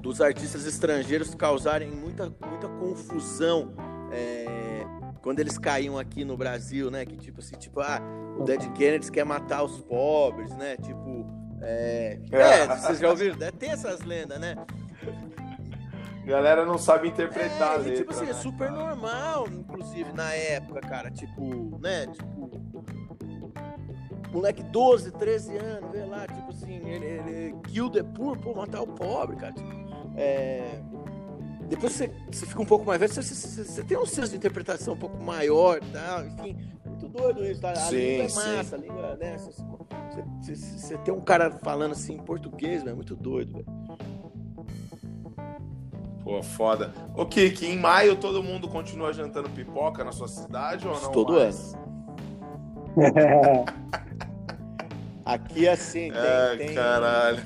dos 0.00 0.20
artistas 0.22 0.64
estrangeiros 0.64 1.34
causarem 1.34 1.90
muita, 1.90 2.32
muita 2.48 2.68
confusão 2.68 3.74
é, 4.12 4.86
quando 5.20 5.40
eles 5.40 5.58
caíam 5.58 5.98
aqui 5.98 6.24
no 6.24 6.36
Brasil, 6.36 6.90
né? 6.90 7.04
Que 7.04 7.16
tipo 7.16 7.40
assim, 7.40 7.56
tipo, 7.56 7.80
ah, 7.80 8.00
o 8.38 8.44
Dead 8.44 8.72
Kennedys 8.72 9.10
quer 9.10 9.24
matar 9.24 9.64
os 9.64 9.80
pobres, 9.82 10.50
né? 10.56 10.76
Tipo, 10.78 11.26
é, 11.60 12.18
é 12.30 12.66
vocês 12.68 12.98
já 13.00 13.10
ouviram? 13.10 13.36
Deve 13.36 13.52
ter 13.58 13.66
essas 13.66 14.00
lendas, 14.02 14.40
né? 14.40 14.54
Galera 16.30 16.64
não 16.64 16.78
sabe 16.78 17.08
interpretar 17.08 17.72
a 17.72 17.74
É, 17.74 17.76
e, 17.76 17.82
letra. 17.82 17.96
tipo 17.96 18.10
assim, 18.12 18.24
é 18.24 18.26
né? 18.28 18.32
super 18.34 18.70
normal, 18.70 19.48
inclusive, 19.48 20.12
na 20.12 20.32
época, 20.32 20.80
cara. 20.80 21.10
Tipo, 21.10 21.78
né? 21.80 22.06
Tipo. 22.06 22.50
moleque 24.32 24.62
12, 24.62 25.10
13 25.12 25.56
anos, 25.56 25.90
vê 25.90 26.04
lá, 26.04 26.26
tipo 26.26 26.50
assim, 26.50 26.76
ele, 26.86 27.04
ele 27.04 27.54
kill 27.64 27.90
the 27.90 28.02
poor, 28.02 28.38
pô, 28.38 28.54
matar 28.54 28.80
o 28.80 28.86
pobre, 28.86 29.34
cara. 29.36 29.52
Tipo, 29.52 29.68
é, 30.16 30.80
depois 31.68 31.92
você, 31.94 32.12
você 32.30 32.46
fica 32.46 32.62
um 32.62 32.66
pouco 32.66 32.84
mais 32.84 33.00
velho, 33.00 33.12
você, 33.12 33.22
você, 33.22 33.64
você, 33.64 33.82
tem 33.82 33.98
um 33.98 34.06
senso 34.06 34.30
de 34.30 34.36
interpretação 34.36 34.94
um 34.94 34.98
pouco 34.98 35.20
maior 35.22 35.80
tal, 35.92 36.24
enfim. 36.26 36.56
Muito 36.84 37.08
doido 37.08 37.44
isso, 37.44 37.60
tá? 37.60 37.72
A 37.72 37.76
Sim, 37.76 37.96
língua 37.96 38.24
é 38.24 38.28
sim. 38.28 38.36
massa, 38.56 38.76
a 38.76 38.78
língua, 38.78 39.16
né? 39.16 39.36
Você, 39.38 39.50
você, 39.52 40.54
você- 40.54 40.78
você 40.78 40.98
tem 40.98 41.12
um 41.12 41.20
cara 41.20 41.50
falando 41.50 41.92
assim 41.92 42.14
em 42.14 42.18
português, 42.22 42.82
velho, 42.84 42.92
é 42.92 42.94
muito 42.94 43.16
doido, 43.16 43.52
velho. 43.54 43.66
Pô, 46.30 46.44
foda. 46.44 46.94
Ô, 47.16 47.26
Kiki, 47.26 47.66
em 47.66 47.76
maio 47.76 48.14
todo 48.14 48.40
mundo 48.40 48.68
continua 48.68 49.12
jantando 49.12 49.50
pipoca 49.50 50.04
na 50.04 50.12
sua 50.12 50.28
cidade 50.28 50.86
ou 50.86 50.94
não? 51.00 51.10
Todo 51.10 51.32
mais? 51.32 51.74
ano. 51.74 53.64
Aqui 55.26 55.68
assim, 55.68 56.12
tem, 56.12 56.20
Ai, 56.20 56.56
tem, 56.56 56.74
caralho. 56.76 57.42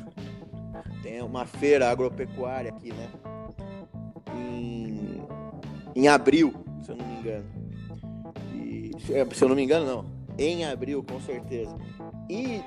tem 1.02 1.22
uma 1.22 1.46
feira 1.46 1.90
agropecuária 1.90 2.70
aqui, 2.70 2.92
né? 2.92 3.08
Em, 4.34 5.22
em 5.96 6.06
abril, 6.06 6.52
se 6.82 6.90
eu 6.90 6.96
não 6.96 7.06
me 7.06 7.20
engano. 7.20 7.46
E, 8.52 8.90
se 9.00 9.42
eu 9.42 9.48
não 9.48 9.56
me 9.56 9.64
engano, 9.64 9.86
não. 9.86 10.04
Em 10.38 10.66
abril, 10.66 11.02
com 11.02 11.18
certeza. 11.20 11.74
E, 12.28 12.62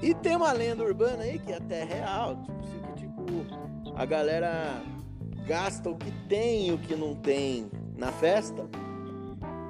e 0.00 0.14
tem 0.14 0.36
uma 0.36 0.52
lenda 0.52 0.84
urbana 0.84 1.24
aí 1.24 1.40
que 1.40 1.50
é 1.50 1.56
até 1.56 1.82
real. 1.82 2.36
Tipo 2.44 2.60
assim, 2.60 2.80
que 2.80 3.00
tipo, 3.00 3.96
a 3.96 4.04
galera 4.04 4.80
gasta 5.48 5.88
o 5.88 5.96
que 5.96 6.12
tem 6.28 6.68
e 6.68 6.72
o 6.72 6.78
que 6.78 6.94
não 6.94 7.14
tem 7.14 7.70
na 7.96 8.12
festa. 8.12 8.68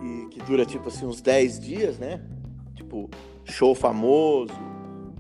E 0.03 0.27
que 0.27 0.43
dura 0.43 0.67
tipo 0.67 0.89
assim 0.89 1.07
uns 1.07 1.21
10 1.21 1.61
dias, 1.61 1.99
né? 1.99 2.21
Tipo, 2.75 3.09
show 3.45 3.75
famoso, 3.75 4.53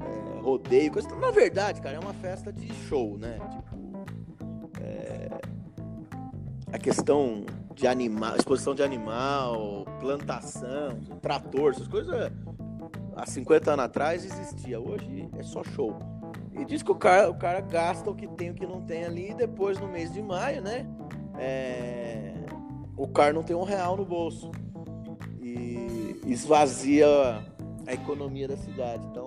é, 0.00 0.40
rodeio, 0.40 0.90
coisa. 0.90 1.08
Na 1.16 1.30
verdade, 1.30 1.80
cara, 1.80 1.96
é 1.96 2.00
uma 2.00 2.12
festa 2.14 2.52
de 2.52 2.68
show, 2.88 3.16
né? 3.16 3.38
Tipo, 3.50 4.82
é, 4.82 5.28
a 6.72 6.78
questão 6.78 7.46
de 7.74 7.86
animal, 7.86 8.36
exposição 8.36 8.74
de 8.74 8.82
animal, 8.82 9.86
plantação, 10.00 10.98
trator, 11.22 11.72
essas 11.72 11.86
coisas 11.86 12.32
há 13.14 13.26
50 13.26 13.72
anos 13.72 13.84
atrás 13.84 14.24
existia. 14.24 14.80
Hoje 14.80 15.28
é 15.38 15.42
só 15.44 15.62
show. 15.62 15.96
E 16.58 16.64
diz 16.64 16.82
que 16.82 16.90
o 16.90 16.94
cara, 16.94 17.30
o 17.30 17.34
cara 17.34 17.60
gasta 17.60 18.10
o 18.10 18.14
que 18.14 18.26
tem 18.26 18.50
o 18.50 18.54
que 18.54 18.66
não 18.66 18.80
tem 18.82 19.04
ali, 19.04 19.30
e 19.30 19.34
depois 19.34 19.78
no 19.78 19.88
mês 19.88 20.12
de 20.12 20.20
maio, 20.20 20.60
né? 20.60 20.86
é, 21.38 22.32
o 22.96 23.06
cara 23.06 23.32
não 23.32 23.42
tem 23.42 23.56
um 23.56 23.62
real 23.62 23.96
no 23.96 24.04
bolso. 24.04 24.50
E 25.40 26.20
esvazia 26.26 27.06
a 27.86 27.92
economia 27.92 28.48
da 28.48 28.56
cidade. 28.56 29.06
Então, 29.06 29.26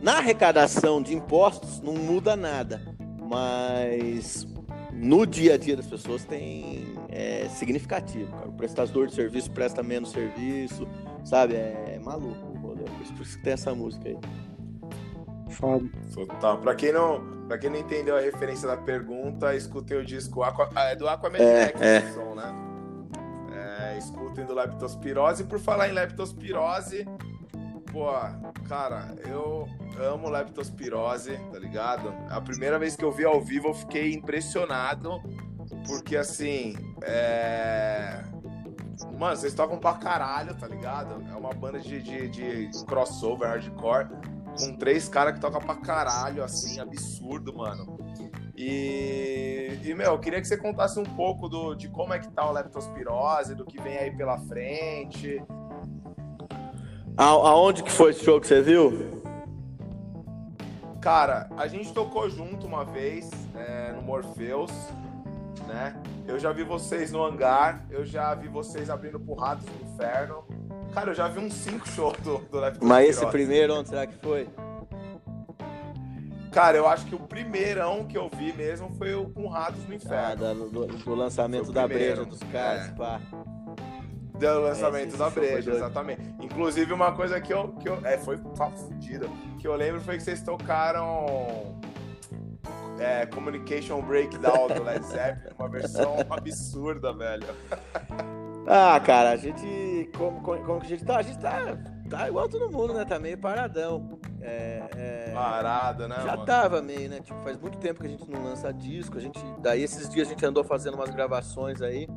na 0.00 0.18
arrecadação 0.18 1.02
de 1.02 1.14
impostos 1.14 1.80
não 1.80 1.94
muda 1.94 2.36
nada, 2.36 2.80
mas 3.18 4.46
no 4.92 5.26
dia 5.26 5.54
a 5.54 5.56
dia 5.56 5.76
das 5.76 5.86
pessoas 5.86 6.24
tem 6.24 6.94
é 7.08 7.48
significativo. 7.48 8.30
Cara. 8.30 8.48
O 8.48 8.52
prestador 8.52 9.06
de 9.06 9.14
serviço 9.14 9.50
presta 9.50 9.82
menos 9.82 10.10
serviço, 10.10 10.86
sabe? 11.24 11.54
É 11.54 11.98
maluco 12.02 12.46
o 12.52 12.58
rolê. 12.58 12.84
Por 12.84 13.22
isso 13.22 13.38
que 13.38 13.42
tem 13.42 13.54
essa 13.54 13.74
música 13.74 14.08
aí. 14.08 14.18
Foda. 15.50 15.88
Total. 16.14 16.58
Pra 16.58 16.74
quem 16.74 16.92
não, 16.92 17.46
pra 17.46 17.58
quem 17.58 17.70
não 17.70 17.78
entendeu 17.78 18.16
a 18.16 18.20
referência 18.20 18.66
da 18.66 18.76
pergunta, 18.76 19.54
escutem 19.54 19.98
o 19.98 20.04
disco 20.04 20.42
Aqua, 20.42 20.68
ah, 20.74 20.84
é 20.84 20.96
do 20.96 21.08
Aquamedinex 21.08 21.80
É, 21.80 21.96
é. 21.96 21.98
esse 21.98 22.14
som, 22.14 22.34
né? 22.34 22.54
É, 23.54 23.98
escutem 23.98 24.44
do 24.44 24.54
Leptospirose. 24.54 25.42
E 25.42 25.46
por 25.46 25.58
falar 25.58 25.88
em 25.88 25.92
leptospirose, 25.92 27.06
pô, 27.92 28.06
cara, 28.68 29.14
eu 29.26 29.66
amo 29.98 30.28
leptospirose, 30.28 31.36
tá 31.52 31.58
ligado? 31.58 32.12
A 32.28 32.40
primeira 32.40 32.78
vez 32.78 32.96
que 32.96 33.04
eu 33.04 33.12
vi 33.12 33.24
ao 33.24 33.40
vivo 33.40 33.68
eu 33.68 33.74
fiquei 33.74 34.12
impressionado, 34.12 35.22
porque 35.86 36.16
assim, 36.16 36.74
é. 37.02 38.22
Mano, 39.18 39.36
vocês 39.36 39.54
tocam 39.54 39.78
pra 39.78 39.94
caralho, 39.94 40.54
tá 40.54 40.66
ligado? 40.66 41.22
É 41.32 41.34
uma 41.36 41.52
banda 41.54 41.78
de, 41.78 42.02
de, 42.02 42.28
de 42.28 42.84
crossover, 42.84 43.48
hardcore, 43.48 44.08
com 44.58 44.76
três 44.76 45.08
caras 45.08 45.34
que 45.34 45.40
tocam 45.40 45.60
pra 45.60 45.74
caralho, 45.76 46.42
assim, 46.42 46.80
absurdo, 46.80 47.54
mano. 47.56 47.98
E, 48.56 49.78
e, 49.84 49.94
meu, 49.94 50.12
eu 50.12 50.18
queria 50.18 50.40
que 50.40 50.48
você 50.48 50.56
contasse 50.56 50.98
um 50.98 51.04
pouco 51.04 51.48
do, 51.48 51.74
de 51.74 51.88
como 51.88 52.14
é 52.14 52.18
que 52.18 52.28
tá 52.30 52.48
o 52.48 52.52
leptospirose, 52.52 53.54
do 53.54 53.64
que 53.66 53.80
vem 53.80 53.98
aí 53.98 54.10
pela 54.16 54.38
frente. 54.38 55.42
A- 57.16 57.24
aonde 57.24 57.82
que 57.82 57.90
foi 57.92 58.10
esse 58.12 58.24
show 58.24 58.40
que 58.40 58.46
você 58.46 58.62
viu? 58.62 59.22
Cara, 61.00 61.48
a 61.56 61.66
gente 61.68 61.92
tocou 61.92 62.28
junto 62.28 62.66
uma 62.66 62.84
vez 62.84 63.30
é, 63.54 63.92
no 63.92 64.02
Morpheus, 64.02 64.72
né? 65.68 65.94
Eu 66.26 66.38
já 66.38 66.50
vi 66.52 66.64
vocês 66.64 67.12
no 67.12 67.24
hangar, 67.24 67.86
eu 67.90 68.04
já 68.04 68.34
vi 68.34 68.48
vocês 68.48 68.90
abrindo 68.90 69.20
pro 69.20 69.34
Ratos 69.34 69.64
do 69.66 69.84
Inferno. 69.92 70.44
Cara, 70.96 71.10
eu 71.10 71.14
já 71.14 71.28
vi 71.28 71.40
uns 71.40 71.52
cinco 71.52 71.86
shows 71.90 72.16
do, 72.20 72.38
do 72.38 72.58
Leptospirose. 72.58 72.86
Mas 72.86 73.08
esse 73.10 73.26
primeiro, 73.26 73.74
onde 73.74 73.90
será 73.90 74.06
que 74.06 74.14
foi? 74.16 74.48
Cara, 76.50 76.78
eu 76.78 76.88
acho 76.88 77.04
que 77.04 77.14
o 77.14 77.18
primeirão 77.18 78.06
que 78.06 78.16
eu 78.16 78.30
vi 78.34 78.50
mesmo 78.54 78.88
foi 78.96 79.14
o 79.14 79.28
com 79.28 79.46
Ratos 79.46 79.84
no 79.86 79.92
Ah, 79.92 79.94
Inferno. 79.94 80.36
da- 80.42 80.54
do, 80.54 80.86
do 80.86 81.14
lançamento 81.14 81.64
Foi 81.64 81.70
o 81.70 81.74
da 81.74 81.86
breja 81.86 82.24
dos 82.24 82.38
caras, 82.44 82.88
é. 82.88 82.92
pá. 82.92 83.20
Do 84.38 84.60
lançamento 84.60 85.08
esse 85.08 85.18
da 85.18 85.28
breja, 85.28 85.70
exatamente. 85.70 86.22
Inclusive, 86.40 86.90
uma 86.94 87.12
coisa 87.12 87.38
que 87.42 87.52
eu. 87.52 87.68
Que 87.74 87.90
eu 87.90 87.98
é, 88.02 88.16
foi 88.16 88.38
tá 88.56 88.70
fudido. 88.70 89.28
Que 89.58 89.68
eu 89.68 89.76
lembro 89.76 90.00
foi 90.00 90.16
que 90.16 90.22
vocês 90.22 90.40
tocaram. 90.42 91.76
É, 92.98 93.26
Communication 93.26 94.00
Breakdown 94.00 94.68
do 94.68 94.82
Led 94.82 95.04
Zeppelin, 95.04 95.54
uma 95.58 95.68
versão 95.68 96.16
absurda, 96.30 97.12
velho. 97.12 97.44
Ah, 98.66 98.98
cara, 99.00 99.30
a 99.30 99.36
gente. 99.36 100.10
Como, 100.16 100.40
como, 100.42 100.62
como 100.64 100.80
que 100.80 100.86
a 100.86 100.90
gente 100.90 101.04
tá? 101.04 101.18
A 101.18 101.22
gente 101.22 101.38
tá, 101.38 101.76
tá 102.10 102.28
igual 102.28 102.48
todo 102.48 102.70
mundo, 102.70 102.94
né? 102.94 103.04
Tá 103.04 103.18
meio 103.18 103.38
paradão. 103.38 104.18
É, 104.40 104.82
é, 104.96 105.30
Parada, 105.34 106.06
né, 106.06 106.16
já 106.24 106.32
mano? 106.32 106.44
tava 106.44 106.80
meio, 106.82 107.08
né? 107.08 107.20
Tipo, 107.20 107.40
faz 107.42 107.56
muito 107.58 107.78
tempo 107.78 108.00
que 108.00 108.06
a 108.06 108.10
gente 108.10 108.30
não 108.30 108.44
lança 108.44 108.72
disco. 108.72 109.18
A 109.18 109.20
gente, 109.20 109.38
daí 109.60 109.82
esses 109.82 110.08
dias 110.08 110.26
a 110.26 110.30
gente 110.30 110.44
andou 110.46 110.62
fazendo 110.64 110.94
umas 110.94 111.10
gravações 111.10 111.80
aí. 111.82 112.08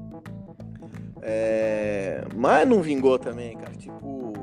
É, 1.22 2.24
mas 2.36 2.68
não 2.68 2.82
vingou 2.82 3.18
também, 3.20 3.58
cara. 3.58 3.74
Tipo. 3.74 4.34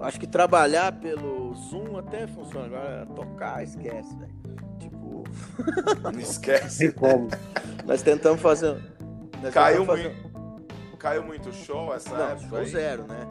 Acho 0.00 0.20
que 0.20 0.26
trabalhar 0.28 0.92
pelo 0.92 1.54
Zoom 1.54 1.98
até 1.98 2.26
funciona. 2.28 2.66
Agora 2.66 3.06
tocar, 3.14 3.62
esquece, 3.64 4.16
velho. 4.16 4.32
Tipo, 4.78 5.24
Não 6.12 6.20
esquece. 6.20 6.92
Como. 6.92 7.28
nós 7.84 8.00
tentamos 8.02 8.40
fazer. 8.40 8.76
nós 9.42 9.52
Caiu 9.52 9.80
tentamos 9.80 9.86
fazer- 10.02 10.14
muito. 10.14 10.27
Caiu 10.98 11.22
muito 11.24 11.52
show 11.52 11.94
essa 11.94 12.16
Não, 12.16 12.28
época. 12.30 12.48
show 12.48 12.58
aí? 12.58 12.66
zero, 12.66 13.04
né? 13.04 13.26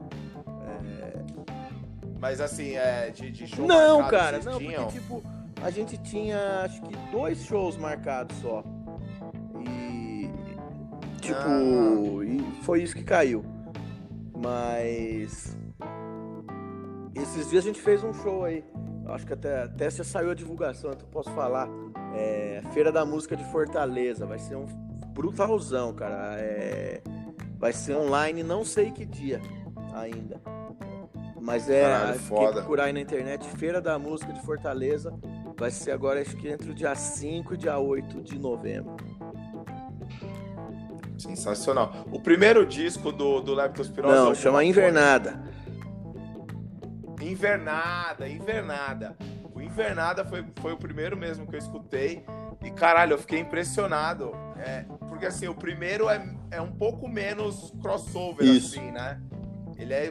Mas 2.20 2.42
assim, 2.42 2.76
é 2.76 3.12
de, 3.12 3.30
de 3.32 3.46
show 3.48 3.66
Não, 3.68 4.00
marcado 4.02 4.10
cara, 4.10 4.40
não, 4.52 4.58
tinham? 4.58 4.84
porque 4.86 5.00
tipo, 5.00 5.24
a 5.62 5.70
gente 5.70 5.98
tinha 6.00 6.62
acho 6.64 6.82
que 6.82 6.96
dois 7.12 7.44
shows 7.46 7.78
marcados 7.78 8.36
só. 8.38 8.64
E 9.64 10.30
tipo, 11.22 11.38
Ah. 11.38 12.26
e 12.26 12.42
foi 12.64 12.82
isso 12.82 12.96
que 12.96 13.04
caiu. 13.04 13.46
Mas 14.36 15.56
esses 17.16 17.50
dias 17.50 17.64
a 17.64 17.68
gente 17.68 17.82
fez 17.82 18.04
um 18.04 18.14
show 18.14 18.44
aí. 18.46 18.64
Acho 19.08 19.26
que 19.26 19.34
até, 19.34 19.64
até 19.64 19.90
já 19.90 20.04
saiu 20.04 20.32
a 20.32 20.34
divulgação, 20.36 20.92
então 20.92 21.08
posso 21.10 21.30
falar. 21.32 21.68
É, 22.16 22.62
Feira 22.74 22.92
da 22.92 23.06
Música 23.06 23.36
de 23.38 23.44
Fortaleza. 23.52 24.26
Vai 24.26 24.40
ser 24.40 24.56
um 24.56 24.66
brutalzão, 25.14 25.94
cara. 25.94 26.36
É, 26.40 27.02
vai 27.58 27.74
ser 27.74 27.96
online, 27.96 28.44
não 28.44 28.64
sei 28.64 28.92
que 28.92 29.06
dia 29.06 29.42
ainda. 29.94 30.40
Mas 31.40 31.70
é, 31.70 31.84
Caralho, 31.84 32.20
foda. 32.20 32.54
procurar 32.54 32.86
aí 32.86 32.94
na 32.94 33.00
internet, 33.00 33.48
Feira 33.58 33.82
da 33.82 33.98
Música 33.98 34.34
de 34.34 34.42
Fortaleza. 34.42 35.14
Vai 35.58 35.72
ser 35.72 35.92
agora, 35.92 36.22
acho 36.22 36.36
que 36.36 36.50
entre 36.50 36.70
o 36.70 36.74
dia 36.74 36.94
5 36.94 37.54
e 37.54 37.58
dia 37.58 37.78
8 37.78 38.22
de 38.22 38.38
novembro. 38.38 38.96
Sensacional. 41.18 42.06
O 42.12 42.20
primeiro 42.20 42.66
disco 42.66 43.12
do, 43.12 43.42
do 43.42 43.56
Leptospirose... 43.56 44.16
Não, 44.16 44.28
é 44.28 44.32
o 44.32 44.36
chama 44.36 44.64
Invernada. 44.64 45.42
Invernada, 47.20 48.28
Invernada. 48.28 49.18
O 49.56 49.62
Invernada 49.62 50.24
foi, 50.24 50.46
foi 50.62 50.74
o 50.74 50.78
primeiro 50.78 51.18
mesmo 51.18 51.48
que 51.48 51.56
eu 51.56 51.60
escutei. 51.60 52.24
E 52.64 52.70
caralho, 52.72 53.14
eu 53.14 53.18
fiquei 53.18 53.40
impressionado. 53.40 54.32
É, 54.60 54.86
porque 55.08 55.26
assim, 55.26 55.48
o 55.48 55.56
primeiro 55.56 56.10
é, 56.10 56.36
é 56.52 56.62
um 56.62 56.72
pouco 56.72 57.08
menos 57.08 57.74
crossover, 57.82 58.46
Isso. 58.46 58.80
assim, 58.80 58.92
né? 58.92 59.22
Ele 59.78 59.94
é. 59.94 60.10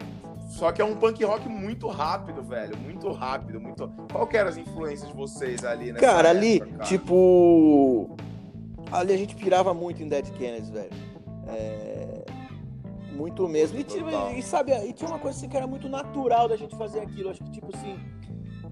Só 0.48 0.70
que 0.70 0.80
é 0.80 0.84
um 0.84 0.94
punk 0.96 1.24
rock 1.24 1.48
muito 1.48 1.88
rápido, 1.88 2.42
velho. 2.42 2.76
Muito 2.76 3.10
rápido, 3.10 3.60
muito. 3.60 3.88
Qual 4.12 4.26
que 4.26 4.36
eram 4.36 4.48
as 4.48 4.56
influências 4.56 5.08
de 5.08 5.14
vocês 5.16 5.64
ali, 5.64 5.92
né? 5.92 5.98
Cara, 5.98 6.30
ali, 6.30 6.60
tipo. 6.84 8.16
Ali 8.92 9.12
a 9.12 9.16
gente 9.16 9.34
pirava 9.34 9.74
muito 9.74 10.02
em 10.02 10.08
Dead 10.08 10.30
Kennedys, 10.30 10.70
velho. 10.70 10.90
É, 11.48 12.24
Muito 13.12 13.48
mesmo. 13.48 13.78
E, 13.78 13.84
tipo, 13.84 14.08
e, 14.36 14.42
sabe, 14.42 14.72
e 14.72 14.92
tinha 14.92 15.08
uma 15.08 15.18
coisa 15.18 15.38
assim 15.38 15.48
que 15.48 15.56
era 15.56 15.66
muito 15.66 15.88
natural 15.88 16.48
da 16.48 16.56
gente 16.56 16.76
fazer 16.76 17.00
aquilo. 17.00 17.30
Acho 17.30 17.42
que, 17.42 17.50
tipo 17.50 17.74
assim. 17.74 17.98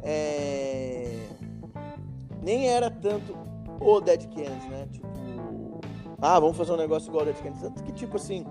É... 0.03 1.27
Nem 2.43 2.69
era 2.69 2.91
tanto 2.91 3.35
o 3.81 4.01
Dead 4.01 4.29
Kennedy, 4.29 4.69
né? 4.69 4.87
Tipo. 4.93 5.14
Ah, 6.27 6.41
vamos 6.41 6.57
fazer 6.57 6.73
um 6.73 6.79
negócio 6.79 7.11
igual 7.11 7.23
o 7.23 7.27
Dead 7.27 7.37
Kennedy. 7.37 7.61
Tanto 7.61 7.85
que, 7.85 7.93
tipo 7.93 8.17
assim. 8.17 8.47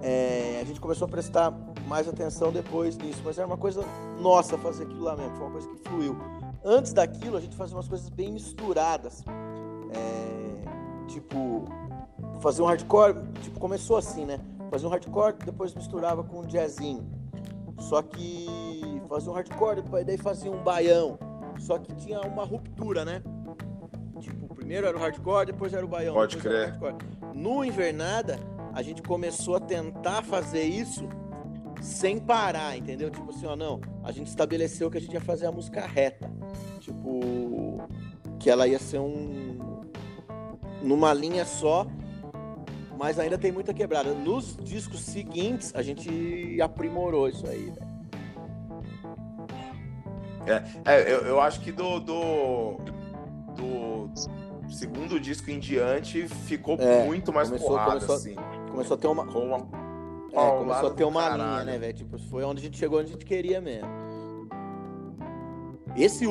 É... 0.00 0.58
A 0.62 0.64
gente 0.64 0.80
começou 0.80 1.04
a 1.04 1.08
prestar 1.10 1.52
mais 1.86 2.08
atenção 2.08 2.50
depois 2.50 2.96
nisso. 2.96 3.20
Mas 3.22 3.36
era 3.36 3.46
uma 3.46 3.58
coisa 3.58 3.84
nossa 4.18 4.56
fazer 4.56 4.84
aquilo 4.84 5.02
lá 5.02 5.14
mesmo. 5.14 5.36
Foi 5.36 5.42
uma 5.44 5.52
coisa 5.52 5.68
que 5.68 5.76
fluiu. 5.86 6.16
Antes 6.64 6.94
daquilo, 6.94 7.36
a 7.36 7.40
gente 7.42 7.54
fazia 7.54 7.76
umas 7.76 7.88
coisas 7.88 8.08
bem 8.08 8.32
misturadas. 8.32 9.22
É... 9.94 11.08
Tipo. 11.08 11.66
Fazer 12.40 12.62
um 12.62 12.64
hardcore. 12.64 13.18
Tipo, 13.42 13.60
começou 13.60 13.98
assim, 13.98 14.24
né? 14.24 14.40
Fazia 14.70 14.88
um 14.88 14.90
hardcore, 14.90 15.36
depois 15.44 15.74
misturava 15.74 16.24
com 16.24 16.40
um 16.40 16.46
jazzinho. 16.46 17.06
Só 17.80 18.00
que 18.00 18.46
fazia 19.10 19.30
um 19.30 19.34
hardcore, 19.34 19.82
daí 20.06 20.16
fazia 20.16 20.50
um 20.50 20.62
baião. 20.62 21.18
Só 21.58 21.78
que 21.78 21.94
tinha 21.96 22.22
uma 22.22 22.46
ruptura, 22.46 23.04
né? 23.04 23.22
Primeiro 24.72 24.88
era 24.88 24.96
o 24.96 25.00
hardcore, 25.00 25.44
depois 25.44 25.74
era 25.74 25.84
o 25.84 25.88
baião. 25.88 26.14
Pode 26.14 26.38
crer. 26.38 26.72
No 27.34 27.62
Invernada, 27.62 28.38
a 28.72 28.80
gente 28.80 29.02
começou 29.02 29.56
a 29.56 29.60
tentar 29.60 30.22
fazer 30.22 30.62
isso 30.62 31.06
sem 31.82 32.18
parar, 32.18 32.78
entendeu? 32.78 33.10
Tipo 33.10 33.28
assim, 33.32 33.44
ó, 33.44 33.54
não, 33.54 33.82
a 34.02 34.10
gente 34.10 34.28
estabeleceu 34.28 34.90
que 34.90 34.96
a 34.96 35.00
gente 35.00 35.12
ia 35.12 35.20
fazer 35.20 35.44
a 35.44 35.52
música 35.52 35.84
reta. 35.84 36.32
Tipo, 36.80 37.86
que 38.40 38.48
ela 38.48 38.66
ia 38.66 38.78
ser 38.78 38.98
um. 38.98 39.82
numa 40.80 41.12
linha 41.12 41.44
só, 41.44 41.86
mas 42.98 43.18
ainda 43.18 43.36
tem 43.36 43.52
muita 43.52 43.74
quebrada. 43.74 44.14
Nos 44.14 44.56
discos 44.56 45.00
seguintes, 45.00 45.74
a 45.74 45.82
gente 45.82 46.58
aprimorou 46.62 47.28
isso 47.28 47.46
aí, 47.46 47.70
velho. 47.70 47.92
É, 50.46 50.94
é 50.94 51.12
eu, 51.12 51.26
eu, 51.26 51.40
acho 51.42 51.60
que 51.60 51.70
do, 51.70 52.00
do, 52.00 52.78
do, 53.54 54.10
segundo 54.72 55.20
disco 55.20 55.50
em 55.50 55.58
diante 55.58 56.26
ficou 56.26 56.76
é, 56.78 57.04
muito 57.04 57.32
mais 57.32 57.48
começou, 57.48 57.68
porrada, 57.68 57.90
começou, 57.92 58.16
assim. 58.16 58.34
Começou 58.70 58.96
a 58.96 58.98
ter 58.98 59.06
uma... 59.06 59.22
uma 59.22 59.56
é, 60.32 60.58
começou 60.58 60.88
a 60.88 60.94
ter 60.94 61.04
uma 61.04 61.28
linha, 61.28 61.64
né, 61.64 61.78
velho? 61.78 61.92
Tipo, 61.92 62.18
foi 62.18 62.42
onde 62.42 62.60
a 62.60 62.64
gente 62.64 62.78
chegou, 62.78 63.00
onde 63.00 63.10
a 63.10 63.12
gente 63.12 63.26
queria 63.26 63.60
mesmo. 63.60 63.88
Esse... 65.96 66.26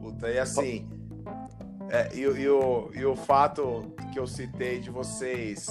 Puta, 0.00 0.28
e 0.28 0.38
assim... 0.38 0.88
É, 1.90 2.14
e, 2.14 2.20
e, 2.20 2.48
o, 2.48 2.90
e 2.94 3.04
o 3.06 3.16
fato 3.16 3.94
que 4.12 4.18
eu 4.18 4.26
citei 4.26 4.78
de 4.78 4.90
vocês, 4.90 5.68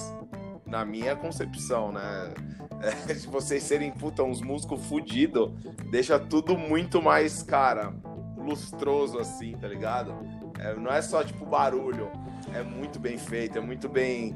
na 0.66 0.84
minha 0.84 1.14
concepção, 1.14 1.92
né? 1.92 2.34
É, 2.80 3.12
de 3.14 3.26
vocês 3.26 3.62
serem, 3.62 3.90
puta, 3.90 4.22
uns 4.22 4.40
músicos 4.40 4.84
fudidos, 4.86 5.50
deixa 5.90 6.18
tudo 6.18 6.56
muito 6.56 7.02
mais, 7.02 7.42
cara, 7.42 7.94
lustroso 8.36 9.18
assim, 9.18 9.56
tá 9.56 9.68
ligado? 9.68 10.14
É, 10.58 10.74
não 10.74 10.92
é 10.92 11.00
só, 11.00 11.22
tipo, 11.22 11.44
barulho. 11.44 12.10
É 12.54 12.62
muito 12.62 12.98
bem 12.98 13.18
feito, 13.18 13.58
é 13.58 13.60
muito 13.60 13.88
bem 13.88 14.34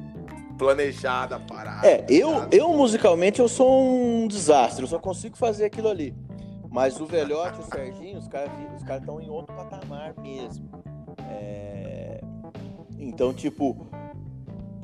planejada 0.59 1.37
a 1.37 1.41
parada. 1.41 1.87
É, 1.87 2.05
eu, 2.09 2.47
eu 2.51 2.73
musicalmente 2.73 3.41
eu 3.41 3.49
sou 3.49 3.83
um 3.83 4.29
desastre, 4.29 4.83
eu 4.83 4.89
só 4.89 4.99
consigo 4.99 5.37
fazer 5.37 5.65
aquilo 5.65 5.89
ali. 5.89 6.15
Mas 6.71 6.99
o 7.01 7.07
Velhote 7.07 7.59
e 7.59 7.63
o 7.63 7.65
Serginho, 7.65 8.19
os 8.19 8.29
caras 8.29 8.51
os 8.77 8.83
cara 8.83 8.99
estão 8.99 9.21
em 9.21 9.29
outro 9.29 9.55
patamar 9.55 10.15
mesmo. 10.19 10.69
É... 11.29 12.21
Então, 12.99 13.35
tipo, 13.35 13.87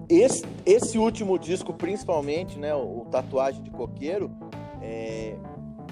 esse, 0.09 0.45
esse 0.66 0.99
último 0.99 1.39
disco, 1.39 1.72
principalmente, 1.72 2.59
né, 2.59 2.74
o, 2.74 3.01
o 3.01 3.05
Tatuagem 3.11 3.62
de 3.62 3.70
Coqueiro, 3.70 4.30
é... 4.82 5.34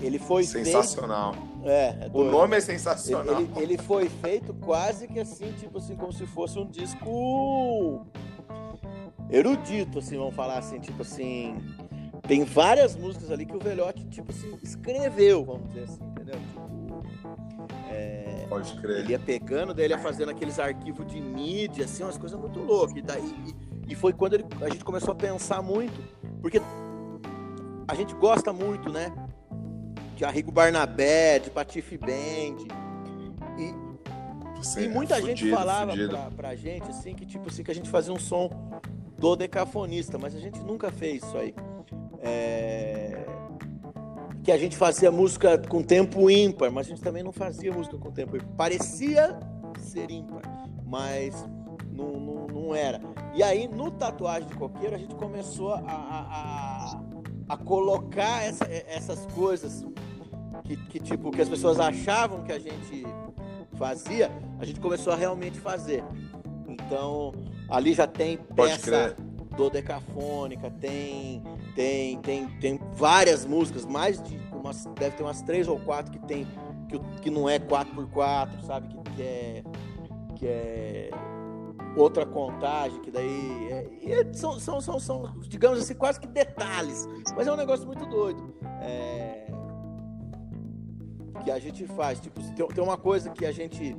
ele 0.01 0.19
foi 0.19 0.45
sensacional. 0.45 1.33
Feito... 1.33 1.69
É, 1.69 1.99
é 2.03 2.11
o 2.13 2.25
nome 2.25 2.57
é 2.57 2.61
sensacional. 2.61 3.41
Ele, 3.41 3.51
ele, 3.57 3.79
foi 3.79 4.09
feito 4.09 4.55
quase 4.55 5.09
que 5.09 5.19
assim, 5.19 5.53
tipo 5.53 5.79
assim, 5.79 5.97
como 5.97 6.13
se 6.13 6.27
fosse 6.27 6.59
um 6.59 6.67
disco 6.67 8.07
erudito, 9.31 9.99
assim, 9.99 10.17
vamos 10.17 10.35
falar 10.35 10.59
assim, 10.59 10.79
tipo 10.79 11.03
assim. 11.03 11.57
Tem 12.27 12.45
várias 12.45 12.97
músicas 12.97 13.31
ali 13.31 13.47
que 13.47 13.55
o 13.55 13.61
Velhote, 13.61 14.05
tipo 14.09 14.33
assim, 14.33 14.59
escreveu, 14.63 15.45
vamos 15.45 15.69
dizer 15.69 15.85
assim, 15.85 16.05
entendeu? 16.05 16.35
Tipo, 16.35 17.03
é, 17.91 18.47
Pode 18.49 18.75
crer. 18.81 18.99
Ele 18.99 19.13
ia 19.13 19.19
pegando, 19.19 19.73
daí 19.73 19.85
ele 19.87 19.95
ia 19.95 19.99
fazendo 19.99 20.31
aqueles 20.31 20.59
arquivos 20.59 21.07
de 21.07 21.21
mídia, 21.21 21.85
assim, 21.85 22.03
umas 22.03 22.19
coisas 22.19 22.39
muito 22.39 22.59
loucas. 22.59 22.97
E, 22.97 23.03
daí, 23.03 23.55
e, 23.87 23.93
e 23.93 23.95
foi 23.95 24.13
quando 24.13 24.35
ele, 24.35 24.45
a 24.61 24.69
gente 24.69 24.85
começou 24.85 25.13
a 25.13 25.15
pensar 25.15 25.63
muito, 25.63 26.01
porque 26.41 26.61
a 27.87 27.95
gente 27.95 28.15
gosta 28.15 28.53
muito, 28.53 28.91
né? 28.91 29.13
De 30.17 30.25
Arrigo 30.25 30.51
Barnabé, 30.51 31.39
de 31.39 31.51
Patife 31.51 31.97
Band. 31.97 32.67
E, 33.57 33.73
Você 34.57 34.87
e 34.87 34.89
muita 34.89 35.19
é 35.19 35.23
gente 35.23 35.39
fudido, 35.41 35.57
falava 35.57 35.93
Pra, 35.95 36.31
pra 36.31 36.55
gente, 36.57 36.91
assim, 36.91 37.15
que 37.15 37.25
tipo 37.25 37.49
assim, 37.49 37.63
que 37.63 37.71
a 37.71 37.75
gente 37.75 37.89
fazia 37.89 38.13
um 38.13 38.19
som 38.19 38.51
do 39.17 39.37
decafonista, 39.37 40.19
mas 40.19 40.35
a 40.35 40.41
gente 40.41 40.59
nunca 40.61 40.91
fez 40.91 41.23
isso 41.23 41.39
aí. 41.39 41.55
É 42.21 43.25
que 44.47 44.53
a 44.53 44.57
gente 44.57 44.77
fazia 44.77 45.11
música 45.11 45.59
com 45.59 45.83
tempo 45.83 46.31
ímpar, 46.31 46.71
mas 46.71 46.87
a 46.87 46.91
gente 46.91 47.03
também 47.03 47.21
não 47.21 47.33
fazia 47.33 47.73
música 47.73 47.99
com 47.99 48.13
tempo 48.13 48.37
ímpar. 48.37 48.47
Parecia 48.57 49.37
ser 49.81 50.09
ímpar, 50.09 50.41
mas 50.85 51.45
não, 51.91 52.13
não, 52.13 52.47
não 52.47 52.73
era. 52.73 53.01
E 53.35 53.43
aí, 53.43 53.67
no 53.67 53.91
Tatuagem 53.91 54.49
de 54.49 54.55
Coqueiro, 54.55 54.95
a 54.95 54.99
gente 54.99 55.17
começou 55.17 55.75
a, 55.75 55.81
a, 55.89 57.01
a 57.49 57.57
colocar 57.57 58.45
essa, 58.45 58.65
essas 58.71 59.27
coisas 59.35 59.85
que, 60.67 60.77
que, 60.77 61.01
tipo, 61.01 61.31
que 61.31 61.41
as 61.41 61.49
pessoas 61.49 61.79
achavam 61.79 62.43
que 62.43 62.53
a 62.53 62.59
gente 62.59 63.07
fazia, 63.75 64.31
a 64.59 64.65
gente 64.65 64.81
começou 64.81 65.13
a 65.13 65.17
realmente 65.17 65.59
fazer. 65.61 66.03
Então, 66.67 67.33
ali 67.69 67.95
já 67.95 68.07
tem 68.07 68.37
peça 68.37 69.17
do 69.57 69.71
Decafônica, 69.71 70.71
tem, 70.71 71.43
tem, 71.75 72.19
tem, 72.21 72.49
tem 72.59 72.81
várias 72.95 73.47
músicas, 73.47 73.87
mais 73.87 74.23
de 74.23 74.39
umas, 74.53 74.85
deve 74.99 75.17
ter 75.17 75.23
umas 75.23 75.41
três 75.43 75.69
ou 75.69 75.79
quatro 75.79 76.13
que 76.13 76.19
tem 76.27 76.47
que, 76.89 76.99
que 77.23 77.31
não 77.31 77.49
é 77.49 77.59
4x4, 77.59 78.63
sabe? 78.63 78.89
Que, 78.89 79.11
que 79.13 79.23
é 79.23 79.65
que 80.37 80.47
é 80.47 81.11
outra 81.97 82.27
contagem, 82.27 83.01
que 83.01 83.11
daí 83.11 83.69
é, 83.71 84.21
é, 84.21 84.35
são, 84.35 84.61
são, 84.61 84.81
são, 84.81 85.01
são, 85.01 85.41
digamos 85.41 85.79
assim, 85.81 85.95
quase 85.95 86.21
que 86.21 86.27
detalhes, 86.27 87.09
mas 87.35 87.47
é 87.47 87.53
um 87.53 87.57
negócio 87.57 87.87
muito 87.87 88.05
doido. 88.05 88.55
É, 88.83 89.46
que 91.37 91.51
a 91.51 91.59
gente 91.59 91.87
faz, 91.87 92.21
tipo, 92.21 92.41
tem, 92.55 92.67
tem 92.69 92.85
uma 92.85 92.97
coisa 92.97 93.31
que 93.31 93.45
a 93.47 93.53
gente 93.53 93.97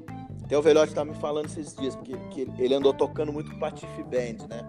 até 0.48 0.58
o 0.58 0.62
Velhote 0.62 0.94
tá 0.94 1.04
me 1.04 1.14
falando 1.14 1.48
esses 1.48 1.76
dias, 1.76 1.94
porque 1.94 2.16
que 2.32 2.50
ele 2.58 2.74
andou 2.74 2.94
tocando 2.94 3.34
muito 3.34 3.52
com 3.52 3.60
Patife 3.60 4.02
Band, 4.04 4.48
né? 4.48 4.64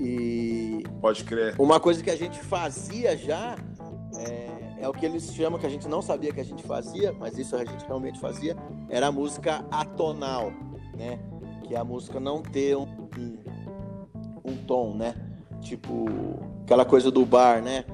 E. 0.00 0.82
Pode 1.00 1.22
crer. 1.22 1.54
Uma 1.60 1.78
coisa 1.78 2.02
que 2.02 2.10
a 2.10 2.16
gente 2.16 2.40
fazia 2.40 3.16
já 3.16 3.54
é, 4.18 4.82
é, 4.82 4.88
o 4.88 4.92
que 4.92 5.06
eles 5.06 5.32
chamam, 5.32 5.60
que 5.60 5.66
a 5.66 5.70
gente 5.70 5.86
não 5.86 6.02
sabia 6.02 6.32
que 6.32 6.40
a 6.40 6.44
gente 6.44 6.64
fazia, 6.64 7.12
mas 7.12 7.38
isso 7.38 7.54
a 7.54 7.64
gente 7.64 7.86
realmente 7.86 8.18
fazia, 8.18 8.56
era 8.88 9.06
a 9.06 9.12
música 9.12 9.64
atonal, 9.70 10.52
né? 10.98 11.20
Que 11.62 11.76
é 11.76 11.78
a 11.78 11.84
música 11.84 12.18
não 12.18 12.42
ter 12.42 12.76
um, 12.76 12.82
um, 13.16 13.38
um 14.44 14.56
tom, 14.66 14.96
né? 14.96 15.14
Tipo, 15.60 16.06
aquela 16.64 16.84
coisa 16.84 17.12
do 17.12 17.24
bar, 17.24 17.62
né? 17.62 17.84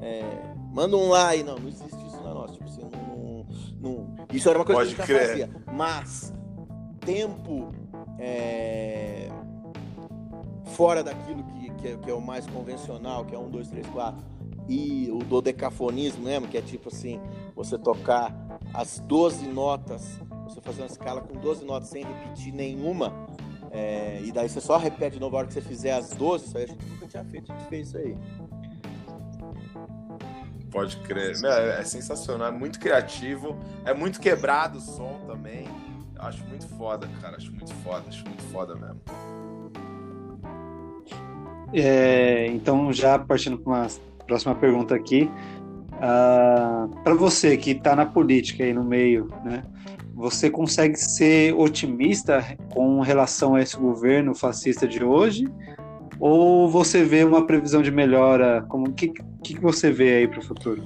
É, 0.00 0.22
manda 0.72 0.96
um 0.96 1.08
lá 1.08 1.34
e 1.34 1.42
não, 1.42 1.56
não 1.56 1.68
existe 1.68 2.05
Tipo 2.52 2.64
assim, 2.64 2.82
não, 2.82 3.46
não, 3.80 4.26
isso 4.32 4.48
era 4.48 4.58
uma 4.58 4.64
coisa 4.64 4.80
Pode 4.80 4.94
que 4.94 5.02
a 5.02 5.06
gente 5.06 5.28
fazia. 5.28 5.50
Mas 5.72 6.32
tempo 7.00 7.72
é, 8.18 9.28
fora 10.64 11.02
daquilo 11.02 11.44
que, 11.44 11.70
que 11.70 11.88
é, 11.88 11.96
que, 11.96 12.10
é, 12.10 12.14
o 12.14 12.20
mais 12.20 12.46
convencional, 12.46 13.24
que 13.24 13.34
é 13.34 13.38
um, 13.38 13.48
dois, 13.48 13.68
três, 13.68 13.86
quatro, 13.88 14.24
e 14.68 15.08
o 15.12 15.18
dodecafonismo 15.18 16.24
mesmo, 16.24 16.48
que 16.48 16.58
é 16.58 16.62
tipo 16.62 16.88
assim, 16.88 17.20
você 17.54 17.78
tocar 17.78 18.34
as 18.74 18.98
12 19.00 19.46
notas, 19.46 20.20
você 20.44 20.60
fazer 20.60 20.82
uma 20.82 20.88
escala 20.88 21.20
com 21.20 21.38
12 21.38 21.64
notas 21.64 21.88
sem 21.88 22.04
repetir 22.04 22.52
nenhuma, 22.52 23.12
é, 23.70 24.20
e 24.24 24.32
daí 24.32 24.48
você 24.48 24.60
só 24.60 24.76
repete 24.76 25.14
de 25.14 25.20
novo 25.20 25.36
a 25.36 25.40
hora 25.40 25.48
que 25.48 25.54
você 25.54 25.60
fizer 25.60 25.92
as 25.92 26.10
12, 26.10 26.46
isso 26.46 26.58
aí 26.58 26.64
a 26.64 26.66
gente 26.66 26.84
nunca 26.86 27.06
tinha 27.06 27.24
feito, 27.24 27.52
a 27.52 27.56
gente 27.56 27.68
fez 27.68 27.88
isso 27.88 27.98
aí. 27.98 28.16
Pode 30.70 30.96
crer. 30.98 31.36
é, 31.44 31.80
é 31.80 31.84
sensacional, 31.84 32.48
é 32.48 32.50
muito 32.50 32.78
criativo, 32.78 33.58
é 33.84 33.94
muito 33.94 34.20
quebrado 34.20 34.78
o 34.78 34.80
som 34.80 35.20
também. 35.26 35.66
Acho 36.18 36.44
muito 36.46 36.66
foda, 36.76 37.08
cara. 37.20 37.36
Acho 37.36 37.52
muito 37.52 37.72
foda, 37.76 38.04
acho 38.08 38.24
muito 38.24 38.42
foda 38.44 38.74
mesmo. 38.74 39.00
É, 41.72 42.46
então, 42.48 42.92
já 42.92 43.18
partindo 43.18 43.58
para 43.58 43.72
uma 43.72 43.88
próxima 44.26 44.54
pergunta 44.54 44.94
aqui. 44.94 45.30
Uh, 45.92 45.98
ah, 46.00 46.88
para 47.02 47.14
você 47.14 47.56
que 47.56 47.70
está 47.70 47.96
na 47.96 48.04
política 48.04 48.64
aí 48.64 48.72
no 48.72 48.84
meio, 48.84 49.32
né? 49.44 49.62
Você 50.14 50.50
consegue 50.50 50.96
ser 50.96 51.54
otimista 51.54 52.42
com 52.72 53.00
relação 53.00 53.54
a 53.54 53.60
esse 53.60 53.76
governo 53.76 54.34
fascista 54.34 54.88
de 54.88 55.04
hoje? 55.04 55.46
Ou 56.18 56.68
você 56.68 57.04
vê 57.04 57.24
uma 57.24 57.46
previsão 57.46 57.82
de 57.82 57.90
melhora? 57.90 58.62
Como 58.68 58.92
que 58.92 59.12
que 59.42 59.60
você 59.60 59.90
vê 59.90 60.16
aí 60.16 60.28
para 60.28 60.40
o 60.40 60.42
futuro? 60.42 60.82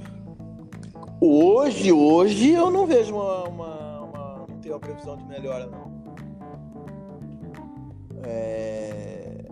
Hoje, 1.19 1.91
hoje 1.91 2.51
eu 2.51 2.69
não 2.69 2.85
vejo 2.85 3.15
uma, 3.15 3.43
uma, 3.47 4.01
uma 4.01 4.45
não 4.47 4.57
tenho 4.59 4.75
uma 4.75 4.79
previsão 4.79 5.17
de 5.17 5.25
melhora 5.25 5.67
não. 5.67 5.91
É... 8.23 9.45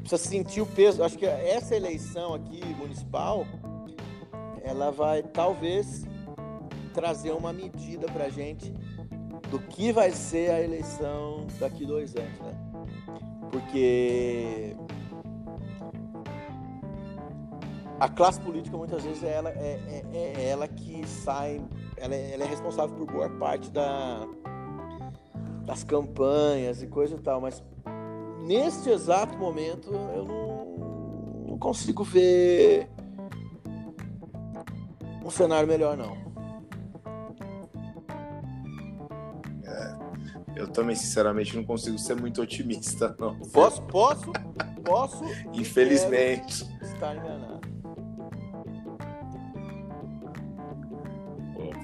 Precisa 0.00 0.18
sentir 0.18 0.60
o 0.60 0.66
peso. 0.66 1.02
Acho 1.02 1.18
que 1.18 1.26
essa 1.26 1.74
eleição 1.74 2.34
aqui 2.34 2.62
municipal, 2.78 3.46
ela 4.62 4.90
vai 4.90 5.22
talvez 5.22 6.04
trazer 6.92 7.32
uma 7.32 7.52
medida 7.52 8.06
para 8.12 8.28
gente 8.28 8.72
do 9.50 9.58
que 9.58 9.92
vai 9.92 10.10
ser 10.10 10.50
a 10.50 10.60
eleição 10.60 11.46
daqui 11.58 11.84
dois 11.84 12.14
anos, 12.16 12.38
né? 12.40 12.54
Porque 13.50 14.76
a 18.00 18.08
classe 18.08 18.40
política 18.40 18.76
muitas 18.76 19.02
vezes 19.04 19.22
é 19.22 19.32
ela, 19.32 19.50
é, 19.50 19.80
é, 20.12 20.32
é 20.36 20.48
ela 20.48 20.66
que 20.66 21.06
sai, 21.06 21.60
ela 21.96 22.14
é, 22.14 22.34
ela 22.34 22.44
é, 22.44 22.46
responsável 22.46 22.96
por 22.96 23.06
boa 23.06 23.30
parte 23.30 23.70
da, 23.70 24.26
das 25.64 25.84
campanhas 25.84 26.82
e 26.82 26.86
coisa 26.86 27.16
e 27.16 27.20
tal, 27.20 27.40
mas 27.40 27.62
neste 28.42 28.90
exato 28.90 29.36
momento 29.38 29.90
eu 29.92 30.24
não, 30.24 31.46
não 31.48 31.58
consigo 31.58 32.02
ver 32.04 32.88
um 35.24 35.30
cenário 35.30 35.68
melhor 35.68 35.96
não. 35.96 36.24
Eu 40.56 40.68
também, 40.68 40.94
sinceramente, 40.94 41.56
não 41.56 41.64
consigo 41.64 41.98
ser 41.98 42.14
muito 42.14 42.40
otimista, 42.40 43.14
não. 43.18 43.38
Posso, 43.50 43.82
posso, 43.82 44.32
posso. 44.84 45.24
Infelizmente. 45.52 46.64
Estar 46.80 47.16
enganado. 47.16 47.53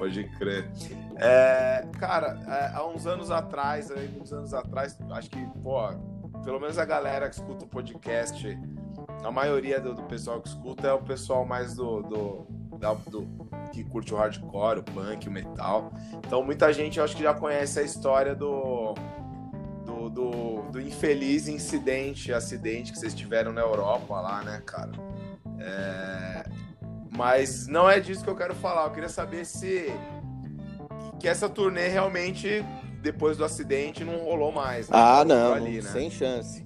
Pode 0.01 0.25
crer. 0.39 0.71
É, 1.17 1.87
cara, 1.99 2.41
é, 2.49 2.75
há 2.75 2.87
uns 2.87 3.07
anos 3.07 3.31
atrás, 3.31 3.91
aí, 3.91 4.11
uns 4.19 4.33
anos 4.33 4.55
atrás, 4.55 4.99
acho 5.11 5.29
que, 5.29 5.47
pô, 5.63 5.79
pelo 6.43 6.59
menos 6.59 6.79
a 6.79 6.85
galera 6.87 7.29
que 7.29 7.35
escuta 7.35 7.67
o 7.67 7.69
podcast, 7.69 8.59
a 9.23 9.31
maioria 9.31 9.79
do, 9.79 9.95
do 9.95 10.03
pessoal 10.05 10.41
que 10.41 10.49
escuta 10.49 10.89
é 10.89 10.93
o 10.93 11.03
pessoal 11.03 11.45
mais 11.45 11.75
do, 11.75 12.03
do, 12.03 12.47
do 13.11 13.51
que 13.71 13.85
curte 13.85 14.15
o 14.15 14.17
hardcore, 14.17 14.79
o 14.79 14.83
punk, 14.83 15.29
o 15.29 15.31
metal. 15.31 15.93
Então 16.27 16.43
muita 16.43 16.73
gente 16.73 16.99
eu 16.99 17.05
acho 17.05 17.15
que 17.15 17.23
já 17.23 17.35
conhece 17.35 17.79
a 17.79 17.83
história 17.83 18.35
do, 18.35 18.95
do, 19.85 20.09
do, 20.09 20.63
do 20.73 20.81
infeliz 20.81 21.47
incidente, 21.47 22.33
acidente 22.33 22.91
que 22.91 22.99
vocês 22.99 23.15
tiveram 23.15 23.53
na 23.53 23.61
Europa 23.61 24.19
lá, 24.19 24.43
né, 24.43 24.63
cara? 24.65 24.93
É... 25.59 26.39
Mas 27.21 27.66
não 27.66 27.89
é 27.89 28.01
disso 28.01 28.25
que 28.25 28.31
eu 28.31 28.35
quero 28.35 28.55
falar. 28.55 28.85
Eu 28.85 28.93
queria 28.93 29.09
saber 29.11 29.45
se 29.45 29.93
que 31.18 31.29
essa 31.29 31.51
turnê 31.51 31.87
realmente 31.87 32.64
depois 33.03 33.37
do 33.37 33.45
acidente 33.45 34.03
não 34.03 34.25
rolou 34.25 34.51
mais. 34.51 34.89
Né? 34.89 34.97
Ah, 34.99 35.23
não, 35.23 35.53
ali, 35.53 35.83
né? 35.83 35.91
sem 35.91 36.11
chance. 36.11 36.64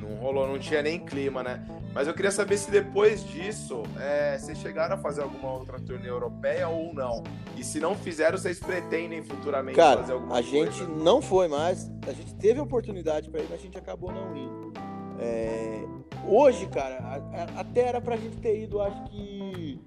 Não 0.00 0.16
rolou, 0.16 0.44
não 0.48 0.58
tinha 0.58 0.82
nem 0.82 0.98
clima, 0.98 1.40
né? 1.40 1.64
Mas 1.94 2.08
eu 2.08 2.14
queria 2.14 2.32
saber 2.32 2.58
se 2.58 2.68
depois 2.68 3.24
disso 3.24 3.84
é, 3.96 4.36
vocês 4.36 4.58
chegaram 4.58 4.96
a 4.96 4.98
fazer 4.98 5.22
alguma 5.22 5.52
outra 5.52 5.78
turnê 5.78 6.08
europeia 6.08 6.68
ou 6.68 6.92
não. 6.92 7.22
E 7.56 7.62
se 7.62 7.78
não 7.78 7.94
fizeram, 7.94 8.36
vocês 8.36 8.58
pretendem 8.58 9.22
futuramente 9.22 9.76
Cara, 9.76 10.00
fazer 10.00 10.14
alguma 10.14 10.36
a 10.36 10.42
coisa? 10.42 10.50
gente 10.72 10.82
não 10.82 11.22
foi 11.22 11.46
mais. 11.46 11.88
A 12.08 12.12
gente 12.12 12.34
teve 12.34 12.58
a 12.58 12.64
oportunidade 12.64 13.30
para 13.30 13.40
ir, 13.40 13.46
mas 13.48 13.60
a 13.60 13.62
gente 13.62 13.78
acabou 13.78 14.10
não 14.10 14.36
indo. 14.36 14.72
É, 15.20 15.84
hoje, 16.26 16.66
cara, 16.68 16.98
a, 16.98 17.58
a, 17.58 17.60
até 17.60 17.82
era 17.82 18.00
pra 18.00 18.16
gente 18.16 18.36
ter 18.38 18.62
ido, 18.62 18.80
acho 18.80 19.04
que. 19.04 19.80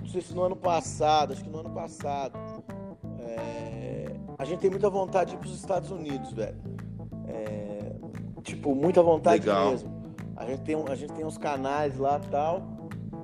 Não 0.00 0.06
sei 0.08 0.20
se 0.20 0.34
no 0.34 0.42
ano 0.42 0.56
passado, 0.56 1.32
acho 1.32 1.44
que 1.44 1.50
no 1.50 1.60
ano 1.60 1.70
passado. 1.70 2.36
É, 3.20 4.10
a 4.38 4.44
gente 4.44 4.60
tem 4.60 4.70
muita 4.70 4.90
vontade 4.90 5.30
de 5.30 5.36
ir 5.36 5.38
pros 5.38 5.54
Estados 5.54 5.90
Unidos, 5.90 6.32
velho. 6.32 6.56
É, 7.28 7.92
tipo, 8.42 8.74
muita 8.74 9.02
vontade 9.02 9.46
Legal. 9.46 9.70
mesmo. 9.70 9.96
A 10.36 10.44
gente 10.44 10.62
tem, 10.62 10.76
a 10.76 10.94
gente 10.94 11.12
tem 11.12 11.24
uns 11.24 11.38
canais 11.38 11.96
lá 11.96 12.20
tal, 12.30 12.62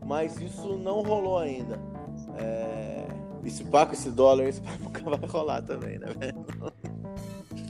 mas 0.06 0.40
isso 0.40 0.78
não 0.78 1.02
rolou 1.02 1.38
ainda. 1.38 1.78
É, 2.38 3.06
esse 3.44 3.64
paco, 3.64 3.92
esse 3.92 4.10
dólar, 4.10 4.44
esse 4.44 4.60
paco 4.60 4.78
nunca 4.84 5.02
vai 5.02 5.28
rolar 5.28 5.62
também, 5.62 5.98
né, 5.98 6.06
velho? 6.18 6.46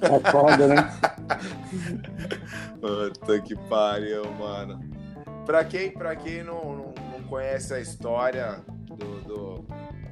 É 0.03 0.30
foda, 0.30 0.68
né? 0.68 0.93
Puta 2.80 3.41
que 3.41 3.57
pariu, 3.68 4.30
mano. 4.33 4.80
Pra 5.47 5.64
quem, 5.64 5.91
pra 5.91 6.14
quem 6.16 6.43
não, 6.43 6.64
não, 6.76 6.95
não 7.12 7.22
conhece 7.28 7.74
a 7.74 7.80
história 7.80 8.61
do, 8.87 8.97
do 9.22 9.64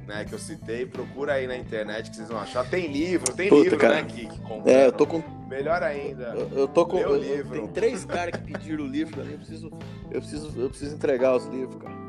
né, 0.07 0.25
que 0.25 0.33
eu 0.33 0.39
citei, 0.39 0.85
procura 0.85 1.33
aí 1.33 1.47
na 1.47 1.55
internet 1.55 2.09
que 2.09 2.15
vocês 2.17 2.27
vão 2.27 2.39
achar. 2.39 2.69
Tem 2.69 2.91
livro, 2.91 3.33
tem 3.33 3.49
Puta, 3.49 3.63
livro, 3.63 3.77
cara. 3.79 3.95
né, 3.95 4.03
que, 4.03 4.25
que 4.27 4.39
compra. 4.41 4.71
É, 4.71 4.85
eu 4.87 4.91
tô 4.91 5.05
com. 5.07 5.23
Melhor 5.47 5.83
ainda. 5.83 6.33
Eu, 6.35 6.49
eu 6.59 6.67
tô 6.67 6.85
com. 6.85 6.97
Eu- 6.97 7.15
livro. 7.15 7.51
Tem 7.53 7.67
três 7.67 8.05
caras 8.05 8.39
que 8.39 8.51
pediram 8.53 8.83
o 8.83 8.87
livro 8.87 9.23
mim. 9.23 9.33
Eu 9.33 9.37
preciso, 9.37 9.71
eu 10.11 10.21
preciso, 10.21 10.59
eu 10.59 10.69
preciso 10.69 10.95
entregar 10.95 11.35
os 11.35 11.45
livros, 11.45 11.81
cara. 11.81 12.01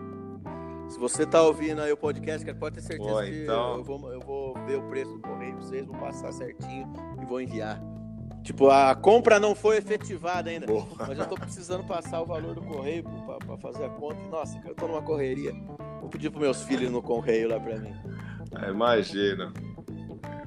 Se 0.89 0.99
você 0.99 1.25
tá 1.25 1.41
ouvindo 1.43 1.81
aí 1.81 1.91
o 1.91 1.97
podcast, 1.97 2.45
cara, 2.45 2.59
pode 2.59 2.75
ter 2.75 2.83
certeza 2.83 3.11
Pô, 3.11 3.23
que 3.23 3.43
então- 3.45 3.77
eu, 3.79 3.85
vou, 3.85 4.13
eu 4.13 4.21
vou 4.21 4.55
ver 4.67 4.77
o 4.77 4.83
preço 4.83 5.11
do 5.13 5.21
correio 5.21 5.55
pra 5.55 5.63
vocês, 5.63 5.87
vou 5.87 5.97
passar 5.97 6.33
certinho 6.33 6.93
e 7.21 7.25
vou 7.25 7.41
enviar. 7.41 7.81
Tipo, 8.43 8.71
a 8.71 8.95
compra 8.95 9.39
não 9.39 9.55
foi 9.55 9.77
efetivada 9.77 10.51
ainda. 10.51 10.67
Boa. 10.67 10.87
Mas 10.99 11.17
eu 11.19 11.27
tô 11.27 11.37
precisando 11.37 11.85
passar 11.85 12.21
o 12.21 12.27
valor 12.27 12.55
do 12.55 12.63
correio 12.63 13.05
pra, 13.05 13.37
pra 13.39 13.57
fazer 13.59 13.85
a 13.85 13.89
conta. 13.89 14.21
Nossa, 14.31 14.61
eu 14.67 14.75
tô 14.75 14.89
numa 14.89 15.03
correria. 15.03 15.53
Vou 16.01 16.09
pedir 16.09 16.29
pros 16.31 16.43
meus 16.43 16.63
filhos 16.65 16.91
no 16.91 17.01
correio 17.01 17.49
lá 17.49 17.61
pra 17.61 17.77
mim. 17.79 17.95
É, 18.61 18.71
imagina. 18.71 19.53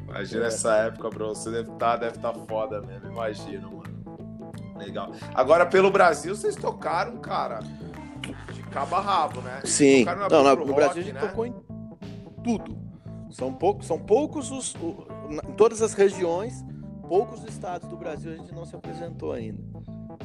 Imagina 0.09 0.43
É. 0.43 0.47
essa 0.47 0.75
época 0.75 1.09
pra 1.09 1.25
você 1.27 1.49
deve 1.51 1.71
estar 1.71 1.95
deve 1.97 2.19
tá 2.19 2.33
foda 2.33 2.81
mesmo, 2.81 3.11
imagino, 3.11 3.77
mano. 3.77 4.75
Legal. 4.77 5.11
Agora, 5.33 5.65
pelo 5.65 5.89
Brasil, 5.89 6.35
vocês 6.35 6.55
tocaram, 6.55 7.17
cara, 7.17 7.59
de 8.53 8.61
cabo 8.71 8.95
a 8.97 9.01
rabo, 9.01 9.41
né? 9.41 9.61
Sim. 9.63 10.03
Não, 10.05 10.43
na- 10.43 10.53
no 10.55 10.65
Rock, 10.65 10.73
Brasil 10.73 11.01
a 11.01 11.05
gente 11.05 11.13
né? 11.13 11.21
tocou 11.21 11.45
em 11.45 11.55
tudo. 12.43 12.77
São 13.31 13.53
poucos, 13.53 13.87
são 13.87 13.97
poucos 13.97 14.51
os. 14.51 14.75
o- 14.75 15.07
na- 15.29 15.49
em 15.49 15.53
todas 15.53 15.81
as 15.81 15.93
regiões, 15.93 16.63
poucos 17.07 17.43
estados 17.43 17.87
do 17.87 17.97
Brasil 17.97 18.33
a 18.33 18.35
gente 18.35 18.53
não 18.53 18.65
se 18.65 18.75
apresentou 18.75 19.31
ainda. 19.31 19.61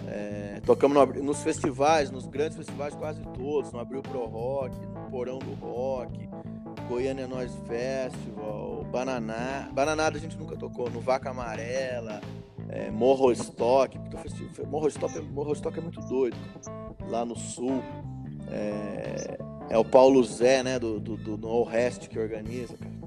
É, 0.06 0.60
tocamos 0.64 0.96
no 0.96 1.22
nos 1.22 1.42
festivais, 1.42 2.10
nos 2.10 2.26
grandes 2.26 2.56
festivais, 2.56 2.94
quase 2.94 3.22
todos. 3.34 3.72
No 3.72 3.78
Abril 3.80 4.02
Pro 4.02 4.26
Rock, 4.26 4.74
no 4.86 5.10
Porão 5.10 5.38
do 5.38 5.54
Rock, 5.54 6.28
Goiânia 6.88 7.26
Noise 7.26 7.56
Festival, 7.66 8.84
Bananá. 8.90 9.68
Bananada 9.72 10.16
a 10.16 10.20
gente 10.20 10.36
nunca 10.38 10.56
tocou. 10.56 10.90
No 10.90 11.00
Vaca 11.00 11.30
Amarela, 11.30 12.20
é, 12.68 12.90
Morro 12.90 13.30
Stock. 13.32 13.98
Morro 14.66 14.88
Stock, 14.88 15.18
é- 15.18 15.22
Morro 15.22 15.52
Stock 15.52 15.78
é 15.78 15.82
muito 15.82 16.00
doido. 16.02 16.36
Lá 17.08 17.24
no 17.24 17.36
sul. 17.36 17.82
É, 18.50 19.38
é 19.70 19.78
o 19.78 19.84
Paulo 19.84 20.22
Zé, 20.24 20.62
né, 20.64 20.78
do, 20.78 20.98
do, 20.98 21.16
do 21.16 21.36
No 21.36 21.62
Rest 21.62 22.08
que 22.08 22.18
organiza, 22.18 22.76
cara. 22.76 22.99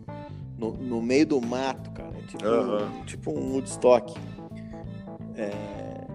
No, 0.57 0.71
no 0.73 1.01
meio 1.01 1.25
do 1.25 1.41
mato, 1.41 1.91
cara. 1.91 2.13
É 2.17 2.21
tipo, 2.27 2.45
Aham. 2.45 3.03
tipo 3.05 3.31
um 3.31 3.53
Woodstock. 3.53 4.13
É, 5.35 6.05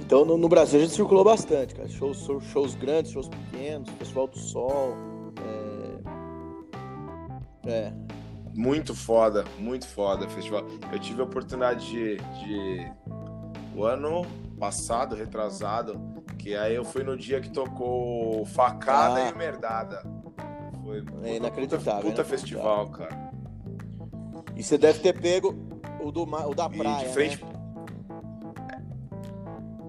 Então 0.00 0.24
no, 0.24 0.36
no 0.36 0.48
Brasil 0.48 0.78
a 0.78 0.82
gente 0.82 0.94
circulou 0.94 1.24
bastante, 1.24 1.74
cara. 1.74 1.88
Shows, 1.88 2.28
shows, 2.52 2.74
grandes, 2.74 3.10
shows 3.12 3.28
pequenos, 3.28 3.88
Festival 3.90 4.28
do 4.28 4.38
Sol. 4.38 4.94
É, 7.66 7.70
é, 7.88 7.92
Muito 8.54 8.94
foda, 8.94 9.44
muito 9.58 9.86
foda 9.88 10.28
festival. 10.28 10.64
Eu 10.92 10.98
tive 10.98 11.20
a 11.20 11.24
oportunidade 11.24 11.86
de, 11.90 12.16
de- 12.16 12.92
o 13.74 13.84
ano 13.84 14.24
passado, 14.58 15.14
retrasado, 15.16 16.00
que 16.38 16.54
aí 16.56 16.74
eu 16.74 16.84
fui 16.84 17.02
no 17.02 17.16
dia 17.16 17.40
que 17.40 17.50
tocou 17.50 18.44
Facada 18.46 19.20
Ah. 19.24 19.28
e 19.30 19.36
Merdada. 19.36 20.02
Foi 20.84 21.02
puta, 21.02 21.28
inacreditável, 21.28 22.02
puta, 22.10 22.22
puta 22.22 22.22
inacreditável. 22.22 22.24
festival, 22.24 22.88
cara. 22.90 23.25
E 24.56 24.62
você 24.62 24.78
deve 24.78 24.98
ter 25.00 25.12
pego 25.20 25.54
o, 26.00 26.10
do, 26.10 26.22
o 26.22 26.54
da 26.54 26.66
E 26.72 26.76
praia, 26.78 27.06
de 27.06 27.12
frente. 27.12 27.44
né? 27.44 27.50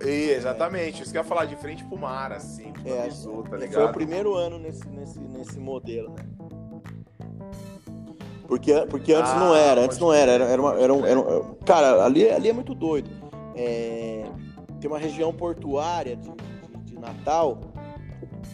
E, 0.05 0.29
exatamente, 0.31 1.01
isso 1.01 1.11
que 1.11 1.17
eu 1.17 1.21
ia 1.23 1.27
falar, 1.27 1.45
de 1.45 1.55
frente 1.55 1.83
pro 1.83 1.97
mar, 1.97 2.31
assim, 2.31 2.71
É, 2.85 3.05
bizu, 3.05 3.43
tá 3.49 3.57
e 3.57 3.61
ligado? 3.61 3.73
Foi 3.81 3.85
o 3.85 3.93
primeiro 3.93 4.35
ano 4.35 4.59
nesse, 4.59 4.87
nesse, 4.87 5.19
nesse 5.19 5.59
modelo, 5.59 6.09
né? 6.09 6.23
Porque, 8.47 8.73
porque 8.89 9.11
antes 9.13 9.31
Ah, 9.33 9.39
não 9.39 9.55
era, 9.55 9.81
antes 9.81 9.97
não 9.97 10.13
era. 10.13 10.31
Era, 10.31 10.45
era, 10.45 10.61
uma, 10.61 10.79
era, 10.79 10.93
um, 10.93 11.05
era 11.05 11.19
um- 11.19 11.55
Cara, 11.65 12.05
ali, 12.05 12.29
ali 12.29 12.47
é 12.49 12.53
muito 12.53 12.73
doido. 12.73 13.09
É, 13.55 14.23
tem 14.79 14.89
uma 14.89 14.99
região 14.99 15.33
portuária 15.33 16.15
de, 16.15 16.29
de, 16.29 16.91
de 16.93 16.99
Natal, 16.99 17.59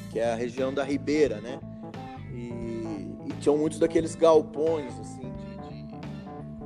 que 0.10 0.20
é 0.20 0.32
a 0.32 0.36
região 0.36 0.74
da 0.74 0.84
Ribeira, 0.84 1.40
né? 1.42 1.60
E, 2.32 3.08
e 3.28 3.34
tinham 3.40 3.56
muitos 3.58 3.78
daqueles 3.78 4.16
galpões, 4.16 4.98
assim, 5.00 5.13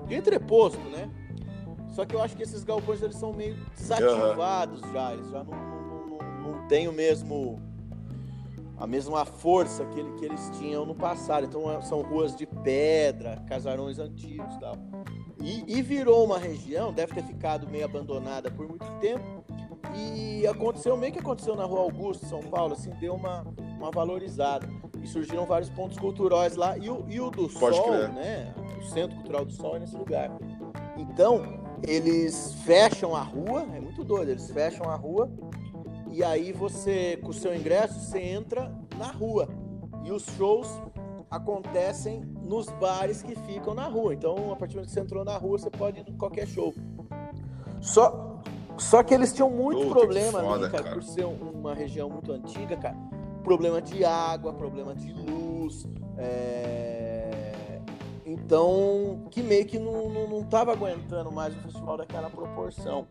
entreposto, 0.10 0.80
né? 0.90 1.10
Só 1.90 2.06
que 2.06 2.16
eu 2.16 2.22
acho 2.22 2.36
que 2.36 2.44
esses 2.44 2.64
galpões 2.64 3.02
eles 3.02 3.16
são 3.16 3.34
meio 3.34 3.56
desativados 3.76 4.82
uhum. 4.84 4.94
já. 4.94 5.14
Eles 5.14 5.30
já 5.30 5.44
não, 5.44 5.54
não, 5.54 6.08
não, 6.08 6.42
não 6.42 6.68
têm 6.68 6.88
o 6.88 6.94
mesmo. 6.94 7.60
A 8.78 8.86
mesma 8.86 9.26
força 9.26 9.84
que, 9.86 10.00
ele, 10.00 10.12
que 10.14 10.26
eles 10.26 10.52
tinham 10.60 10.86
no 10.86 10.94
passado. 10.94 11.48
Então 11.48 11.72
é, 11.72 11.82
são 11.82 12.04
ruas 12.04 12.36
de 12.36 12.46
pedra, 12.46 13.44
casarões 13.48 13.98
antigos 13.98 14.54
e 14.54 14.60
tal. 14.60 14.78
E, 15.42 15.64
e 15.68 15.82
virou 15.82 16.24
uma 16.24 16.38
região, 16.38 16.94
deve 16.94 17.16
ter 17.16 17.24
ficado 17.24 17.68
meio 17.68 17.86
abandonada 17.86 18.52
por 18.52 18.68
muito 18.68 18.86
tempo. 19.00 19.37
E 19.98 20.46
aconteceu 20.46 20.96
meio 20.96 21.12
que 21.12 21.20
aconteceu 21.20 21.56
na 21.56 21.66
Rua 21.66 21.82
Augusto, 21.82 22.26
São 22.26 22.42
Paulo, 22.42 22.74
assim, 22.74 22.92
deu 23.00 23.16
uma, 23.16 23.46
uma 23.78 23.92
valorizada. 23.92 24.68
E 25.02 25.08
surgiram 25.08 25.46
vários 25.46 25.70
pontos 25.70 25.98
culturais 25.98 26.56
lá. 26.56 26.78
E 26.78 26.90
o, 26.90 27.06
e 27.10 27.20
o 27.20 27.30
do 27.30 27.50
Pode 27.50 27.76
Sol, 27.76 27.92
né? 28.10 28.54
O 28.80 28.84
Centro 28.86 29.16
Cultural 29.18 29.46
do 29.46 29.52
Sol 29.52 29.76
é 29.76 29.80
nesse 29.80 29.96
lugar. 29.96 30.32
Então, 30.98 31.44
eles 31.88 32.54
fecham 32.66 33.16
a 33.16 33.22
rua, 33.22 33.68
é 33.74 33.80
muito 33.80 34.04
doido, 34.04 34.30
eles 34.30 34.50
fecham 34.52 34.90
a 34.90 34.96
rua 34.96 35.30
e 36.18 36.24
aí 36.24 36.52
você, 36.52 37.18
com 37.18 37.30
o 37.30 37.34
seu 37.34 37.56
ingresso, 37.56 38.00
você 38.00 38.20
entra 38.20 38.74
na 38.98 39.12
rua. 39.12 39.48
E 40.04 40.12
os 40.12 40.26
shows 40.36 40.68
acontecem 41.30 42.22
nos 42.42 42.68
bares 42.80 43.22
que 43.22 43.36
ficam 43.42 43.76
na 43.76 43.88
rua. 43.88 44.16
Então, 44.16 44.52
a 44.52 44.56
partir 44.56 44.74
do 44.74 44.78
momento 44.78 44.88
que 44.88 44.94
você 44.94 45.00
entrou 45.00 45.24
na 45.24 45.38
rua, 45.38 45.60
você 45.60 45.70
pode 45.70 46.00
ir 46.00 46.10
em 46.10 46.18
qualquer 46.18 46.48
show. 46.48 46.74
Só, 47.80 48.27
só 48.78 49.04
que 49.04 49.14
eles 49.14 49.34
tinham 49.34 49.50
muito 49.50 49.82
Puta, 49.82 50.00
problema 50.00 50.42
foda, 50.42 50.66
ali, 50.66 50.72
cara, 50.72 50.84
cara, 50.84 50.96
por 50.96 51.04
ser 51.04 51.26
uma 51.26 51.74
região 51.74 52.10
muito 52.10 52.32
antiga, 52.32 52.78
cara. 52.78 52.96
Problema 53.44 53.82
de 53.82 54.04
água, 54.04 54.54
problema 54.54 54.94
de 54.94 55.12
luz. 55.14 55.88
É... 56.18 57.80
Então, 58.26 59.26
que 59.32 59.42
meio 59.42 59.66
que 59.66 59.80
não, 59.80 60.10
não, 60.10 60.28
não 60.28 60.44
tava 60.44 60.74
aguentando 60.74 61.32
mais 61.32 61.56
o 61.56 61.60
festival 61.60 61.98
daquela 61.98 62.30
proporção. 62.30 63.08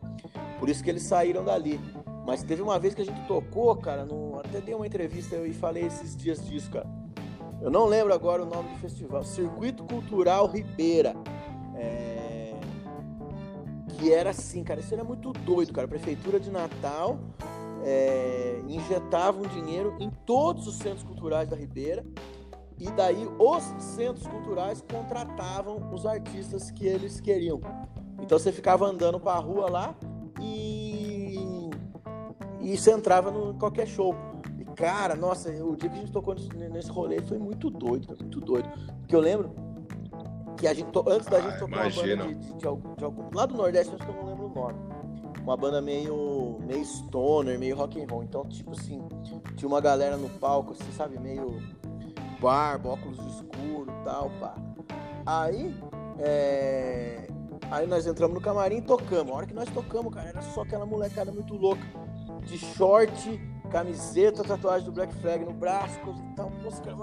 Por 0.59 0.69
isso 0.69 0.85
que 0.85 0.91
eles 0.91 1.03
saíram 1.03 1.45
dali. 1.45 1.81
Mas 2.27 2.43
teve 2.43 2.61
uma 2.61 2.79
vez 2.79 2.95
que 2.95 3.03
a 3.03 3.05
gente 3.05 3.21
tocou, 3.27 3.75
cara, 3.77 4.05
no... 4.05 4.39
até 4.41 4.61
dei 4.61 4.75
uma 4.75 4.87
entrevista 4.87 5.37
e 5.37 5.53
falei 5.55 5.85
esses 5.85 6.15
dias 6.17 6.45
disso, 6.47 6.71
cara. 6.71 6.87
Eu 7.63 7.71
não 7.71 7.87
lembro 7.87 8.13
agora 8.13 8.43
o 8.43 8.47
nome 8.47 8.69
do 8.69 8.79
festival. 8.79 9.25
Circuito 9.25 9.85
Cultural 9.85 10.47
Ribeira. 10.47 11.15
É 11.75 12.16
que 13.97 14.13
era 14.13 14.31
assim, 14.31 14.63
cara, 14.63 14.81
isso 14.81 14.93
era 14.93 15.05
muito 15.05 15.33
doido, 15.33 15.73
cara. 15.73 15.87
A 15.87 15.89
prefeitura 15.89 16.39
de 16.39 16.51
Natal 16.51 17.19
é, 17.83 18.61
injetava 18.69 19.39
um 19.39 19.49
dinheiro 19.49 19.97
em 19.99 20.11
todos 20.25 20.67
os 20.67 20.77
centros 20.77 21.03
culturais 21.03 21.49
da 21.49 21.57
Ribeira 21.57 22.05
e 22.79 22.91
daí 22.91 23.27
os 23.39 23.63
centros 23.83 24.27
culturais 24.27 24.83
contratavam 24.83 25.91
os 25.93 26.05
artistas 26.05 26.71
que 26.71 26.87
eles 26.87 27.21
queriam. 27.21 27.61
Então 28.21 28.39
você 28.39 28.53
ficava 28.53 28.87
andando 28.87 29.19
para 29.19 29.39
a 29.39 29.41
rua 29.41 29.71
lá 29.71 29.95
e 30.41 31.71
e 32.61 32.77
você 32.77 32.91
entrava 32.91 33.31
no 33.31 33.55
qualquer 33.55 33.87
show. 33.87 34.15
E 34.59 34.65
cara, 34.75 35.15
nossa, 35.15 35.51
o 35.65 35.77
dia 35.77 35.89
que 35.89 35.97
a 35.97 36.01
gente 36.01 36.13
tocou 36.13 36.35
nesse 36.35 36.91
rolê 36.91 37.23
foi 37.23 37.39
muito 37.39 37.71
doido, 37.71 38.09
muito 38.21 38.41
doido. 38.41 38.69
Porque 39.01 39.15
eu 39.15 39.21
lembro 39.21 39.55
que 40.57 40.67
a 40.67 40.75
gente 40.75 40.89
antes 41.07 41.27
da 41.27 41.37
ah, 41.37 41.41
gente 41.41 41.59
tocar 41.59 41.91
imagina. 41.91 42.25
uma 42.25 42.33
banda 42.33 42.35
de, 42.35 42.47
de, 42.47 42.53
de, 42.53 42.59
de, 42.97 43.05
algum 43.05 43.37
lá 43.37 43.47
do 43.47 43.55
Nordeste, 43.55 43.95
acho 43.95 44.05
que 44.05 44.11
eu 44.11 44.17
não 44.17 44.27
lembro 44.27 44.47
o 44.47 44.55
nome. 44.55 44.79
Uma 45.43 45.57
banda 45.57 45.81
meio 45.81 46.59
meio 46.67 46.85
stoner, 46.85 47.59
meio 47.59 47.77
rock 47.77 48.03
and 48.03 48.07
roll. 48.11 48.25
Então, 48.25 48.45
tipo 48.49 48.73
assim, 48.73 49.01
tinha 49.57 49.69
uma 49.69 49.81
galera 49.81 50.17
no 50.17 50.29
palco, 50.29 50.73
assim, 50.73 50.91
sabe, 50.93 51.21
meio 51.21 51.63
barba, 52.41 52.91
óculos 52.91 53.19
escuros, 53.19 53.95
tal, 54.05 54.31
pá. 54.41 54.57
Aí, 55.25 55.75
é... 56.19 57.29
aí 57.71 57.87
nós 57.87 58.07
entramos 58.07 58.35
no 58.35 58.41
camarim 58.41 58.79
e 58.79 58.83
tocamos. 58.83 59.33
A 59.33 59.37
hora 59.37 59.47
que 59.47 59.55
nós 59.55 59.69
tocamos, 59.71 60.13
cara, 60.13 60.31
era 60.31 60.43
só 60.43 60.63
aquela 60.63 60.87
molecada 60.87 61.31
muito 61.31 61.55
louca 61.55 61.85
de 62.45 62.59
short, 62.59 63.41
camiseta, 63.71 64.43
tatuagem 64.43 64.87
do 64.87 64.93
Black 64.93 65.15
Flag 65.17 65.45
no 65.45 65.53
braço, 65.53 65.99
coisa 66.01 66.21
e 66.21 66.35
tal. 66.35 66.51
Nossa, 66.63 66.83
cara, 66.83 66.97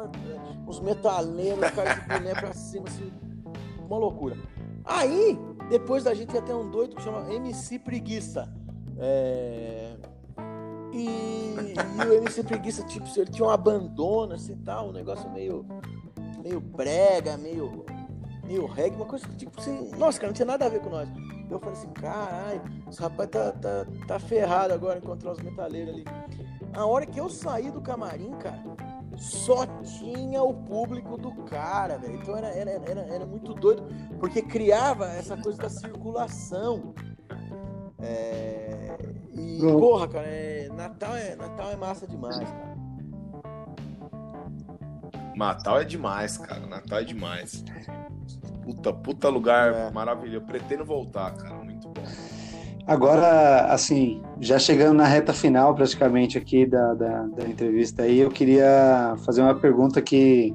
uns 0.67 0.79
metaleiros, 0.81 1.69
cara 1.71 1.93
de 1.93 2.07
boné 2.07 2.33
pra 2.33 2.53
cima, 2.53 2.87
assim 2.87 3.32
uma 3.93 3.99
loucura. 3.99 4.37
Aí, 4.85 5.37
depois 5.69 6.03
da 6.03 6.13
gente 6.13 6.33
ia 6.33 6.41
ter 6.41 6.53
um 6.53 6.69
doido 6.69 6.95
que 6.95 7.01
chama 7.01 7.31
MC 7.33 7.79
Preguiça. 7.79 8.53
É... 8.97 9.95
E, 10.91 11.07
e, 11.55 12.07
o 12.07 12.13
MC 12.13 12.43
Preguiça, 12.43 12.83
tipo, 12.83 13.07
ele 13.17 13.31
tinha 13.31 13.47
um 13.47 13.49
abandono, 13.49 14.33
assim, 14.33 14.55
tal, 14.57 14.89
um 14.89 14.91
negócio 14.91 15.29
meio, 15.31 15.65
meio 16.43 16.59
brega, 16.59 17.35
meio, 17.37 17.83
meio 18.45 18.67
reggae, 18.67 18.95
uma 18.95 19.05
coisa 19.05 19.27
que, 19.27 19.35
tipo, 19.35 19.59
assim, 19.59 19.89
nossa, 19.97 20.19
cara, 20.19 20.27
não 20.27 20.35
tinha 20.35 20.45
nada 20.45 20.65
a 20.65 20.69
ver 20.69 20.81
com 20.81 20.89
nós. 20.89 21.09
Eu 21.49 21.59
falei 21.59 21.73
assim, 21.73 21.89
caralho, 21.89 22.61
esse 22.89 23.01
rapaz 23.01 23.29
tá, 23.29 23.51
tá, 23.53 23.85
tá 24.07 24.19
ferrado 24.19 24.73
agora 24.73 24.99
encontrar 24.99 25.31
os 25.31 25.39
metaleiros 25.39 25.93
ali. 25.93 26.05
A 26.73 26.85
hora 26.85 27.05
que 27.05 27.19
eu 27.19 27.29
saí 27.29 27.71
do 27.71 27.81
camarim, 27.81 28.31
cara, 28.33 28.63
só 29.15 29.65
tinha 29.81 30.41
o 30.41 30.53
público 30.53 31.17
do 31.17 31.31
cara, 31.43 31.97
velho. 31.97 32.15
Então 32.15 32.35
era, 32.35 32.47
era, 32.47 32.71
era, 32.71 33.01
era 33.01 33.25
muito 33.25 33.53
doido, 33.53 33.83
porque 34.19 34.41
criava 34.41 35.07
essa 35.07 35.37
coisa 35.37 35.61
da 35.61 35.69
circulação. 35.69 36.93
É... 38.01 38.97
E, 39.33 39.59
porra, 39.59 40.07
cara, 40.07 40.27
é... 40.27 40.69
Natal, 40.69 41.15
é... 41.15 41.35
Natal 41.35 41.71
é 41.71 41.75
massa 41.75 42.07
demais, 42.07 42.37
cara. 42.37 42.73
Natal 45.35 45.81
é 45.81 45.83
demais, 45.83 46.37
cara. 46.37 46.65
Natal 46.67 46.99
é 46.99 47.03
demais. 47.03 47.63
Puta, 48.63 48.93
puta 48.93 49.29
lugar 49.29 49.73
é. 49.73 49.91
maravilhoso. 49.91 50.37
Eu 50.37 50.41
pretendo 50.41 50.85
voltar, 50.85 51.35
cara. 51.35 51.62
Agora, 52.85 53.67
assim, 53.73 54.21
já 54.41 54.59
chegando 54.59 54.97
na 54.97 55.05
reta 55.05 55.33
final 55.33 55.73
praticamente 55.73 56.37
aqui 56.37 56.65
da, 56.65 56.93
da, 56.93 57.21
da, 57.27 57.47
entrevista 57.47 58.03
aí, 58.03 58.19
eu 58.19 58.29
queria 58.29 59.15
fazer 59.25 59.41
uma 59.41 59.55
pergunta 59.55 60.01
que 60.01 60.53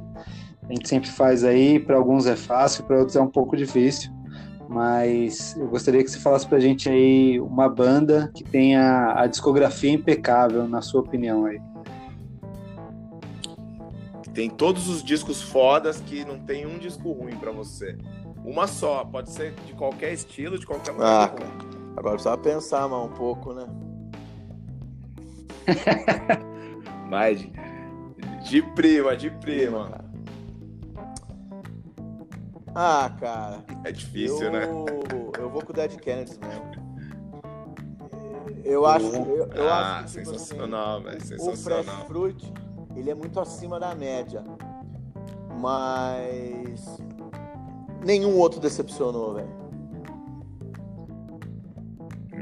a 0.69 0.75
gente 0.75 0.87
sempre 0.87 1.09
faz 1.09 1.43
aí, 1.43 1.81
para 1.81 1.97
alguns 1.97 2.27
é 2.27 2.37
fácil, 2.37 2.85
para 2.85 2.99
outros 2.99 3.17
é 3.17 3.21
um 3.21 3.31
pouco 3.31 3.57
difícil, 3.57 4.13
mas 4.69 5.57
eu 5.57 5.69
gostaria 5.69 6.05
que 6.05 6.11
você 6.11 6.19
falasse 6.19 6.47
para 6.47 6.59
a 6.59 6.61
gente 6.61 6.91
aí 6.91 7.41
uma 7.41 7.67
banda 7.67 8.31
que 8.35 8.45
tenha 8.45 9.15
a 9.17 9.27
discografia 9.27 9.91
impecável, 9.91 10.69
na 10.69 10.83
sua 10.83 11.01
opinião 11.01 11.47
aí. 11.47 11.59
Tem 14.35 14.51
todos 14.51 14.87
os 14.87 15.03
discos 15.03 15.41
fodas 15.41 15.99
que 15.99 16.27
não 16.27 16.39
tem 16.39 16.67
um 16.67 16.79
disco 16.79 17.11
ruim 17.11 17.37
para 17.37 17.51
você. 17.51 17.97
Uma 18.45 18.67
só, 18.67 19.03
pode 19.03 19.31
ser 19.31 19.55
de 19.67 19.73
qualquer 19.73 20.13
estilo, 20.13 20.59
de 20.59 20.67
qualquer 20.67 20.95
ah, 21.01 21.35
Agora 21.99 22.15
precisava 22.15 22.39
pensar 22.39 22.89
mais 22.89 23.05
um 23.05 23.09
pouco, 23.09 23.53
né? 23.53 23.67
Mas 27.11 27.45
de 28.49 28.63
prima, 28.63 29.17
de 29.17 29.31
prima. 29.33 30.05
Ah, 32.73 33.11
cara. 33.19 33.65
É 33.83 33.91
difícil, 33.91 34.45
eu, 34.45 34.53
né? 34.53 34.69
Eu 35.41 35.51
vou 35.51 35.61
com 35.61 35.73
o 35.73 35.75
Dead 35.75 35.97
Kennedys 35.97 36.39
mesmo. 36.39 36.71
Eu 38.65 38.87
acho, 38.87 39.07
eu, 39.07 39.49
eu 39.53 39.69
ah, 39.69 39.99
acho 39.99 40.15
que, 40.15 40.21
tipo, 40.21 40.39
sensacional, 40.39 40.99
assim, 40.99 41.05
velho. 41.05 41.21
Sensacional. 41.21 41.83
O 41.83 41.85
Fresh 41.85 42.07
Fruit, 42.07 42.53
ele 42.95 43.11
é 43.11 43.15
muito 43.15 43.41
acima 43.41 43.81
da 43.81 43.93
média. 43.97 44.45
Mas 45.59 47.03
nenhum 48.05 48.37
outro 48.37 48.61
decepcionou, 48.61 49.35
velho. 49.35 49.68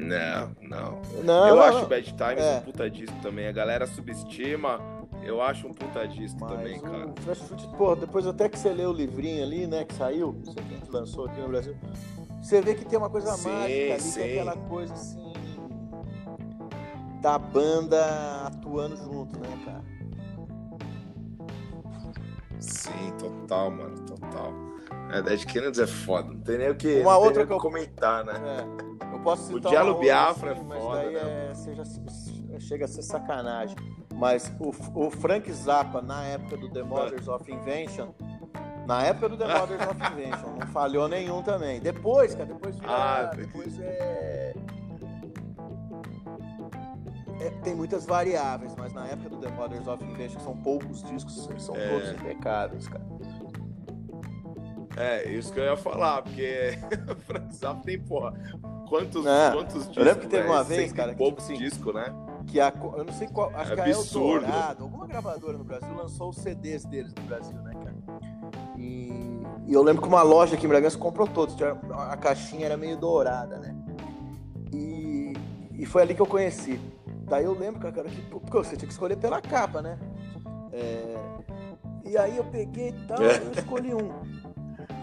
Não, 0.00 0.56
não. 0.60 1.02
não 1.22 1.48
eu 1.48 1.56
não, 1.56 1.62
acho 1.62 1.80
não. 1.80 1.88
Bad 1.88 2.12
Times 2.12 2.44
é. 2.44 2.58
um 2.58 2.60
puta 2.62 2.90
disco 2.90 3.16
também. 3.22 3.48
A 3.48 3.52
galera 3.52 3.86
subestima. 3.86 4.80
Eu 5.22 5.42
acho 5.42 5.66
um 5.66 5.72
puta 5.72 6.06
disco 6.06 6.38
Mas 6.40 6.52
também, 6.52 6.80
cara. 6.80 7.06
O 7.08 7.20
Fresh 7.22 7.38
Fruit, 7.40 7.68
pô, 7.76 7.96
depois 7.96 8.26
até 8.26 8.48
que 8.48 8.58
você 8.58 8.72
lê 8.72 8.86
o 8.86 8.92
livrinho 8.92 9.42
ali, 9.42 9.66
né, 9.66 9.84
que 9.84 9.94
saiu, 9.94 10.40
que 10.84 10.90
lançou 10.90 11.26
aqui 11.26 11.40
no 11.40 11.48
Brasil, 11.48 11.76
você 12.40 12.60
vê 12.60 12.74
que 12.74 12.84
tem 12.84 12.96
uma 12.96 13.10
coisa 13.10 13.32
sim, 13.32 13.48
mágica 13.48 13.94
ali, 13.94 14.00
sim. 14.00 14.20
que 14.20 14.28
é 14.28 14.32
aquela 14.34 14.56
coisa 14.56 14.94
assim 14.94 15.32
da 17.20 17.38
banda 17.38 18.46
atuando 18.46 18.96
junto, 18.96 19.36
né, 19.40 19.48
cara? 19.64 19.82
Sim, 22.60 23.12
total, 23.18 23.70
mano, 23.70 23.98
total. 24.06 24.52
É, 25.12 25.22
Dead 25.22 25.44
Kennedys 25.44 25.80
é 25.80 25.86
foda, 25.88 26.32
não 26.32 26.40
tem 26.40 26.58
nem 26.58 26.70
o 26.70 26.76
que, 26.76 27.00
uma 27.00 27.18
outra 27.18 27.44
que 27.44 27.52
eu... 27.52 27.58
comentar, 27.58 28.24
né? 28.24 28.32
É. 28.44 28.85
Posso 29.26 29.46
citar 29.46 29.58
o 29.58 29.70
Diallo 29.70 29.98
Biafra 29.98 30.52
assim, 30.52 30.60
é 30.60 30.64
foda, 30.64 30.78
mas 30.78 31.04
daí 31.04 31.14
né? 31.14 31.48
é, 31.50 31.54
seja, 31.56 31.82
chega 32.60 32.84
a 32.84 32.88
ser 32.88 33.02
sacanagem. 33.02 33.76
Mas 34.14 34.54
o, 34.60 34.68
o 34.94 35.10
Frank 35.10 35.52
Zappa, 35.52 36.00
na 36.00 36.22
época 36.26 36.56
do 36.56 36.70
The 36.70 36.84
Mothers 36.84 37.26
of 37.26 37.50
Invention, 37.50 38.10
na 38.86 39.02
época 39.02 39.30
do 39.30 39.36
The 39.36 39.46
Mothers 39.46 39.82
of 39.82 39.96
Invention, 40.12 40.56
não 40.60 40.66
falhou 40.68 41.08
nenhum 41.08 41.42
também. 41.42 41.80
Depois, 41.80 42.36
cara, 42.36 42.46
depois 42.46 42.78
vira, 42.78 42.92
ah, 42.92 43.24
depois 43.34 43.80
é... 43.80 44.54
é... 47.40 47.50
Tem 47.64 47.74
muitas 47.74 48.06
variáveis, 48.06 48.76
mas 48.76 48.92
na 48.92 49.08
época 49.08 49.28
do 49.28 49.38
The 49.38 49.50
Mothers 49.50 49.88
of 49.88 50.04
Invention 50.04 50.38
são 50.38 50.56
poucos 50.56 51.02
discos, 51.02 51.48
são 51.58 51.74
é. 51.74 51.88
todos 51.88 52.10
impecáveis, 52.12 52.86
cara. 52.86 53.04
É, 54.96 55.28
isso 55.28 55.52
que 55.52 55.58
eu 55.58 55.64
ia 55.64 55.76
falar, 55.76 56.22
porque 56.22 56.78
o 57.10 57.16
Frank 57.22 57.52
Zappa 57.56 57.82
tem, 57.82 58.00
porra, 58.00 58.32
Quantos, 58.88 59.24
Não, 59.24 59.52
quantos 59.52 59.74
discos? 59.78 59.96
eu 59.96 60.04
lembro 60.04 60.20
que 60.20 60.28
teve 60.28 60.42
velho? 60.44 60.54
uma 60.54 60.64
vez, 60.64 60.92
cara, 60.92 61.12
que, 61.12 61.18
poucos 61.18 61.44
tipo 61.44 61.54
assim, 61.58 61.64
discos, 61.64 61.94
né? 61.94 62.14
que 62.46 62.60
a, 62.60 62.72
eu 62.96 63.04
não 63.04 63.12
sei 63.12 63.26
qual, 63.28 63.50
acho 63.54 63.72
É 63.72 63.74
que 63.74 63.80
a 63.80 63.84
absurdo. 63.84 64.44
Eldorado, 64.44 64.84
alguma 64.84 65.06
gravadora 65.06 65.58
no 65.58 65.64
Brasil 65.64 65.92
lançou 65.96 66.28
os 66.30 66.36
CDs 66.36 66.84
deles 66.84 67.12
no 67.14 67.22
Brasil, 67.24 67.56
né, 67.62 67.72
cara? 67.74 67.96
E, 68.76 69.10
e 69.66 69.72
eu 69.72 69.82
lembro 69.82 70.00
que 70.02 70.08
uma 70.08 70.22
loja 70.22 70.54
aqui 70.54 70.66
em 70.66 70.68
Bragança 70.68 70.96
comprou 70.96 71.26
todos, 71.26 71.56
a 71.92 72.16
caixinha 72.16 72.66
era 72.66 72.76
meio 72.76 72.96
dourada, 72.96 73.58
né? 73.58 73.74
E, 74.72 75.32
e 75.74 75.84
foi 75.86 76.02
ali 76.02 76.14
que 76.14 76.22
eu 76.22 76.26
conheci. 76.26 76.78
Daí 77.24 77.44
eu 77.44 77.52
lembro, 77.58 77.80
cara, 77.80 78.08
que 78.08 78.22
porque 78.22 78.50
você 78.56 78.76
tinha 78.76 78.86
que 78.86 78.92
escolher 78.92 79.16
pela 79.16 79.40
capa, 79.40 79.82
né? 79.82 79.98
É, 80.72 81.16
e 82.04 82.16
aí 82.16 82.36
eu 82.36 82.44
peguei 82.44 82.90
e 82.90 83.06
tal, 83.08 83.20
É. 83.20 83.38
eu 83.38 83.50
escolhi 83.52 83.92
um. 83.94 84.12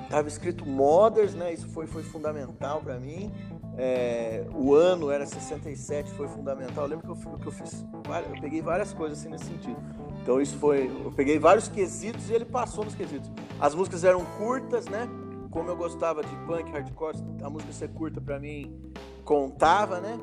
Tava 0.09 0.27
escrito 0.27 0.65
Mothers, 0.65 1.33
né? 1.33 1.51
Isso 1.51 1.67
foi, 1.69 1.87
foi 1.87 2.03
fundamental 2.03 2.79
pra 2.81 2.99
mim. 2.99 3.31
É, 3.77 4.45
o 4.53 4.75
ano 4.75 5.09
era 5.09 5.25
67, 5.25 6.11
foi 6.11 6.27
fundamental. 6.27 6.85
Eu 6.85 6.89
lembro 6.89 7.15
que 7.15 7.27
eu, 7.27 7.37
que 7.37 7.47
eu 7.47 7.51
fiz. 7.51 7.85
Eu 8.29 8.41
peguei 8.41 8.61
várias 8.61 8.93
coisas 8.93 9.19
assim 9.19 9.29
nesse 9.29 9.45
sentido. 9.45 9.77
Então 10.21 10.39
isso 10.39 10.57
foi. 10.57 10.91
Eu 11.03 11.11
peguei 11.11 11.39
vários 11.39 11.67
quesitos 11.67 12.29
e 12.29 12.33
ele 12.33 12.45
passou 12.45 12.85
nos 12.85 12.95
quesitos. 12.95 13.31
As 13.59 13.73
músicas 13.73 14.03
eram 14.03 14.23
curtas, 14.37 14.85
né? 14.85 15.07
Como 15.49 15.69
eu 15.69 15.75
gostava 15.75 16.23
de 16.23 16.35
punk, 16.47 16.71
hardcore, 16.71 17.17
a 17.43 17.49
música 17.49 17.71
ser 17.73 17.89
curta 17.89 18.19
pra 18.19 18.39
mim 18.39 18.75
contava, 19.23 19.99
né? 19.99 20.19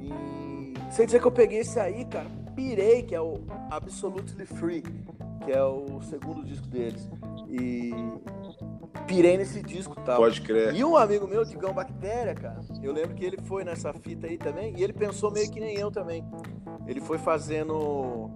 E 0.00 0.74
sem 0.90 1.06
dizer 1.06 1.20
que 1.20 1.26
eu 1.26 1.32
peguei 1.32 1.60
esse 1.60 1.78
aí, 1.78 2.04
cara, 2.04 2.26
pirei, 2.54 3.02
que 3.02 3.14
é 3.14 3.20
o 3.20 3.40
Absolutely 3.70 4.46
Free, 4.46 4.82
que 5.44 5.52
é 5.52 5.62
o 5.62 6.00
segundo 6.02 6.44
disco 6.44 6.66
deles. 6.66 7.08
E 7.48 7.92
pirei 9.10 9.36
nesse 9.36 9.60
disco 9.60 9.96
tal. 10.04 10.18
Pode 10.18 10.40
crer. 10.40 10.72
E 10.72 10.84
um 10.84 10.96
amigo 10.96 11.26
meu, 11.26 11.44
Digão 11.44 11.72
Bactéria, 11.74 12.32
cara, 12.32 12.60
eu 12.80 12.92
lembro 12.92 13.16
que 13.16 13.24
ele 13.24 13.38
foi 13.42 13.64
nessa 13.64 13.92
fita 13.92 14.28
aí 14.28 14.38
também, 14.38 14.72
e 14.78 14.84
ele 14.84 14.92
pensou 14.92 15.32
meio 15.32 15.50
que 15.50 15.58
nem 15.58 15.76
eu 15.76 15.90
também. 15.90 16.24
Ele 16.86 17.00
foi 17.00 17.18
fazendo 17.18 18.30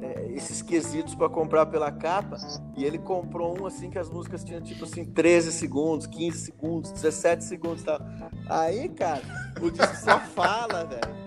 é, 0.00 0.32
esses 0.32 0.62
quesitos 0.62 1.14
pra 1.14 1.28
comprar 1.28 1.66
pela 1.66 1.92
capa, 1.92 2.38
e 2.74 2.86
ele 2.86 2.98
comprou 2.98 3.60
um 3.60 3.66
assim 3.66 3.90
que 3.90 3.98
as 3.98 4.08
músicas 4.08 4.42
tinham 4.42 4.62
tipo 4.62 4.84
assim 4.84 5.04
13 5.04 5.52
segundos, 5.52 6.06
15 6.06 6.38
segundos, 6.38 6.90
17 6.92 7.44
segundos 7.44 7.82
e 7.82 7.84
tal. 7.84 8.00
Aí, 8.48 8.88
cara, 8.88 9.20
o 9.60 9.70
disco 9.70 9.94
só 9.96 10.18
fala, 10.34 10.86
velho. 10.86 11.18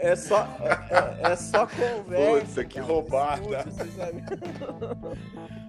É 0.00 0.14
só, 0.14 0.46
é, 0.60 1.26
é- 1.28 1.32
é 1.32 1.36
só 1.36 1.66
conversa. 1.66 2.46
Puta, 2.46 2.64
que 2.64 2.78
roubada. 2.78 3.64
Escute? 3.66 3.98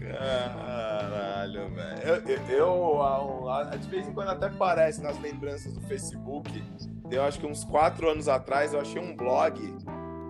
Caralho, 0.00 1.68
velho. 1.70 2.02
Eu, 2.02 2.14
eu, 2.16 3.02
eu, 3.72 3.78
de 3.78 3.88
vez 3.88 4.08
em 4.08 4.12
quando 4.12 4.28
até 4.28 4.46
aparece 4.46 5.00
nas 5.02 5.18
lembranças 5.20 5.72
do 5.72 5.80
Facebook. 5.82 6.62
Eu 7.10 7.22
acho 7.22 7.38
que 7.40 7.46
uns 7.46 7.64
quatro 7.64 8.08
anos 8.08 8.28
atrás 8.28 8.72
eu 8.72 8.80
achei 8.80 9.00
um 9.00 9.16
blog 9.16 9.60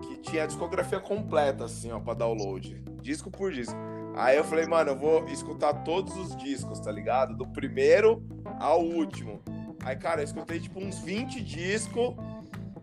que 0.01 0.17
tinha 0.17 0.43
a 0.43 0.47
discografia 0.47 0.99
completa, 0.99 1.65
assim, 1.65 1.91
ó, 1.91 1.99
pra 1.99 2.13
download. 2.13 2.83
Disco 3.01 3.29
por 3.29 3.51
disco. 3.51 3.75
Aí 4.15 4.35
eu 4.35 4.43
falei, 4.43 4.65
mano, 4.65 4.91
eu 4.91 4.97
vou 4.97 5.25
escutar 5.27 5.73
todos 5.83 6.15
os 6.17 6.35
discos, 6.35 6.79
tá 6.79 6.91
ligado? 6.91 7.35
Do 7.35 7.47
primeiro 7.47 8.23
ao 8.59 8.81
último. 8.81 9.41
Aí, 9.83 9.95
cara, 9.95 10.21
eu 10.21 10.25
escutei 10.25 10.59
tipo 10.59 10.79
uns 10.79 10.99
20 10.99 11.41
discos. 11.41 12.15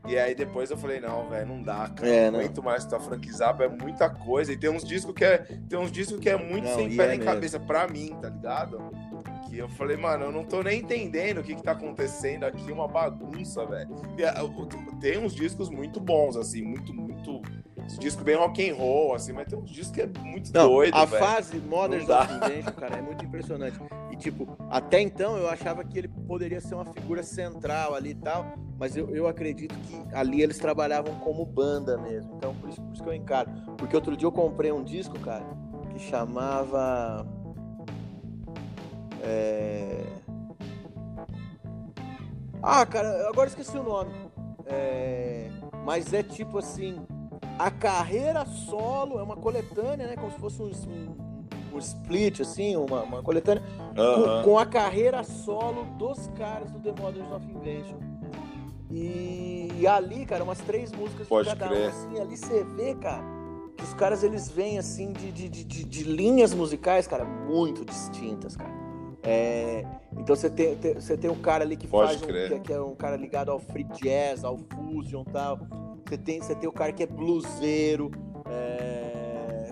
E 0.09 0.19
aí 0.19 0.35
depois 0.35 0.71
eu 0.71 0.77
falei, 0.79 1.01
não, 1.01 1.29
velho, 1.29 1.47
não 1.47 1.63
dá, 1.63 1.87
cara. 1.89 2.09
É, 2.09 2.25
não 2.27 2.33
não. 2.33 2.41
aguento 2.41 2.63
mais 2.63 2.85
Frank 2.85 3.31
Zappa, 3.31 3.65
é 3.65 3.69
muita 3.69 4.09
coisa. 4.09 4.51
E 4.51 4.57
tem 4.57 4.71
uns 4.71 4.83
discos 4.83 5.15
que 5.15 5.23
é, 5.23 5.39
tem 5.69 5.79
uns 5.79 5.93
discos 5.93 6.19
que 6.19 6.31
é 6.31 6.37
muito 6.37 6.65
Não, 6.65 6.75
sem 6.77 6.97
pé 6.97 7.05
é 7.05 7.09
nem 7.09 7.21
cabeça 7.21 7.61
pra 7.61 7.87
mim, 7.87 8.17
tá 8.21 8.31
ligado? 8.31 8.91
Que 9.47 9.59
eu 9.59 9.69
falei, 9.69 9.99
mano, 9.99 10.25
eu 10.25 10.33
não 10.33 10.45
tô 10.45 10.63
nem 10.63 10.81
entendendo 10.81 11.39
o 11.39 11.43
que 11.43 11.55
que 11.55 11.63
tá 11.63 11.73
acontecendo 11.73 12.45
aqui, 12.45 12.73
uma 12.73 12.89
bagunça, 12.89 13.67
velho. 13.67 13.91
Tem 15.01 15.19
uns 15.19 15.35
discos 15.35 15.69
muito 15.69 16.01
bons, 16.01 16.37
assim, 16.37 16.63
muito, 16.63 16.95
muito. 16.95 17.43
Esse 17.87 17.99
disco 17.99 18.23
bem 18.25 18.37
rock 18.37 18.69
and 18.69 18.75
roll, 18.75 19.15
assim, 19.15 19.33
mas 19.33 19.47
tem 19.47 19.59
uns 19.59 19.71
discos 19.71 19.95
que 19.95 20.03
é 20.03 20.07
muito 20.07 20.53
Não, 20.53 20.69
doido, 20.69 20.95
a 20.95 21.05
velho. 21.05 21.25
fase 21.25 21.59
Modern 21.59 22.03
of 22.03 22.33
Invention, 22.35 22.73
cara, 22.73 22.97
é 22.97 23.03
muito 23.03 23.25
impressionante. 23.25 23.79
Tipo, 24.19 24.49
até 24.69 25.01
então 25.01 25.37
eu 25.37 25.49
achava 25.49 25.85
que 25.85 25.97
ele 25.97 26.09
poderia 26.09 26.61
ser 26.61 26.75
uma 26.75 26.85
figura 26.87 27.23
central 27.23 27.95
ali 27.95 28.11
e 28.11 28.15
tal, 28.15 28.47
mas 28.77 28.97
eu, 28.97 29.15
eu 29.15 29.29
acredito 29.29 29.79
que 29.81 30.15
ali 30.15 30.43
eles 30.43 30.59
trabalhavam 30.59 31.15
como 31.21 31.47
banda 31.47 31.97
mesmo. 31.99 32.35
Então, 32.37 32.55
por 32.57 32.69
isso, 32.69 32.83
por 32.83 32.93
isso 32.93 33.03
que 33.03 33.09
eu 33.09 33.15
encaro. 33.15 33.51
Porque 33.77 33.95
outro 33.95 34.17
dia 34.17 34.27
eu 34.27 34.33
comprei 34.33 34.73
um 34.73 34.83
disco, 34.83 35.19
cara, 35.21 35.45
que 35.91 35.99
chamava. 36.01 37.25
É... 39.23 40.05
Ah, 42.61 42.85
cara, 42.85 43.29
agora 43.29 43.49
esqueci 43.49 43.77
o 43.79 43.83
nome. 43.83 44.11
É, 44.67 45.49
Mas 45.85 46.13
é 46.13 46.23
tipo 46.23 46.59
assim, 46.59 47.01
a 47.59 47.71
carreira 47.71 48.45
solo 48.45 49.19
é 49.19 49.23
uma 49.23 49.37
coletânea, 49.37 50.09
né? 50.09 50.17
Como 50.17 50.31
se 50.31 50.39
fosse 50.39 50.61
um, 50.61 50.73
um- 51.73 51.77
um 51.77 51.79
split, 51.79 52.41
assim, 52.41 52.77
uma, 52.77 53.03
uma 53.03 53.23
coletânea, 53.23 53.63
com, 53.95 54.01
Aham. 54.01 54.43
com 54.45 54.59
a 54.59 54.67
carreira 54.67 55.23
solo 55.25 55.85
dos 55.99 56.29
caras 56.37 56.71
do 56.71 56.79
The 56.81 57.01
Modern 57.01 57.33
of 57.33 57.47
Invention. 57.51 57.99
E, 58.91 59.69
e 59.79 59.87
ali, 59.87 60.25
cara, 60.25 60.43
umas 60.45 60.59
três 60.59 60.91
músicas 60.93 61.23
de 61.27 61.29
Pode 61.29 61.49
cada 61.49 61.67
um, 61.67 61.69
crer. 61.71 61.89
assim, 61.89 62.21
ali 62.21 62.37
você 62.37 62.65
vê, 62.65 62.95
cara, 62.95 63.23
que 63.77 63.85
os 63.85 63.95
caras 63.95 64.23
eles 64.23 64.49
vêm 64.51 64.79
assim 64.79 65.13
de, 65.13 65.31
de, 65.31 65.49
de, 65.49 65.65
de- 65.65 65.85
de 65.85 66.05
linhas 66.05 66.55
musicais, 66.55 67.07
cara, 67.07 67.25
muito 67.25 67.85
distintas, 67.85 68.57
cara. 68.57 68.73
É, 69.23 69.85
então 70.17 70.35
você 70.35 70.49
tem, 70.49 70.75
tem- 70.77 70.95
você 70.95 71.17
tem 71.17 71.29
um 71.31 71.37
cara 71.37 71.65
ali 71.65 71.77
que 71.77 71.87
Pode 71.87 72.19
faz 72.19 72.23
um, 72.23 72.27
que, 72.27 72.61
que 72.61 72.73
é 72.73 72.81
um 72.81 72.95
cara 72.95 73.17
ligado 73.17 73.51
ao 73.51 73.59
free 73.59 73.85
jazz, 74.01 74.43
ao 74.43 74.57
fusion 74.57 75.23
e 75.27 75.31
tal. 75.33 75.59
Você 76.09 76.17
tem, 76.17 76.41
você 76.41 76.55
tem 76.55 76.69
o 76.69 76.73
cara 76.73 76.91
que 76.93 77.03
é 77.03 77.07
bluseiro, 77.07 78.11
é, 78.49 79.18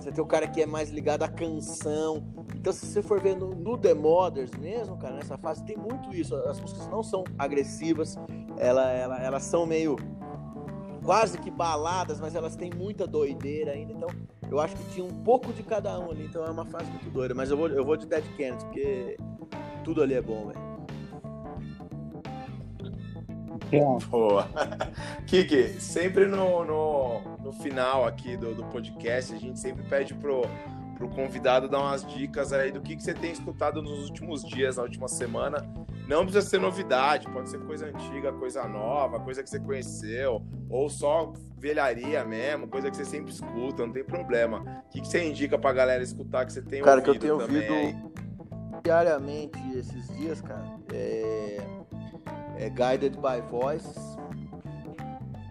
você 0.06 0.12
tem 0.12 0.22
o 0.22 0.26
cara 0.26 0.46
que 0.46 0.62
é 0.62 0.66
mais 0.66 0.88
ligado 0.90 1.24
à 1.24 1.28
canção. 1.28 2.22
Então, 2.54 2.72
se 2.72 2.86
você 2.86 3.02
for 3.02 3.20
ver 3.20 3.34
no, 3.36 3.54
no 3.56 3.76
The 3.76 3.92
Mothers 3.92 4.52
mesmo, 4.52 4.96
cara, 4.96 5.16
nessa 5.16 5.36
fase 5.36 5.64
tem 5.64 5.76
muito 5.76 6.14
isso. 6.14 6.34
As 6.36 6.60
músicas 6.60 6.86
não 6.88 7.02
são 7.02 7.24
agressivas, 7.36 8.16
ela, 8.56 8.88
ela- 8.92 9.20
elas 9.20 9.42
são 9.42 9.66
meio 9.66 9.96
quase 11.04 11.38
que 11.38 11.50
baladas, 11.50 12.20
mas 12.20 12.36
elas 12.36 12.54
têm 12.54 12.70
muita 12.72 13.04
doideira 13.06 13.72
ainda. 13.72 13.92
Então, 13.92 14.08
eu 14.48 14.60
acho 14.60 14.76
que 14.76 14.84
tinha 14.90 15.04
um 15.04 15.22
pouco 15.24 15.52
de 15.52 15.64
cada 15.64 15.98
um 15.98 16.10
ali. 16.12 16.24
Então, 16.26 16.44
é 16.44 16.50
uma 16.50 16.64
fase 16.64 16.88
muito 16.90 17.10
doida. 17.10 17.34
Mas 17.34 17.50
eu 17.50 17.56
vou, 17.56 17.68
eu 17.68 17.84
vou 17.84 17.96
de 17.96 18.06
Dead 18.06 18.24
Kennedys, 18.36 18.62
porque 18.62 19.16
tudo 19.82 20.02
ali 20.02 20.14
é 20.14 20.22
bom, 20.22 20.46
velho. 20.46 20.65
Bom, 23.70 23.98
Boa. 24.08 24.48
Kiki, 25.26 25.80
sempre 25.80 26.26
no, 26.26 26.64
no, 26.64 27.20
no 27.38 27.52
final 27.52 28.06
aqui 28.06 28.36
do, 28.36 28.54
do 28.54 28.64
podcast, 28.66 29.34
a 29.34 29.38
gente 29.38 29.58
sempre 29.58 29.82
pede 29.84 30.14
pro, 30.14 30.42
pro 30.96 31.08
convidado 31.08 31.68
dar 31.68 31.80
umas 31.80 32.06
dicas 32.06 32.52
aí 32.52 32.70
do 32.70 32.80
que, 32.80 32.96
que 32.96 33.02
você 33.02 33.12
tem 33.14 33.32
escutado 33.32 33.82
nos 33.82 34.08
últimos 34.08 34.44
dias, 34.44 34.76
na 34.76 34.82
última 34.82 35.08
semana. 35.08 35.66
Não 36.08 36.24
precisa 36.24 36.46
ser 36.46 36.60
novidade, 36.60 37.28
pode 37.30 37.50
ser 37.50 37.58
coisa 37.58 37.86
antiga, 37.86 38.32
coisa 38.32 38.66
nova, 38.68 39.18
coisa 39.18 39.42
que 39.42 39.50
você 39.50 39.58
conheceu, 39.58 40.40
ou 40.70 40.88
só 40.88 41.32
velharia 41.58 42.24
mesmo, 42.24 42.68
coisa 42.68 42.88
que 42.88 42.96
você 42.96 43.04
sempre 43.04 43.32
escuta, 43.32 43.84
não 43.84 43.92
tem 43.92 44.04
problema. 44.04 44.84
O 44.86 44.90
que, 44.90 45.00
que 45.00 45.08
você 45.08 45.24
indica 45.24 45.58
pra 45.58 45.72
galera 45.72 46.02
escutar 46.04 46.46
que 46.46 46.52
você 46.52 46.62
tem 46.62 46.82
Cara, 46.82 47.02
que 47.02 47.10
eu 47.10 47.14
ouvido 47.14 47.38
tenho 47.38 47.38
também 47.38 47.70
ouvido 47.70 47.74
aí? 47.74 48.16
diariamente 48.84 49.58
esses 49.76 50.06
dias, 50.16 50.40
cara, 50.40 50.78
é, 50.94 51.60
é 52.56 52.68
Guided 52.70 53.16
by 53.18 53.40
Voices. 53.50 54.16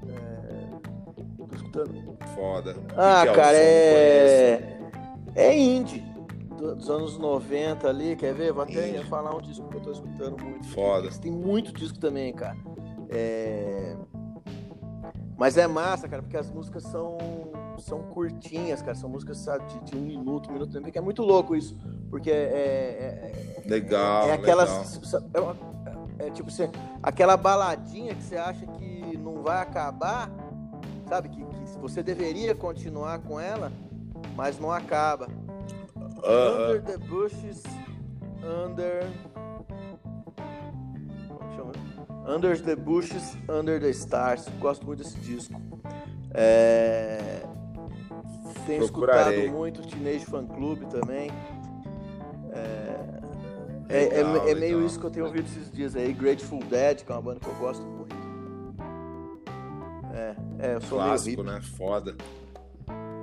É, 0.08 1.46
tô 1.48 1.56
escutando. 1.56 2.18
Foda. 2.36 2.76
Ah, 2.98 3.24
que 3.24 3.30
é 3.30 3.34
cara, 3.34 3.58
som? 3.58 3.64
é. 3.64 4.80
É 5.36 5.58
indie. 5.58 6.00
do- 6.58 6.76
Dos 6.76 6.90
anos 6.90 7.18
90 7.18 7.88
ali, 7.90 8.16
quer 8.16 8.34
ver? 8.34 8.52
Vou 8.54 8.64
até 8.64 8.90
Indie. 8.90 9.04
falar 9.10 9.36
um 9.36 9.42
disco 9.42 9.68
que 9.70 9.76
eu 9.78 9.82
tô 9.82 9.92
escutando 9.92 10.42
muito. 10.44 10.66
Foda. 10.70 11.10
Tem 11.22 11.32
muito 11.32 11.74
disco 11.74 12.00
também, 12.00 12.34
cara. 12.34 12.58
É... 13.10 13.96
Mas 15.38 15.58
é 15.58 15.68
massa, 15.68 16.08
cara, 16.08 16.22
porque 16.24 16.38
as 16.38 16.50
músicas 16.50 16.84
são, 16.84 17.18
são 17.78 18.00
curtinhas, 18.04 18.82
cara. 18.82 18.96
São 18.96 19.10
músicas, 19.10 19.38
sabe, 19.40 19.66
de, 19.66 19.92
de 19.92 19.98
um 19.98 20.02
minuto, 20.02 20.50
um 20.50 20.54
minuto 20.54 20.72
meio, 20.80 20.92
que 20.94 20.98
é 20.98 21.02
muito 21.02 21.22
louco 21.22 21.56
isso. 21.58 21.76
Porque 22.10 22.32
é, 22.32 22.34
é, 22.34 23.62
é- 23.66 23.70
Legal, 23.70 24.24
é 24.30 24.38
legal. 24.38 24.40
aquelas. 24.62 25.14
É, 25.34 25.40
uma- 25.42 25.56
é 26.20 26.30
tipo 26.30 26.50
assim, 26.50 26.70
aquela 27.02 27.36
baladinha 27.38 28.16
que 28.16 28.24
você 28.24 28.38
acha 28.38 28.66
que 28.66 29.18
não 29.18 29.42
vai 29.42 29.62
acabar, 29.62 30.30
sabe? 31.08 31.30
Que, 31.30 31.44
que 31.44 31.78
você 31.80 32.02
deveria 32.02 32.56
continuar 32.56 33.20
com 33.20 33.40
ela, 33.40 33.72
mas 34.36 34.60
não 34.60 34.72
acaba. 34.72 35.28
Aham. 36.24 36.70
Under 36.70 36.82
the 36.82 36.98
bushes, 36.98 37.64
under. 38.44 39.08
Under 42.28 42.60
the 42.60 42.76
bushes, 42.76 43.38
under 43.48 43.80
the 43.80 43.92
stars. 43.92 44.48
Gosto 44.60 44.86
muito 44.86 45.04
desse 45.04 45.20
disco. 45.20 45.62
É... 46.34 47.44
Tenho 48.66 48.80
Procurarei. 48.80 49.42
escutado 49.42 49.56
muito 49.56 49.82
Teenage 49.84 50.26
Fan 50.26 50.48
Club 50.48 50.86
também. 50.86 51.30
É, 52.52 52.85
É, 53.88 54.20
é, 54.20 54.24
Legal, 54.24 54.48
é 54.48 54.56
meio 54.56 54.78
legal. 54.78 54.86
isso 54.86 55.00
que 55.00 55.06
eu 55.06 55.12
tenho 55.12 55.26
ouvido 55.26 55.46
esses 55.46 55.72
dias 55.72 55.96
aí. 55.96 56.12
Grateful 56.14 56.60
Dead, 56.66 57.04
que 57.04 57.12
é 57.12 57.16
uma 57.16 57.22
banda 57.22 57.40
que 57.40 57.48
eu 57.48 57.56
gosto 57.56 57.84
muito. 57.84 58.16
É, 60.14 60.36
é 60.60 60.76
eu 60.76 60.82
sou 60.82 60.98
Clássico, 60.98 61.44
meio 61.44 61.56
né? 61.56 61.62
Foda. 61.62 62.16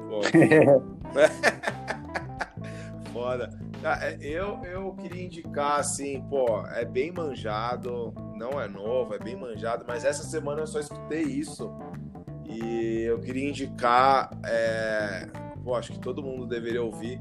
Pô. 0.09 0.21
Foda. 3.13 3.51
Ah, 3.85 3.99
é, 4.01 4.17
Eu, 4.21 4.61
eu 4.65 4.95
queria 4.95 5.25
indicar, 5.25 5.81
assim, 5.81 6.23
pô, 6.31 6.65
é 6.69 6.85
bem 6.85 7.11
manjado, 7.11 8.15
não 8.37 8.61
é 8.61 8.69
novo, 8.69 9.13
é 9.13 9.19
bem 9.19 9.35
manjado, 9.35 9.85
mas 9.89 10.05
essa 10.05 10.23
semana 10.23 10.61
eu 10.61 10.69
só 10.69 10.79
escutei 10.79 11.23
isso. 11.23 11.69
E 12.45 13.03
eu 13.03 13.19
queria 13.19 13.49
indicar, 13.49 14.31
é, 14.45 15.27
pô, 15.65 15.75
acho 15.75 15.91
que 15.93 15.99
todo 15.99 16.23
mundo 16.23 16.47
deveria 16.47 16.81
ouvir 16.81 17.21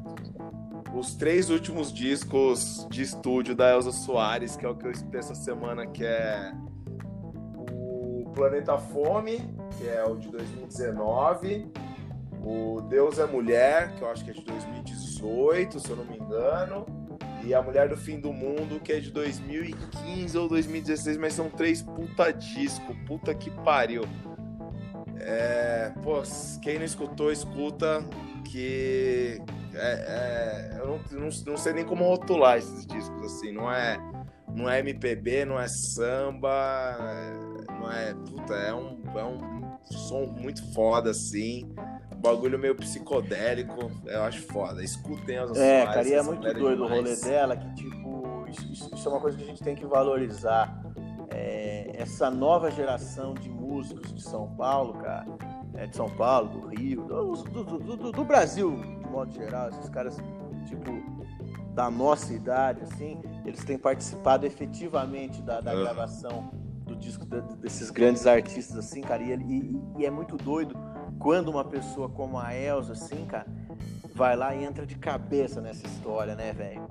os 0.94 1.16
três 1.16 1.50
últimos 1.50 1.92
discos 1.92 2.86
de 2.90 3.02
estúdio 3.02 3.56
da 3.56 3.72
Elza 3.72 3.92
Soares, 3.92 4.56
que 4.56 4.66
é 4.66 4.70
o 4.70 4.76
que 4.76 4.86
eu 4.86 4.92
escutei 4.92 5.20
essa 5.20 5.36
semana, 5.36 5.88
que 5.88 6.04
é 6.04 6.54
o 7.70 8.30
Planeta 8.34 8.78
Fome, 8.78 9.38
que 9.78 9.88
é 9.88 10.04
o 10.04 10.16
de 10.18 10.30
2019, 10.30 11.72
o 12.44 12.82
Deus 12.82 13.20
é 13.20 13.26
Mulher, 13.26 13.96
que 13.96 14.02
eu 14.02 14.10
acho 14.10 14.26
que 14.26 14.32
é 14.32 14.34
de 14.34 14.44
2018, 14.44 15.80
se 15.80 15.90
eu 15.90 15.96
não 15.96 16.06
me 16.06 16.18
engano, 16.18 16.86
e 17.44 17.54
A 17.54 17.62
Mulher 17.62 17.90
do 17.90 17.98
Fim 17.98 18.20
do 18.20 18.32
Mundo, 18.34 18.80
que 18.80 18.92
é 18.92 19.00
de 19.00 19.12
2015 19.12 20.38
ou 20.38 20.48
2016, 20.48 21.18
mas 21.18 21.34
são 21.34 21.50
três 21.50 21.82
puta 21.82 22.32
disco, 22.32 22.96
puta 23.06 23.34
que 23.34 23.50
pariu. 23.50 24.04
É, 25.26 25.94
pô, 26.04 26.22
quem 26.62 26.78
não 26.78 26.86
escutou, 26.86 27.32
escuta, 27.32 28.04
que 28.46 29.42
é, 29.74 30.72
é, 30.76 30.80
eu 30.80 30.88
não, 30.88 31.00
não, 31.12 31.30
não 31.48 31.58
sei 31.58 31.74
nem 31.74 31.86
como 31.86 32.04
rotular 32.06 32.58
esses 32.58 32.86
discos, 32.86 33.24
assim, 33.24 33.52
não 33.52 33.72
é, 33.72 33.98
não 34.54 34.70
é 34.70 34.80
MPB, 34.80 35.46
não 35.46 35.60
é 35.60 35.68
samba, 35.68 36.98
é- 37.00 37.72
não 37.72 37.92
é, 37.92 38.14
puta, 38.14 38.54
é 38.54 38.74
um, 38.74 39.02
é 39.16 39.24
um 39.24 39.62
som 39.86 40.26
muito 40.26 40.64
foda, 40.74 41.12
assim, 41.12 41.74
bagulho 42.18 42.60
meio 42.60 42.76
psicodélico, 42.76 43.92
eu 44.06 44.24
acho 44.24 44.42
foda, 44.44 44.84
escutem 44.84 45.38
as 45.38 45.58
É, 45.58 45.86
cara, 45.86 46.08
e 46.08 46.14
é 46.14 46.22
muito 46.22 46.42
doido 46.54 46.84
o 46.84 46.88
rolê 46.88 47.02
demais. 47.04 47.22
dela, 47.22 47.56
que 47.58 47.74
tipo, 47.76 48.46
isso- 48.50 48.94
isso 48.94 49.08
é 49.08 49.12
uma 49.12 49.22
coisa 49.22 49.38
que 49.38 49.44
a 49.44 49.48
gente 49.48 49.64
tem 49.64 49.76
que 49.76 49.86
valorizar. 49.86 50.81
É, 51.34 51.92
essa 51.98 52.30
nova 52.30 52.70
geração 52.72 53.34
de 53.34 53.50
músicos 53.50 54.14
de 54.14 54.22
São 54.22 54.48
Paulo, 54.56 54.94
cara, 54.96 55.26
é, 55.76 55.88
de 55.88 55.96
São 55.96 56.10
Paulo, 56.10 56.50
do 56.50 56.68
Rio, 56.68 57.04
do, 57.06 57.34
do- 57.44 57.80
do- 57.98 58.12
do- 58.12 58.26
Brasil, 58.26 58.76
de 58.76 59.08
modo 59.10 59.32
geral, 59.34 59.70
esses 59.70 59.90
caras, 59.90 60.18
tipo, 60.66 60.92
da 61.74 61.90
nossa 61.90 62.34
idade, 62.34 62.82
assim, 62.84 63.22
eles 63.46 63.64
têm 63.64 63.78
participado 63.78 64.46
efetivamente 64.46 65.42
da, 65.42 65.62
da 65.62 65.74
gravação 65.74 66.50
do 66.86 66.96
disco 66.96 67.26
de- 67.26 67.42
desses 67.58 67.90
grandes 67.90 68.28
artistas, 68.28 68.78
assim, 68.78 69.02
cara, 69.02 69.24
e, 69.24 69.32
e- 69.34 69.82
e 70.00 70.06
é 70.06 70.12
muito 70.12 70.36
doido 70.36 70.76
quando 71.18 71.48
uma 71.50 71.64
pessoa 71.64 72.10
como 72.10 72.38
a 72.38 72.54
Elza, 72.54 72.92
assim, 72.94 73.26
cara, 73.26 73.46
vai 74.14 74.36
lá 74.36 74.54
e 74.54 74.66
entra 74.66 74.86
de 74.86 74.96
cabeça 74.96 75.62
nessa 75.62 75.86
história, 75.88 76.36
né, 76.36 76.52
velho? 76.52 76.86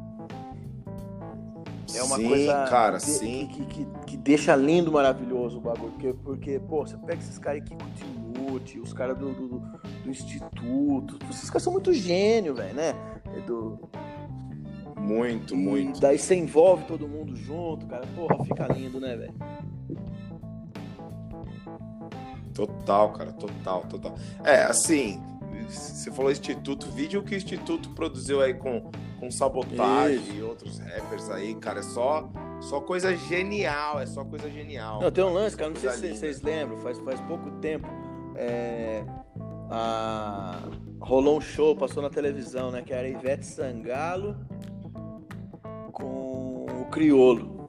É 1.95 2.03
uma 2.03 2.17
sim, 2.17 2.29
coisa 2.29 2.67
cara, 2.69 2.99
de- 2.99 3.05
sim. 3.05 3.47
Que, 3.53 3.65
que, 3.67 3.85
que- 3.85 3.99
que 4.07 4.17
deixa 4.17 4.55
lindo, 4.57 4.93
maravilhoso 4.93 5.59
o 5.59 5.61
bagulho. 5.61 5.93
Porque, 5.93 6.13
porque 6.15 6.59
pô, 6.61 6.87
você 6.87 6.97
pega 6.99 7.21
esses 7.21 7.39
caras 7.39 7.63
aqui 7.63 7.75
Kutimute, 7.75 8.79
os 8.81 8.93
caras 8.93 9.17
do, 9.19 9.33
do, 9.33 9.49
do- 9.49 9.61
do 10.05 10.11
Instituto, 10.11 11.19
esses 11.31 11.49
caras 11.51 11.63
são 11.63 11.73
muito 11.73 11.93
gênio, 11.93 12.55
velho, 12.55 12.75
né? 12.75 12.95
É 13.37 13.41
Do, 13.41 13.79
Muito, 14.97 15.55
e 15.55 15.57
muito. 15.57 16.01
daí 16.01 16.19
você 16.19 16.35
envolve 16.35 16.85
todo 16.85 17.09
mundo 17.09 17.35
junto, 17.37 17.87
cara. 17.87 18.07
Porra, 18.15 18.45
fica 18.45 18.67
lindo, 18.69 19.01
né, 19.01 19.17
velho? 19.17 19.35
Total, 22.55 23.13
cara, 23.13 23.33
total, 23.33 23.83
total. 23.89 24.15
É, 24.45 24.63
assim, 24.65 25.21
você 25.71 26.11
falou 26.13 26.31
Instituto, 26.31 26.87
vídeo 26.91 27.23
que 27.23 27.35
o 27.35 27.37
Instituto 27.37 27.91
produziu 27.91 28.41
aí 28.41 28.55
com, 28.55 28.91
com 29.19 29.31
Sabotagem 29.31 30.17
Isso. 30.19 30.35
e 30.37 30.43
outros 30.43 30.79
rappers 30.79 31.31
aí, 31.31 31.55
cara, 31.55 31.81
é 31.81 31.83
só, 31.83 32.29
só 32.61 32.81
coisa 32.81 33.15
genial, 33.17 34.01
é 34.01 34.07
só 34.07 34.25
coisa 34.25 34.51
genial. 34.51 35.01
Não, 35.01 35.11
tem 35.11 35.23
um 35.25 35.33
lance, 35.33 35.57
cara, 35.57 35.71
não 35.71 35.77
sei 35.77 35.91
se 35.93 36.17
vocês 36.19 36.43
lembram, 36.43 36.77
faz, 36.79 36.99
faz 37.01 37.21
pouco 37.23 37.51
tempo. 37.61 37.87
é, 38.37 39.05
a- 39.71 40.59
rolou 41.01 41.39
um 41.39 41.41
show, 41.41 41.75
passou 41.77 42.03
na 42.03 42.11
televisão, 42.11 42.71
né? 42.71 42.83
Que 42.83 42.93
era 42.93 43.09
Ivete 43.09 43.47
Sangalo 43.47 44.37
com 45.93 46.67
o 46.81 46.85
Criolo. 46.91 47.67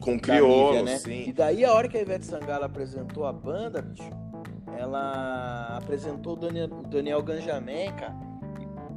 Com 0.00 0.18
Criolo, 0.18 0.66
Nívea, 0.68 0.82
né? 0.84 0.94
E 0.94 0.98
sim. 0.98 1.32
daí, 1.34 1.64
a 1.64 1.72
hora 1.72 1.88
que 1.88 1.96
a 1.96 2.00
Ivete 2.00 2.24
Sangalo 2.24 2.64
apresentou 2.64 3.26
a 3.26 3.32
banda, 3.32 3.82
bicho, 3.82 4.08
ela 4.78 5.76
apresentou 5.78 6.34
o 6.34 6.36
Daniel, 6.36 6.68
Daniel 6.68 7.22
Ganjamin, 7.22 7.92
cara. 7.96 8.14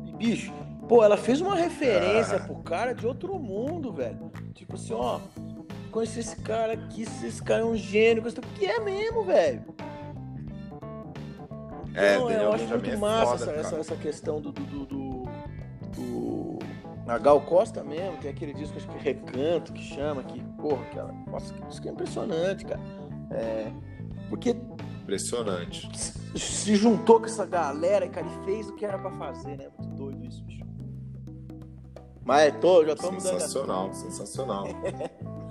E, 0.06 0.12
bicho, 0.14 0.54
pô, 0.88 1.04
ela 1.04 1.18
fez 1.18 1.42
uma 1.42 1.56
referência 1.56 2.38
Ah. 2.38 2.40
pro 2.42 2.56
cara 2.58 2.94
de 2.94 3.06
outro 3.08 3.38
mundo, 3.40 3.92
velho. 3.92 4.32
Tipo 4.54 4.76
assim, 4.76 4.94
ó, 4.94 5.20
conheci 5.92 6.20
esse 6.20 6.36
cara 6.38 6.74
aqui, 6.74 7.02
esse 7.04 7.42
cara 7.42 7.62
é 7.62 7.66
um 7.66 7.76
gênio, 7.76 8.22
que 8.56 8.66
é 8.66 8.80
mesmo, 8.80 9.24
velho. 9.24 9.64
É, 11.94 12.16
Então, 12.16 12.28
Daniel 12.28 12.44
eu 12.44 12.54
acho 12.54 12.64
Benjamin 12.64 12.82
muito 12.84 12.96
é 12.96 12.98
massa 12.98 13.38
foda, 13.38 13.52
essa, 13.52 13.60
essa, 13.60 13.76
essa 13.78 13.96
questão 13.98 14.40
do, 14.40 14.52
do, 14.52 14.64
do, 14.64 14.86
do- 14.86 15.24
do- 15.96 16.60
A 17.08 17.18
Gal 17.18 17.42
Costa 17.42 17.84
mesmo, 17.84 18.16
tem 18.18 18.32
aquele 18.32 18.54
disco, 18.54 18.78
acho 18.78 18.88
que 18.88 18.98
Recanto, 19.04 19.74
que 19.74 19.82
chama, 19.84 20.24
que, 20.24 20.40
porra, 20.62 20.82
aquela. 20.84 21.12
Nossa, 21.28 21.54
que 21.54 21.62
disco 21.66 21.88
é 21.88 21.92
impressionante, 21.92 22.64
cara. 22.66 22.80
É, 23.32 23.72
porque 24.30 24.56
Impressionante. 25.16 25.90
se 26.40 26.76
juntou 26.76 27.20
com 27.20 27.26
essa 27.26 27.46
galera, 27.46 28.08
cara, 28.08 28.26
e 28.26 28.46
fez 28.46 28.70
o 28.70 28.76
que 28.76 28.86
era 28.86 28.98
pra 28.98 29.12
fazer, 29.12 29.58
né? 29.58 29.68
Muito 29.78 29.94
doido 29.96 30.26
isso, 30.26 30.42
bicho. 30.46 30.62
Mas 32.24 32.44
é 32.48 32.52
todo, 32.52 32.86
já 32.88 32.96
tô 32.96 33.12
mudando. 33.12 33.18
de 33.18 33.30
Sensacional, 33.30 33.94
sensacional. 33.94 34.66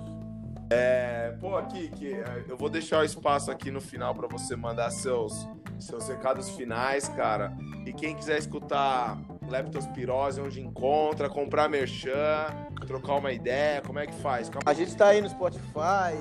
É, 0.73 1.35
pô, 1.41 1.57
aqui, 1.57 1.89
que 1.89 2.23
eu 2.47 2.55
vou 2.55 2.69
deixar 2.69 2.99
o 3.01 3.03
espaço 3.03 3.51
aqui 3.51 3.69
no 3.69 3.81
final 3.81 4.15
para 4.15 4.25
você 4.29 4.55
mandar 4.55 4.89
seus, 4.89 5.45
seus 5.77 6.07
recados 6.07 6.49
finais, 6.51 7.09
cara. 7.09 7.51
E 7.85 7.91
quem 7.91 8.15
quiser 8.15 8.37
escutar 8.37 9.19
Leptospirose, 9.49 10.39
onde 10.39 10.61
encontra, 10.61 11.29
comprar 11.29 11.67
merchan, 11.67 12.45
trocar 12.87 13.15
uma 13.15 13.33
ideia, 13.33 13.81
como 13.81 13.99
é 13.99 14.07
que 14.07 14.13
faz? 14.21 14.47
Calma- 14.47 14.63
A 14.65 14.73
gente 14.73 14.95
tá 14.95 15.07
aí 15.07 15.19
no 15.19 15.27
Spotify, 15.27 16.15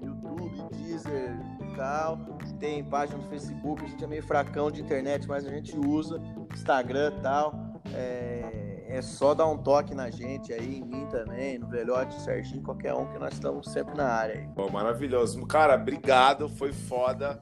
YouTube, 0.00 0.76
Deezer 0.76 1.36
e 1.68 1.74
tal. 1.76 2.18
Tem 2.62 2.84
página 2.84 3.18
no 3.18 3.28
Facebook, 3.28 3.84
a 3.84 3.88
gente 3.88 4.04
é 4.04 4.06
meio 4.06 4.22
fracão 4.22 4.70
de 4.70 4.80
internet, 4.80 5.26
mas 5.26 5.44
a 5.44 5.50
gente 5.50 5.76
usa 5.76 6.22
Instagram 6.54 7.12
e 7.18 7.20
tal. 7.20 7.52
É, 7.92 8.84
é 8.86 9.02
só 9.02 9.34
dar 9.34 9.48
um 9.48 9.58
toque 9.58 9.96
na 9.96 10.10
gente 10.10 10.52
aí, 10.52 10.78
em 10.78 10.84
mim 10.84 11.04
também, 11.06 11.58
no 11.58 11.66
Velhote, 11.66 12.14
Serginho, 12.20 12.62
qualquer 12.62 12.94
um, 12.94 13.06
que 13.06 13.18
nós 13.18 13.32
estamos 13.32 13.66
sempre 13.66 13.96
na 13.96 14.06
área 14.06 14.36
aí. 14.36 14.48
Pô, 14.54 14.70
maravilhoso. 14.70 15.44
Cara, 15.44 15.74
obrigado, 15.74 16.48
foi 16.50 16.72
foda. 16.72 17.36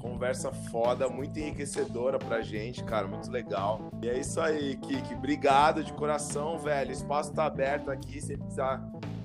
Conversa 0.00 0.52
foda, 0.52 1.08
muito 1.08 1.36
enriquecedora 1.36 2.16
pra 2.16 2.40
gente, 2.40 2.84
cara, 2.84 3.08
muito 3.08 3.28
legal. 3.28 3.90
E 4.00 4.08
é 4.08 4.20
isso 4.20 4.40
aí, 4.40 4.76
Kiki. 4.76 5.16
Obrigado 5.16 5.82
de 5.82 5.92
coração, 5.94 6.56
velho. 6.60 6.90
O 6.90 6.92
espaço 6.92 7.32
tá 7.32 7.44
aberto 7.44 7.90
aqui, 7.90 8.20
se 8.20 8.36
precisar 8.36 8.80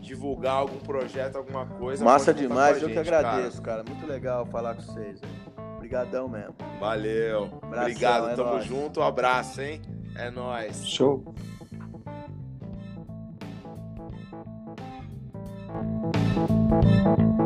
divulgar 0.06 0.56
algum 0.56 0.78
projeto, 0.78 1.36
alguma 1.38 1.66
coisa. 1.66 2.06
Massa 2.06 2.34
demais, 2.34 2.78
a 2.78 2.82
eu 2.82 2.88
que 2.88 2.94
gente, 2.96 3.00
agradeço, 3.14 3.62
cara. 3.62 3.84
Muito 3.84 4.06
legal 4.06 4.46
falar 4.46 4.76
com 4.76 4.82
vocês. 4.82 5.20
Obrigadão 5.76 6.28
mesmo. 6.30 6.54
cara. 6.54 6.80
Valeu. 6.80 7.46
Abração, 7.62 7.82
Obrigado, 7.82 8.30
é 8.30 8.36
tamo 8.36 8.52
nóis. 8.52 8.66
junto. 8.66 9.00
Um 9.00 9.04
abraço, 9.04 9.62
hein? 9.62 9.82
É 10.16 10.30
nóis. 10.30 10.86
Show. 10.88 11.24
Thank 16.66 17.42